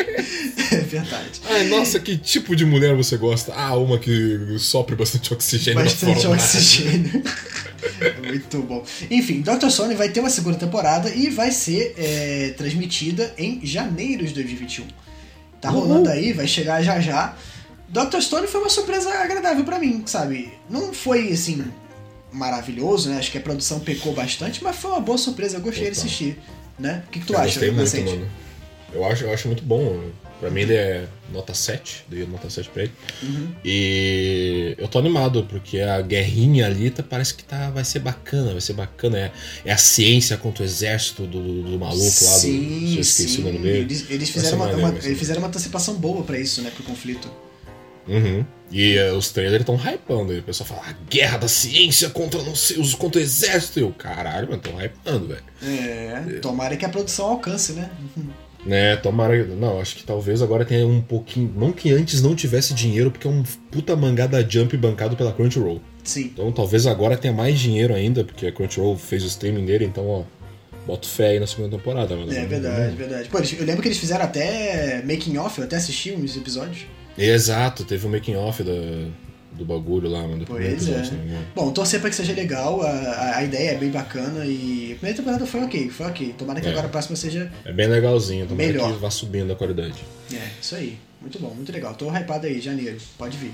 [0.71, 1.41] É verdade.
[1.49, 3.53] Ai, nossa, que tipo de mulher você gosta?
[3.53, 7.23] Ah, uma que sopre bastante oxigênio Bastante oxigênio.
[8.25, 8.86] Muito bom.
[9.09, 9.69] Enfim, Dr.
[9.69, 14.86] Sony vai ter uma segunda temporada e vai ser é, transmitida em janeiro de 2021.
[15.61, 15.82] Tá Uhul.
[15.82, 17.36] rolando aí, vai chegar já já.
[17.89, 18.19] Dr.
[18.21, 20.53] Stone foi uma surpresa agradável pra mim, sabe?
[20.69, 21.63] Não foi assim
[22.32, 23.17] maravilhoso, né?
[23.17, 25.57] Acho que a produção pecou bastante, mas foi uma boa surpresa.
[25.57, 26.05] Eu gostei de Total.
[26.05, 26.38] assistir,
[26.77, 27.03] né?
[27.07, 27.71] O que, que tu Eu acha, gostei
[28.03, 28.32] muito, mano.
[28.93, 30.01] Eu acho, eu acho muito bom.
[30.39, 32.93] Pra mim ele é nota 7, dei nota 7 pra ele.
[33.21, 33.49] Uhum.
[33.65, 38.51] E eu tô animado, porque a guerrinha ali tá, parece que tá, vai ser bacana,
[38.53, 39.17] vai ser bacana.
[39.17, 39.32] É,
[39.65, 43.41] é a ciência contra o exército do, do, do maluco lá, do, Sim, esqueci sim.
[43.41, 43.80] o nome dele.
[43.80, 46.71] Eles, eles fizeram uma, maneiro, uma- eles fizeram uma antecipação boa pra isso, né?
[46.73, 47.30] Pro conflito.
[48.10, 48.45] Uhum.
[48.72, 50.34] E eh, os trailers estão hypando.
[50.34, 53.80] E o pessoal fala, guerra da ciência contra, não sei, os, contra o exército.
[53.80, 55.43] E eu, caralho, mano, tão hypando, velho.
[55.64, 57.89] É, tomara que a produção alcance, né?
[58.66, 59.45] Né, tomara.
[59.45, 61.53] Não, acho que talvez agora tenha um pouquinho.
[61.55, 65.32] Não que antes não tivesse dinheiro, porque é um puta mangá da Jump bancado pela
[65.32, 65.82] Crunchyroll.
[66.03, 66.32] Sim.
[66.34, 70.07] Então talvez agora tenha mais dinheiro ainda, porque a Crunchyroll fez o streaming dele, então,
[70.07, 70.24] ó.
[70.86, 72.32] Boto fé aí na segunda temporada, mano.
[72.34, 73.30] É verdade, verdade.
[73.30, 76.88] Pô, eu lembro que eles fizeram até making off, eu até assisti uns episódios.
[77.24, 78.72] Exato, teve um making off da,
[79.51, 80.45] do bagulho lá, mano.
[80.47, 81.17] Pois episódio, é.
[81.17, 81.45] me engano.
[81.55, 84.95] Bom, torcer pra que seja legal, a, a, a ideia é bem bacana e a
[84.95, 86.36] primeira temporada foi ok, foi ok.
[86.38, 86.72] Tomara que É.
[86.72, 87.51] agora a próxima seja.
[87.65, 88.93] É bem legalzinho, tomara Melhor.
[88.93, 89.95] que vá subindo a qualidade.
[90.34, 90.97] É, isso aí.
[91.22, 91.93] Muito bom, muito legal.
[91.95, 92.97] Tô hypado aí, janeiro.
[93.17, 93.51] Pode vir.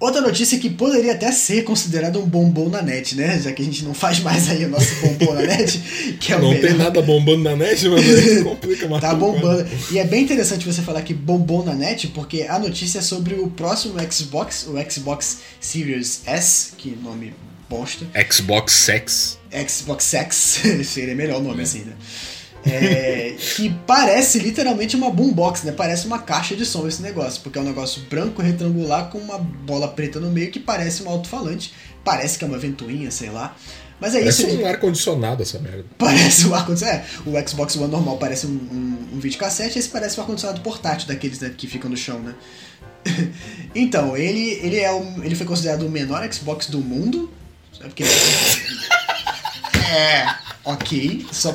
[0.00, 3.38] Outra notícia que poderia até ser considerada um bombom na net, né?
[3.38, 5.78] Já que a gente não faz mais aí o nosso bombom na net,
[6.18, 6.68] que é o não melhor.
[6.68, 8.02] tem nada bombando na net, mano.
[8.42, 9.02] Complica mais.
[9.02, 9.68] Tá bombando.
[9.90, 13.34] E é bem interessante você falar que bombou na net, porque a notícia é sobre
[13.34, 17.34] o próximo Xbox, o Xbox Series S, que nome
[17.68, 18.06] bosta.
[18.32, 19.38] Xbox Sex.
[19.68, 21.62] Xbox X, seria melhor o nome É.
[21.64, 21.92] assim, né?
[22.64, 25.72] É, que parece literalmente uma boombox, né?
[25.72, 29.38] Parece uma caixa de som esse negócio, porque é um negócio branco retangular com uma
[29.38, 31.72] bola preta no meio que parece um alto-falante,
[32.04, 33.56] parece que é uma ventoinha, sei lá.
[34.00, 34.58] Mas é Parece isso.
[34.58, 35.84] um ar-condicionado essa merda.
[35.98, 37.02] Parece um ar-condicionado.
[37.26, 41.06] É, o Xbox One normal parece um, um, um videocassete, esse parece um ar-condicionado portátil
[41.06, 42.34] daqueles né, que ficam no chão, né?
[43.74, 47.30] então, ele, ele, é um, ele foi considerado o menor Xbox do mundo.
[47.72, 48.04] Sabe porque
[49.86, 50.34] É,
[50.64, 51.26] ok.
[51.32, 51.52] Só,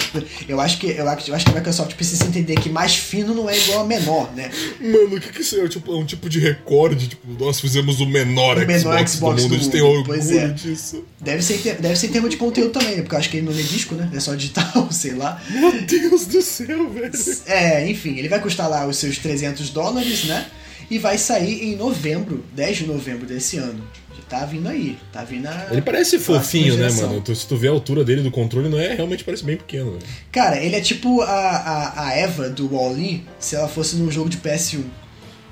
[0.48, 3.34] eu, acho que, eu, acho, eu acho que a Microsoft precisa entender que mais fino
[3.34, 4.52] não é igual a menor, né?
[4.80, 5.68] Mano, o que que isso é?
[5.68, 7.08] Tipo, é um tipo de recorde?
[7.10, 9.50] Tipo, nós fizemos o menor, O menor Xbox, Xbox do mundo.
[9.50, 10.48] do a gente tem mundo, orgulho pois é.
[10.50, 11.04] disso.
[11.20, 13.02] Deve ser, deve ser em termos de conteúdo também, né?
[13.02, 14.10] Porque eu acho que ele não é disco, né?
[14.14, 15.42] É só digital, sei lá.
[15.50, 17.12] Meu Deus do céu, velho.
[17.46, 20.48] É, enfim, ele vai custar lá os seus 300 dólares, né?
[20.90, 23.84] E vai sair em novembro, 10 de novembro desse ano.
[24.28, 25.68] Tá vindo aí, tá vindo a...
[25.70, 27.22] Ele parece fofinho, né, mano?
[27.22, 29.92] Tu- se tu vê a altura dele do controle, não é realmente parece bem pequeno,
[29.92, 30.04] velho.
[30.32, 34.28] Cara, ele é tipo a, a, a Eva do Wall-E se ela fosse num jogo
[34.30, 34.82] de PS1.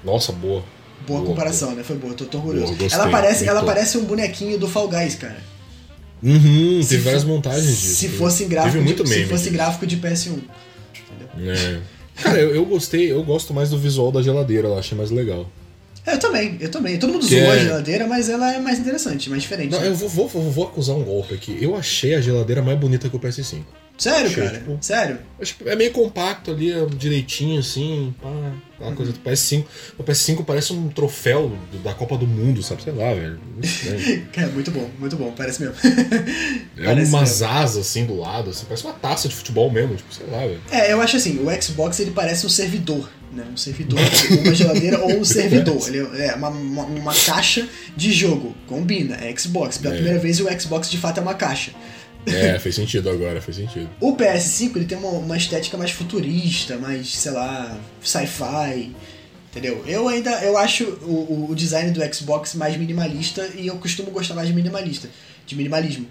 [0.03, 0.63] Nossa, boa.
[1.05, 1.83] Boa, Boa, comparação, né?
[1.83, 2.73] Foi boa, tô, tô orgulhoso.
[2.73, 5.37] Boa, ela parece, ela parece um bonequinho do Fall Guys, cara.
[6.23, 7.95] Uhum, Se teve várias montagens disso.
[7.95, 9.53] Se fosse gráfico, Teve muito de, se fosse disso.
[9.55, 10.39] gráfico de PS1.
[11.37, 11.79] É.
[12.21, 15.47] Cara, eu, eu gostei, eu gosto mais do visual da geladeira, eu achei mais legal.
[16.05, 16.97] É, Eu também, eu também.
[16.99, 19.71] Todo mundo Que zoou a é- geladeira, mas ela é mais interessante, mais diferente.
[19.71, 19.87] Não, né?
[19.87, 21.57] eu vou, vou, vou, acusar um golpe aqui.
[21.61, 23.63] Eu achei a geladeira mais bonita que o PS5.
[23.95, 24.57] Sério, Achei, cara?
[24.57, 25.19] tipo- Sério?
[25.39, 28.27] Acho que é meio compacto ali, é direitinho, assim, pá,
[28.73, 28.95] aquela Uhum.
[28.95, 29.65] coisa do PS5.
[29.99, 31.51] O PS5 parece um troféu
[31.83, 32.81] da Copa do Mundo, sabe?
[32.81, 33.39] Sei lá, velho.
[33.61, 34.27] Estranho.
[34.35, 35.75] É, muito bom, muito bom, parece mesmo.
[36.77, 37.55] É Parece umas mesmo.
[37.55, 40.59] asas assim do lado, assim, parece uma taça de futebol mesmo, tipo, sei lá, velho.
[40.71, 43.43] É, eu acho assim, o Xbox ele parece um servidor, né?
[43.51, 43.99] Um servidor,
[44.43, 45.87] uma geladeira ou um servidor.
[45.87, 49.77] Ele é uma, uma, uma caixa de jogo, combina, é Xbox.
[49.77, 49.97] Pela É.
[49.97, 51.71] primeira vez o Xbox de fato é uma caixa.
[52.25, 53.89] É, fez sentido agora, fez sentido.
[53.99, 58.95] O PS5 ele tem uma, uma estética mais futurista, mais, sei lá, sci-fi,
[59.51, 59.83] entendeu?
[59.85, 64.09] Eu ainda eu acho o, o- o design do Xbox mais minimalista e eu costumo
[64.11, 65.09] gostar mais de minimalista,
[65.45, 66.05] de minimalismo.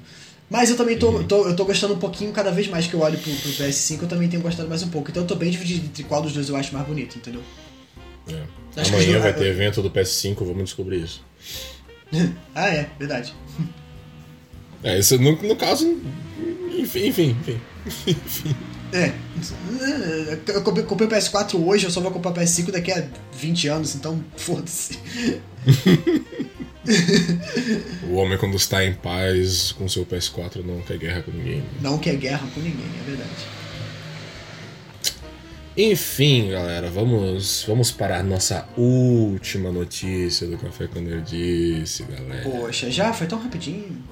[0.53, 3.01] Mas eu também tô, tô- eu tô gostando um pouquinho, cada vez mais que eu
[3.01, 5.11] olho pro, pro PS5, eu também tenho gostado mais um pouco.
[5.11, 7.41] Então eu tô bem dividido entre qual dos dois eu acho mais bonito, entendeu?
[8.29, 8.43] É.
[8.79, 11.25] Acho Amanhã vai ter evento do PS5, vamos descobrir isso.
[12.55, 13.35] ah, é, verdade.
[14.85, 15.87] É, isso no, no caso.
[16.77, 17.37] Enfim, enfim,
[17.87, 18.57] enfim.
[18.93, 19.11] É.
[20.49, 23.07] Eu comprei, comprei o PS4 hoje, eu só vou comprar o PS5 daqui a
[23.39, 24.99] 20 anos, então foda-se.
[28.09, 31.65] O homem, quando está em paz com seu PS4, não quer guerra com ninguém.
[31.81, 33.47] Não quer guerra com ninguém, é verdade.
[35.77, 42.43] Enfim, galera, vamos, vamos para a nossa última notícia do Café com Nerdice, galera.
[42.43, 44.03] Poxa, já foi tão rapidinho.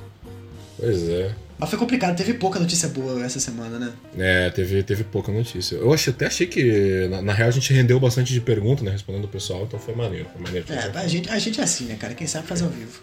[0.78, 1.34] Pois é.
[1.60, 3.92] Mas foi complicado, teve pouca notícia boa essa semana, né?
[4.16, 5.76] É, teve, teve pouca notícia.
[5.76, 8.90] Eu achei, até achei que, na, na real, a gente rendeu bastante de pergunta, né?
[8.90, 10.26] Respondendo o pessoal, então foi maneiro.
[10.32, 12.14] Foi maneiro É, a gente, a gente é assim, né, cara?
[12.14, 13.02] Quem sabe fazer ao vivo.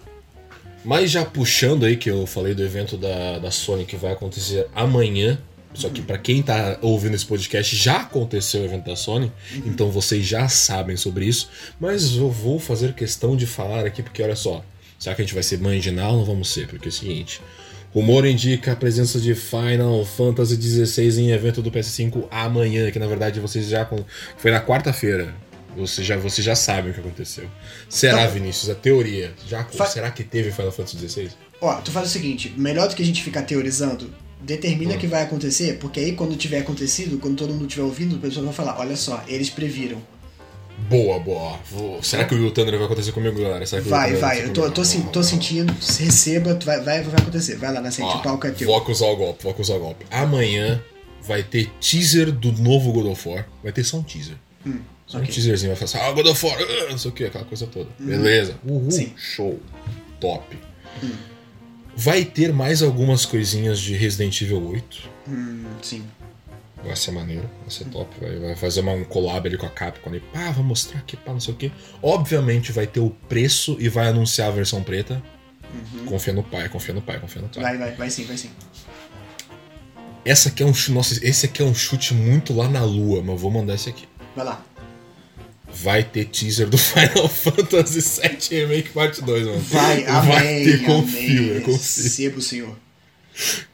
[0.84, 4.68] Mas já puxando aí que eu falei do evento da, da Sony que vai acontecer
[4.74, 5.38] amanhã.
[5.74, 9.32] Só que pra quem tá ouvindo esse podcast, já aconteceu o evento da Sony,
[9.64, 11.50] então vocês já sabem sobre isso.
[11.80, 14.66] Mas eu vou fazer questão de falar aqui, porque olha só,
[14.98, 16.68] será que a gente vai ser manginal ou não vamos ser?
[16.68, 17.42] Porque é o seguinte.
[17.94, 23.08] Rumor indica a presença de Final Fantasy XVI em evento do PS5 amanhã, que na
[23.08, 23.90] verdade vocês já.
[24.38, 25.34] Foi na quarta-feira.
[25.76, 27.46] Vocês já, vocês já sabem o que aconteceu.
[27.88, 28.70] Será, Então- Vinícius?
[28.70, 29.32] A teoria.
[29.48, 31.30] Já, Fa- será que teve Final Fantasy XVI?
[31.62, 34.12] Ó, tu faz o seguinte, melhor do que a gente ficar teorizando,
[34.42, 34.98] determina Hum.
[34.98, 38.46] que vai acontecer, porque aí quando tiver acontecido, quando todo mundo tiver ouvindo, o pessoal
[38.46, 40.02] vai falar, olha só, eles previram.
[40.78, 41.60] Boa, boa.
[41.72, 43.66] Vou- Será que o Will Thunder vai acontecer comigo, galera?
[43.86, 44.76] Vai, vai, eu tô, comigo?
[44.76, 47.56] tô, sen- tô sentindo, se receba, vai, vai, vai acontecer.
[47.58, 48.68] Vai lá na o palco é teu.
[48.68, 50.06] Vou acusar o golpe, vou acusar o golpe.
[50.12, 50.82] Amanhã
[51.24, 53.48] vai ter teaser do novo God of War.
[53.64, 54.36] Vai ter só um teaser.
[55.08, 55.34] Só um ok.
[55.34, 57.66] teaserzinho, vai falar assim, ah, God of War, ah, não sei o que, aquela coisa
[57.66, 57.90] toda.
[57.98, 58.56] Beleza.
[58.66, 59.14] Uhul, Sim.
[59.18, 59.60] show.
[60.20, 60.46] Top.
[61.96, 65.10] Vai ter mais algumas coisinhas de Resident Evil 8.
[65.28, 66.04] Hum, sim.
[66.84, 68.10] Vai ser maneiro, vai ser top.
[68.22, 70.20] Vai, vai fazer uma, um collab ali com a Capcom ali.
[70.20, 71.72] Pá, vai mostrar aqui, pá, não sei o que.
[72.02, 75.22] Obviamente vai ter o preço e vai anunciar a versão preta.
[76.06, 77.64] Confia no pai, confia no pai, confia no pai.
[77.64, 78.50] Vai, vai, vai sim, vai sim.
[80.24, 80.92] Essa aqui é um chute.
[80.92, 83.90] Nossa, esse aqui é um chute muito lá na lua, mas eu vou mandar esse
[83.90, 84.08] aqui.
[84.36, 84.64] Vai lá.
[85.72, 89.60] Vai ter teaser do Final Fantasy VII Remake Parte 2, mano.
[89.60, 90.30] Vai, amém.
[90.30, 91.56] Vai ter, confio, amém.
[91.56, 92.04] eu confio.
[92.04, 92.87] Receba o senhor.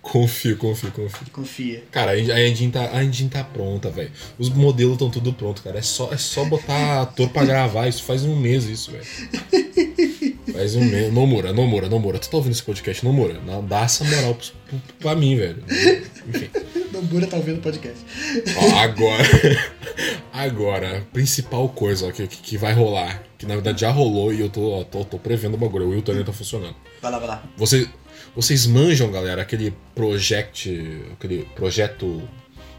[0.02, 1.28] Confio, confio, confio.
[1.32, 1.84] Confia.
[1.92, 4.12] Cara, a engine- tá, a engine tá pronta, velho.
[4.38, 5.80] Os modelos estão tudo pronto, cara.
[5.80, 7.88] É só, é só botar ator pra gravar.
[7.88, 9.06] Isso faz um mês, isso, velho.
[10.52, 11.12] Faz um mês.
[11.14, 12.20] Nomura, Nomura, Nomura.
[12.20, 13.40] Tu tá ouvindo esse podcast, Nomura?
[13.46, 15.64] Não, Dá essa moral pro, pra mim, velho.
[16.28, 16.50] Enfim.
[16.92, 18.00] Nomura tá ouvindo o podcast.
[18.58, 19.24] Ó, agora,
[20.32, 24.50] agora, principal coisa ó, que, que vai rolar, que na verdade já rolou e eu
[24.50, 26.76] tô, ó, tô, tô prevendo o bagulho, o Will também tá funcionando.
[27.02, 27.44] Vai lá, vai lá.
[27.58, 27.88] Você,
[28.36, 30.70] vocês manjam, galera, aquele project,
[31.14, 32.22] aquele projeto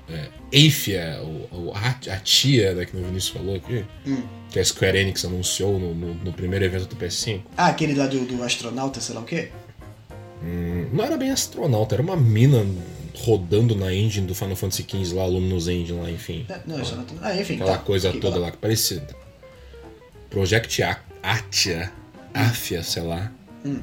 [0.09, 4.23] é, Eifia, o, o- a, tia né, que o Vinícius falou aqui, Hum.
[4.51, 7.41] que a Square Enix anunciou no, no- no primeiro evento do PS5.
[7.57, 9.49] Ah, aquele lá do, do astronauta, sei lá o quê?
[10.43, 12.67] Hum, não era bem astronauta, era uma mina
[13.17, 16.45] rodando na engine do Final Fantasy XV lá, Luminous Engine lá, enfim.
[16.51, 17.15] É, Não, astronauta.
[17.23, 17.55] Ah, enfim.
[17.55, 17.79] Aquela tá.
[17.79, 19.03] coisa toda lá que parecia.
[20.31, 20.83] Project
[21.23, 21.93] Atia,
[22.35, 23.31] Afia, sei lá.
[23.65, 23.81] Hum.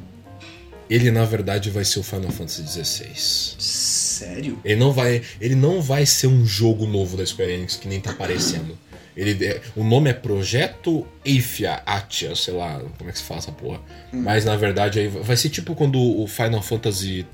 [0.91, 3.55] Ele na verdade vai ser o Final Fantasy XVI.
[3.57, 4.59] Sério?
[4.65, 8.01] Ele não vai, ele não vai ser um jogo novo da Square Enix que nem
[8.01, 8.77] tá aparecendo.
[9.15, 13.39] Ele, é- o nome é Projeto Eifia Atia, sei lá como é que se fala
[13.39, 13.79] essa porra.
[14.11, 17.25] Mas na verdade aí vai ser tipo quando o Final Fantasy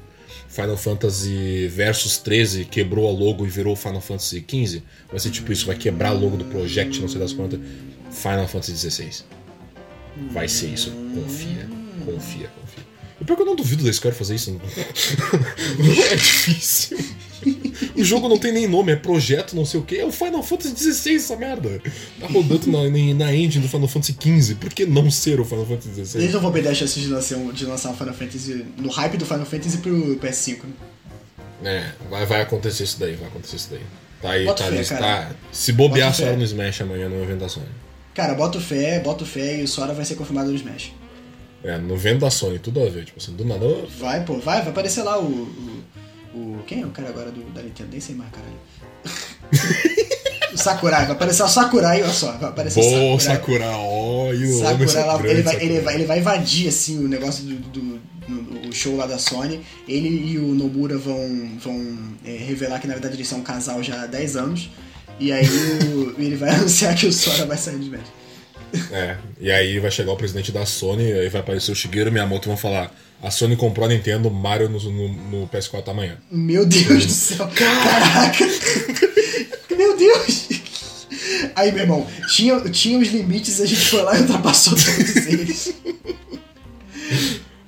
[0.48, 4.82] Final Fantasy Versus 13 quebrou a logo e virou Final Fantasy XV.
[5.10, 7.60] Vai ser tipo isso, vai quebrar a logo do Project, não sei das quantas.
[8.12, 9.24] Final Fantasy XVI.
[10.32, 11.68] Vai ser isso, confia,
[12.06, 12.88] confia, confia.
[13.28, 14.52] Pior que eu não duvido da Square fazer isso.
[14.52, 14.62] Não
[16.04, 16.98] é difícil.
[17.96, 19.98] O jogo não tem nem nome, é projeto, não sei o que.
[19.98, 21.82] É o Final Fantasy XVI, essa merda.
[22.20, 24.56] Tá rodando na, na engine do Final Fantasy XV.
[24.56, 26.30] Por que não ser o Final Fantasy Eles XVI?
[26.30, 29.18] não vão perder a chance de lançar, um, de lançar um Final Fantasy no hype
[29.18, 30.60] do Final Fantasy pro PS5.
[31.62, 31.94] né?
[32.06, 33.82] É, vai, vai acontecer isso daí, vai acontecer isso daí.
[34.22, 35.02] Tá aí, Bota tá fé, cara.
[35.02, 37.68] Tá, se bobear Bota só no Smash amanhã no evento da Sony.
[38.16, 40.92] Cara, boto fé, boto fé e o Sora vai ser confirmado no Smash.
[41.64, 43.06] É, no evento da Sony, tudo a ver.
[43.06, 43.66] Tipo assim, do nada.
[44.00, 45.26] Vai, pô, vai, vai aparecer lá o.
[45.26, 45.84] o,
[46.38, 47.90] o- quem é o cara agora do, da Nintendo?
[47.92, 48.54] Nem sei mais, caralho.
[50.54, 53.36] o Sakurai, vai aparecer o Sakurai, olha só, vai aparecer Boa, o Sakurai.
[53.38, 55.82] Sakura, ó, e o Sakura homem lá, grande, ele, vai, ele, Sakura.
[55.84, 57.82] vai, ele vai invadir assim o negócio do, do-
[58.28, 59.62] do- o show lá da Sony.
[59.88, 63.82] Ele e o Nomura vão, vão é, revelar que na verdade eles são um casal
[63.82, 64.70] já há 10 anos.
[65.20, 68.02] E aí o- ele vai anunciar que o Sora vai sair do Smash.
[68.92, 72.48] É, e aí vai chegar o presidente da Sony, aí vai aparecer o Shigeru Miyamoto
[72.48, 75.08] e vão falar: a Sony comprou a Nintendo, Mario no, no,
[75.42, 76.18] no PS4 amanhã.
[76.32, 77.48] Meu Deus do céu.
[77.56, 78.46] Caraca!
[79.76, 80.48] Meu Deus!
[81.56, 85.74] Aí, meu irmão, tinha, tinha os limites, a gente foi lá e ultrapassou todos eles.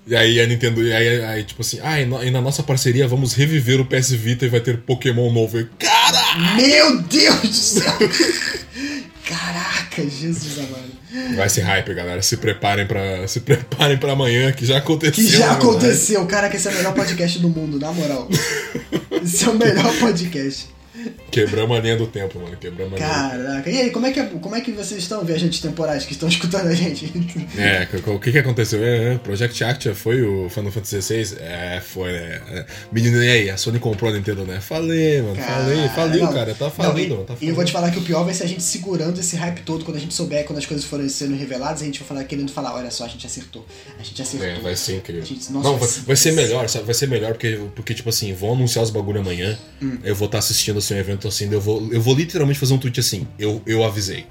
[0.07, 2.63] E aí a Nintendo, e aí, aí, tipo assim, ah, e, no- e na nossa
[2.63, 5.63] parceria vamos reviver o PS Vita e vai ter Pokémon novo.
[5.77, 6.55] Cara!
[6.55, 7.93] Meu Deus do céu!
[9.29, 11.35] Caraca, Jesus amado.
[11.35, 12.19] Vai ser hype, galera.
[12.23, 15.23] Se preparem pra, se preparem pra amanhã, que já aconteceu.
[15.23, 15.59] Que já verdade.
[15.59, 16.25] aconteceu.
[16.25, 18.27] Caraca, esse é o melhor podcast do mundo, na moral.
[19.23, 20.69] Esse é o melhor podcast.
[21.31, 22.55] Quebramos a linha do tempo, mano.
[22.57, 23.69] Quebramos a linha do Caraca.
[23.69, 26.27] E aí, como é que, é- como é que vocês estão, viajantes temporais, que estão
[26.27, 27.11] escutando a gente?
[27.57, 28.83] É, o que que aconteceu?
[28.83, 31.37] É, é, Project Actia foi o Final Fantasy XVI?
[31.39, 32.65] É, foi, né?
[32.91, 33.49] Menino, e aí?
[33.49, 34.59] A Sony comprou a Nintendo, né?
[34.61, 36.33] Falei, mano, falei, faliu, não.
[36.33, 38.23] cara, tá Não, falindo, e, mano, tá e eu vou te falar que o pior
[38.23, 40.85] vai ser a gente segurando esse hype todo quando a gente souber, quando as coisas
[40.85, 43.65] forem sendo reveladas, a gente vai falar querendo falar, olha só, a gente acertou.
[43.99, 44.47] A gente acertou.
[44.47, 45.25] É, vai ser incrível.
[45.25, 46.85] Gente, nossa, não, vai, vai ser- melhor, sabe?
[46.85, 49.57] Vai ser melhor porque, porque tipo assim, vão anunciar os bagulho amanhã.
[49.81, 49.97] Hum.
[50.03, 52.77] Eu vou estar assistindo assim, um evento assim, eu vou, eu vou literalmente fazer um
[52.77, 53.27] tweet assim.
[53.37, 54.25] Eu, eu avisei.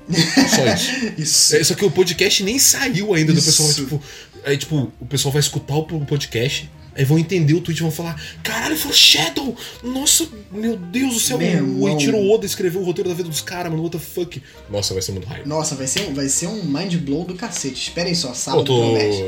[0.54, 0.90] Só isso.
[1.18, 1.56] Isso.
[1.56, 3.32] É, só que o podcast nem saiu ainda.
[3.32, 3.46] do Isso.
[3.46, 4.02] pessoal vai, tipo.
[4.44, 6.70] Aí, tipo, o pessoal vai escutar o podcast.
[6.98, 9.54] Aí vão entender o tweet e vão falar: Caralho, Foreshadow!
[9.84, 11.38] Nossa, meu Deus do céu!
[11.38, 11.88] Meu o.
[11.88, 13.84] Eiichiro Oda escreveu o roteiro da vida dos caras, mano.
[13.84, 14.42] What the fuck?
[14.68, 15.46] Nossa, vai ser muito hype.
[15.46, 17.80] Nossa, vai ser, um- vai ser um mind blow do cacete.
[17.88, 19.22] Esperem só, sábado tu, promete.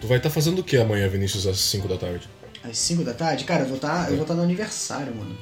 [0.00, 2.28] tu vai estar fazendo o que amanhã, Vinícius, às 5 da tarde?
[2.64, 3.44] Às 5 da tarde?
[3.44, 5.36] Cara, eu vou estar eu vou tá no aniversário, mano.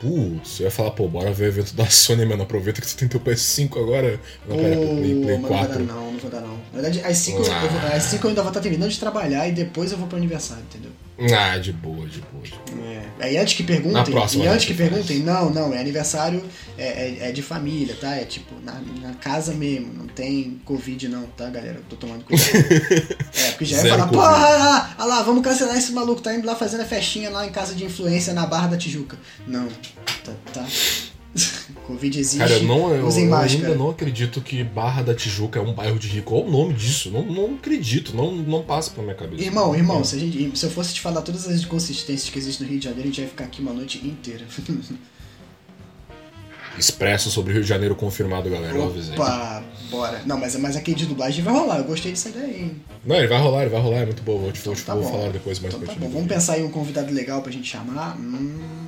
[0.00, 2.42] Putz, eu ia falar, pô, bora ver o evento da Sony, mano.
[2.42, 4.20] Aproveita que tu tem teu PS5 agora.
[4.46, 5.84] Não, Pô, pera, Play, Play mas não vai dar 4.
[5.84, 6.54] não, não vou dar não.
[6.72, 7.62] Na verdade, às 5 Ah.
[7.64, 10.06] eu, vou- às cinco eu ainda vou estar terminando de trabalhar e depois eu vou
[10.06, 10.90] pro aniversário, entendeu?
[11.18, 12.42] Ah, de boa, de boa.
[12.44, 12.86] De boa.
[12.88, 13.02] É.
[13.20, 14.90] Aí antes que Na perguntem, próxima e antes que faz.
[14.90, 16.44] perguntem, não, não, é aniversário,
[16.76, 18.14] é, é, é de família, tá?
[18.14, 21.76] É tipo, na, na casa mesmo, não tem Covid não, tá, galera?
[21.76, 22.48] Eu tô tomando cuidado.
[23.34, 26.54] é, porque já ia falar, lá, olha lá, vamos cancelar esse maluco, tá indo lá
[26.54, 29.16] fazendo a festinha lá em casa de influência na Barra da Tijuca.
[29.46, 29.68] Não,
[30.22, 30.66] tá, tá.
[31.86, 35.58] Covid existe, Cara, eu, não, eu, usem eu ainda não acredito que Barra da Tijuca
[35.58, 36.30] é um bairro de rico.
[36.30, 37.10] Qual o nome disso?
[37.10, 39.42] Não, não acredito, não, não passa pela minha cabeça.
[39.42, 42.70] Irmão, irmão, se, gente, se eu fosse te falar todas as inconsistências que existem no
[42.72, 44.44] Rio de Janeiro, a gente ia ficar aqui uma noite inteira.
[46.78, 48.78] Expresso sobre o Rio de Janeiro confirmado, galera.
[48.78, 50.22] Opa, bora.
[50.26, 52.76] Não, mas, mas aquele de dublagem vai rolar, eu gostei dessa ideia aí, hein?
[53.04, 54.38] Não, ele vai rolar, ele vai rolar, é muito bom.
[54.38, 56.58] Vou, te, vou, te- Tá vou falar depois mais Então pra tá bom, vamos pensar
[56.58, 58.18] em um convidado legal pra gente chamar.
[58.18, 58.85] Hum,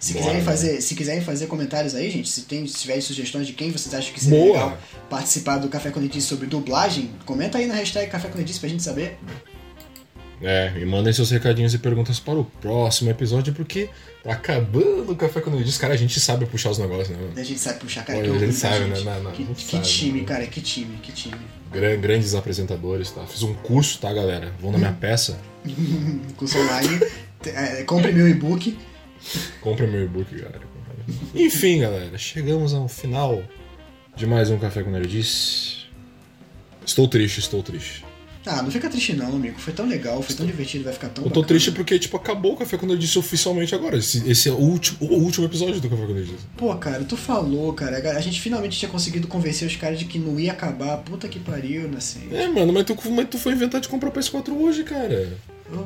[0.00, 0.44] se, Bora, quiserem né?
[0.44, 3.94] fazer, se quiserem fazer comentários aí, gente, se, tem, se tiverem sugestões de quem vocês
[3.94, 4.52] acham que seria Boa.
[4.64, 4.78] legal
[5.08, 8.68] participar do Café com Letícia sobre dublagem, comenta aí na hashtag Café com Letícia pra
[8.68, 9.16] gente saber.
[10.42, 13.90] É, e mandem seus recadinhos e perguntas para o próximo episódio, porque
[14.24, 17.28] tá acabando o café quando eu disse, cara, a gente sabe puxar os negócios, né?
[17.36, 18.20] A gente sabe puxar, cara.
[18.20, 19.04] Olha, que a gente sabe, gente.
[19.04, 19.16] né?
[19.16, 20.26] Não, não, que que sabe, time, né?
[20.26, 21.36] cara, que time, que time.
[21.70, 23.26] Gran- Grandes apresentadores, tá?
[23.26, 24.50] Fiz um curso, tá, galera?
[24.58, 25.38] Vão na minha peça,
[26.38, 27.00] Curso online.
[27.44, 28.78] É, compre meu e-book.
[29.60, 30.60] Compre meu e-book, galera.
[31.34, 33.42] Enfim, galera, chegamos ao final
[34.16, 35.80] de mais um Café com Nerdice.
[36.84, 38.04] Estou triste, estou triste.
[38.46, 39.58] Ah, não fica triste não, amigo.
[39.58, 41.46] Foi tão legal, foi tão divertido, vai ficar tão Eu tô bacana.
[41.48, 43.98] triste porque, tipo, acabou o Café com Nerdice oficialmente agora.
[43.98, 46.46] Esse, esse é o último, o último episódio do Café com Nerdice.
[46.56, 47.98] Pô, cara, tu falou, cara.
[48.16, 50.96] A gente finalmente tinha conseguido convencer os caras de que não ia acabar.
[50.98, 52.28] Puta que pariu, né, assim.
[52.32, 55.36] É, mano, mas tu, mas tu foi inventar de comprar o PS4 hoje, cara.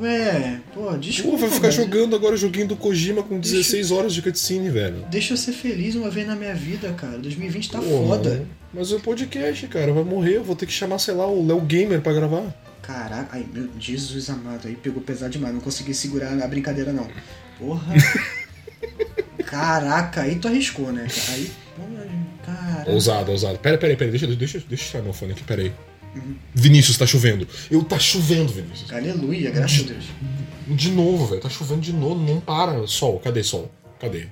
[0.02, 1.36] É, pô, Pô, desculpa.
[1.39, 1.82] vai ficar velho.
[1.85, 5.05] jogando agora joguinho do Kojima com 16 horas de cutscene, velho.
[5.11, 7.19] Deixa eu ser feliz uma vez na minha vida, cara.
[7.19, 8.31] 2020 tá Pô, foda.
[8.31, 10.36] mano, Mas o podcast, cara, vai morrer.
[10.36, 12.55] Eu vou ter que chamar, sei lá, o Léo Gamer pra gravar.
[12.82, 17.09] Caraca, ai meu Jesus amado, aí pegou pesado demais, não consegui segurar a brincadeira não.
[17.59, 17.94] Porra.
[19.47, 21.06] Caraca, aí tu arriscou, né?
[21.31, 22.06] Aí, porra,
[22.44, 22.90] cara.
[22.90, 23.59] Ousado, ousado.
[23.59, 25.73] Pera, pera, pera, deixa, deixa, deixa eu tirar meu fone aqui, pera aí.
[26.55, 27.47] Vinícius, tá chovendo.
[27.70, 28.93] Eu tá chovendo, Vinícius.
[28.93, 30.05] Aleluia, graças a Deus.
[30.66, 31.41] De novo, velho.
[31.41, 32.86] Tá chovendo de novo, não para.
[32.86, 33.70] Sol, cadê sol?
[34.01, 34.27] Cadê?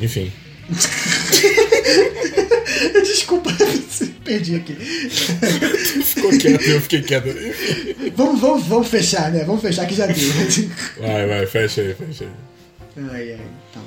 [0.00, 0.32] Enfim.
[3.04, 3.50] Desculpa,
[4.24, 4.74] perdi aqui.
[4.74, 7.28] Ficou quieto, eu fiquei quieto.
[8.16, 9.44] Vamos, vamos, vamos fechar, né?
[9.44, 10.16] Vamos fechar que já deu.
[10.98, 12.30] Vai, vai, fecha aí, fecha aí.
[13.10, 13.40] Ai, ai,
[13.70, 13.82] então.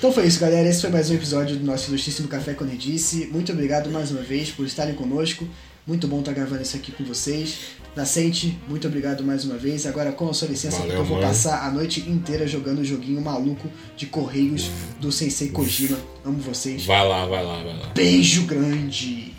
[0.00, 0.66] Então foi isso, galera.
[0.66, 3.28] Esse foi mais um episódio do nosso ilustríssimo Café com Nerdice.
[3.30, 5.46] Muito obrigado mais uma vez por estarem conosco.
[5.86, 7.72] Muito bom estar gravando isso aqui com vocês.
[7.94, 9.84] Nascente, muito obrigado mais uma vez.
[9.84, 11.28] Agora, com a sua licença, Valeu, eu vou mano.
[11.28, 15.98] passar a noite inteira jogando o joguinho maluco de Correios do Sensei Kojima.
[16.24, 16.86] Amo vocês.
[16.86, 17.88] Vai lá, vai lá, vai lá.
[17.94, 19.34] Beijo grande!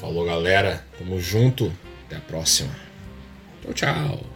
[0.00, 0.84] Falou, galera.
[0.98, 1.72] Tamo junto.
[2.06, 2.74] Até a próxima.
[3.62, 4.31] Tchau, tchau.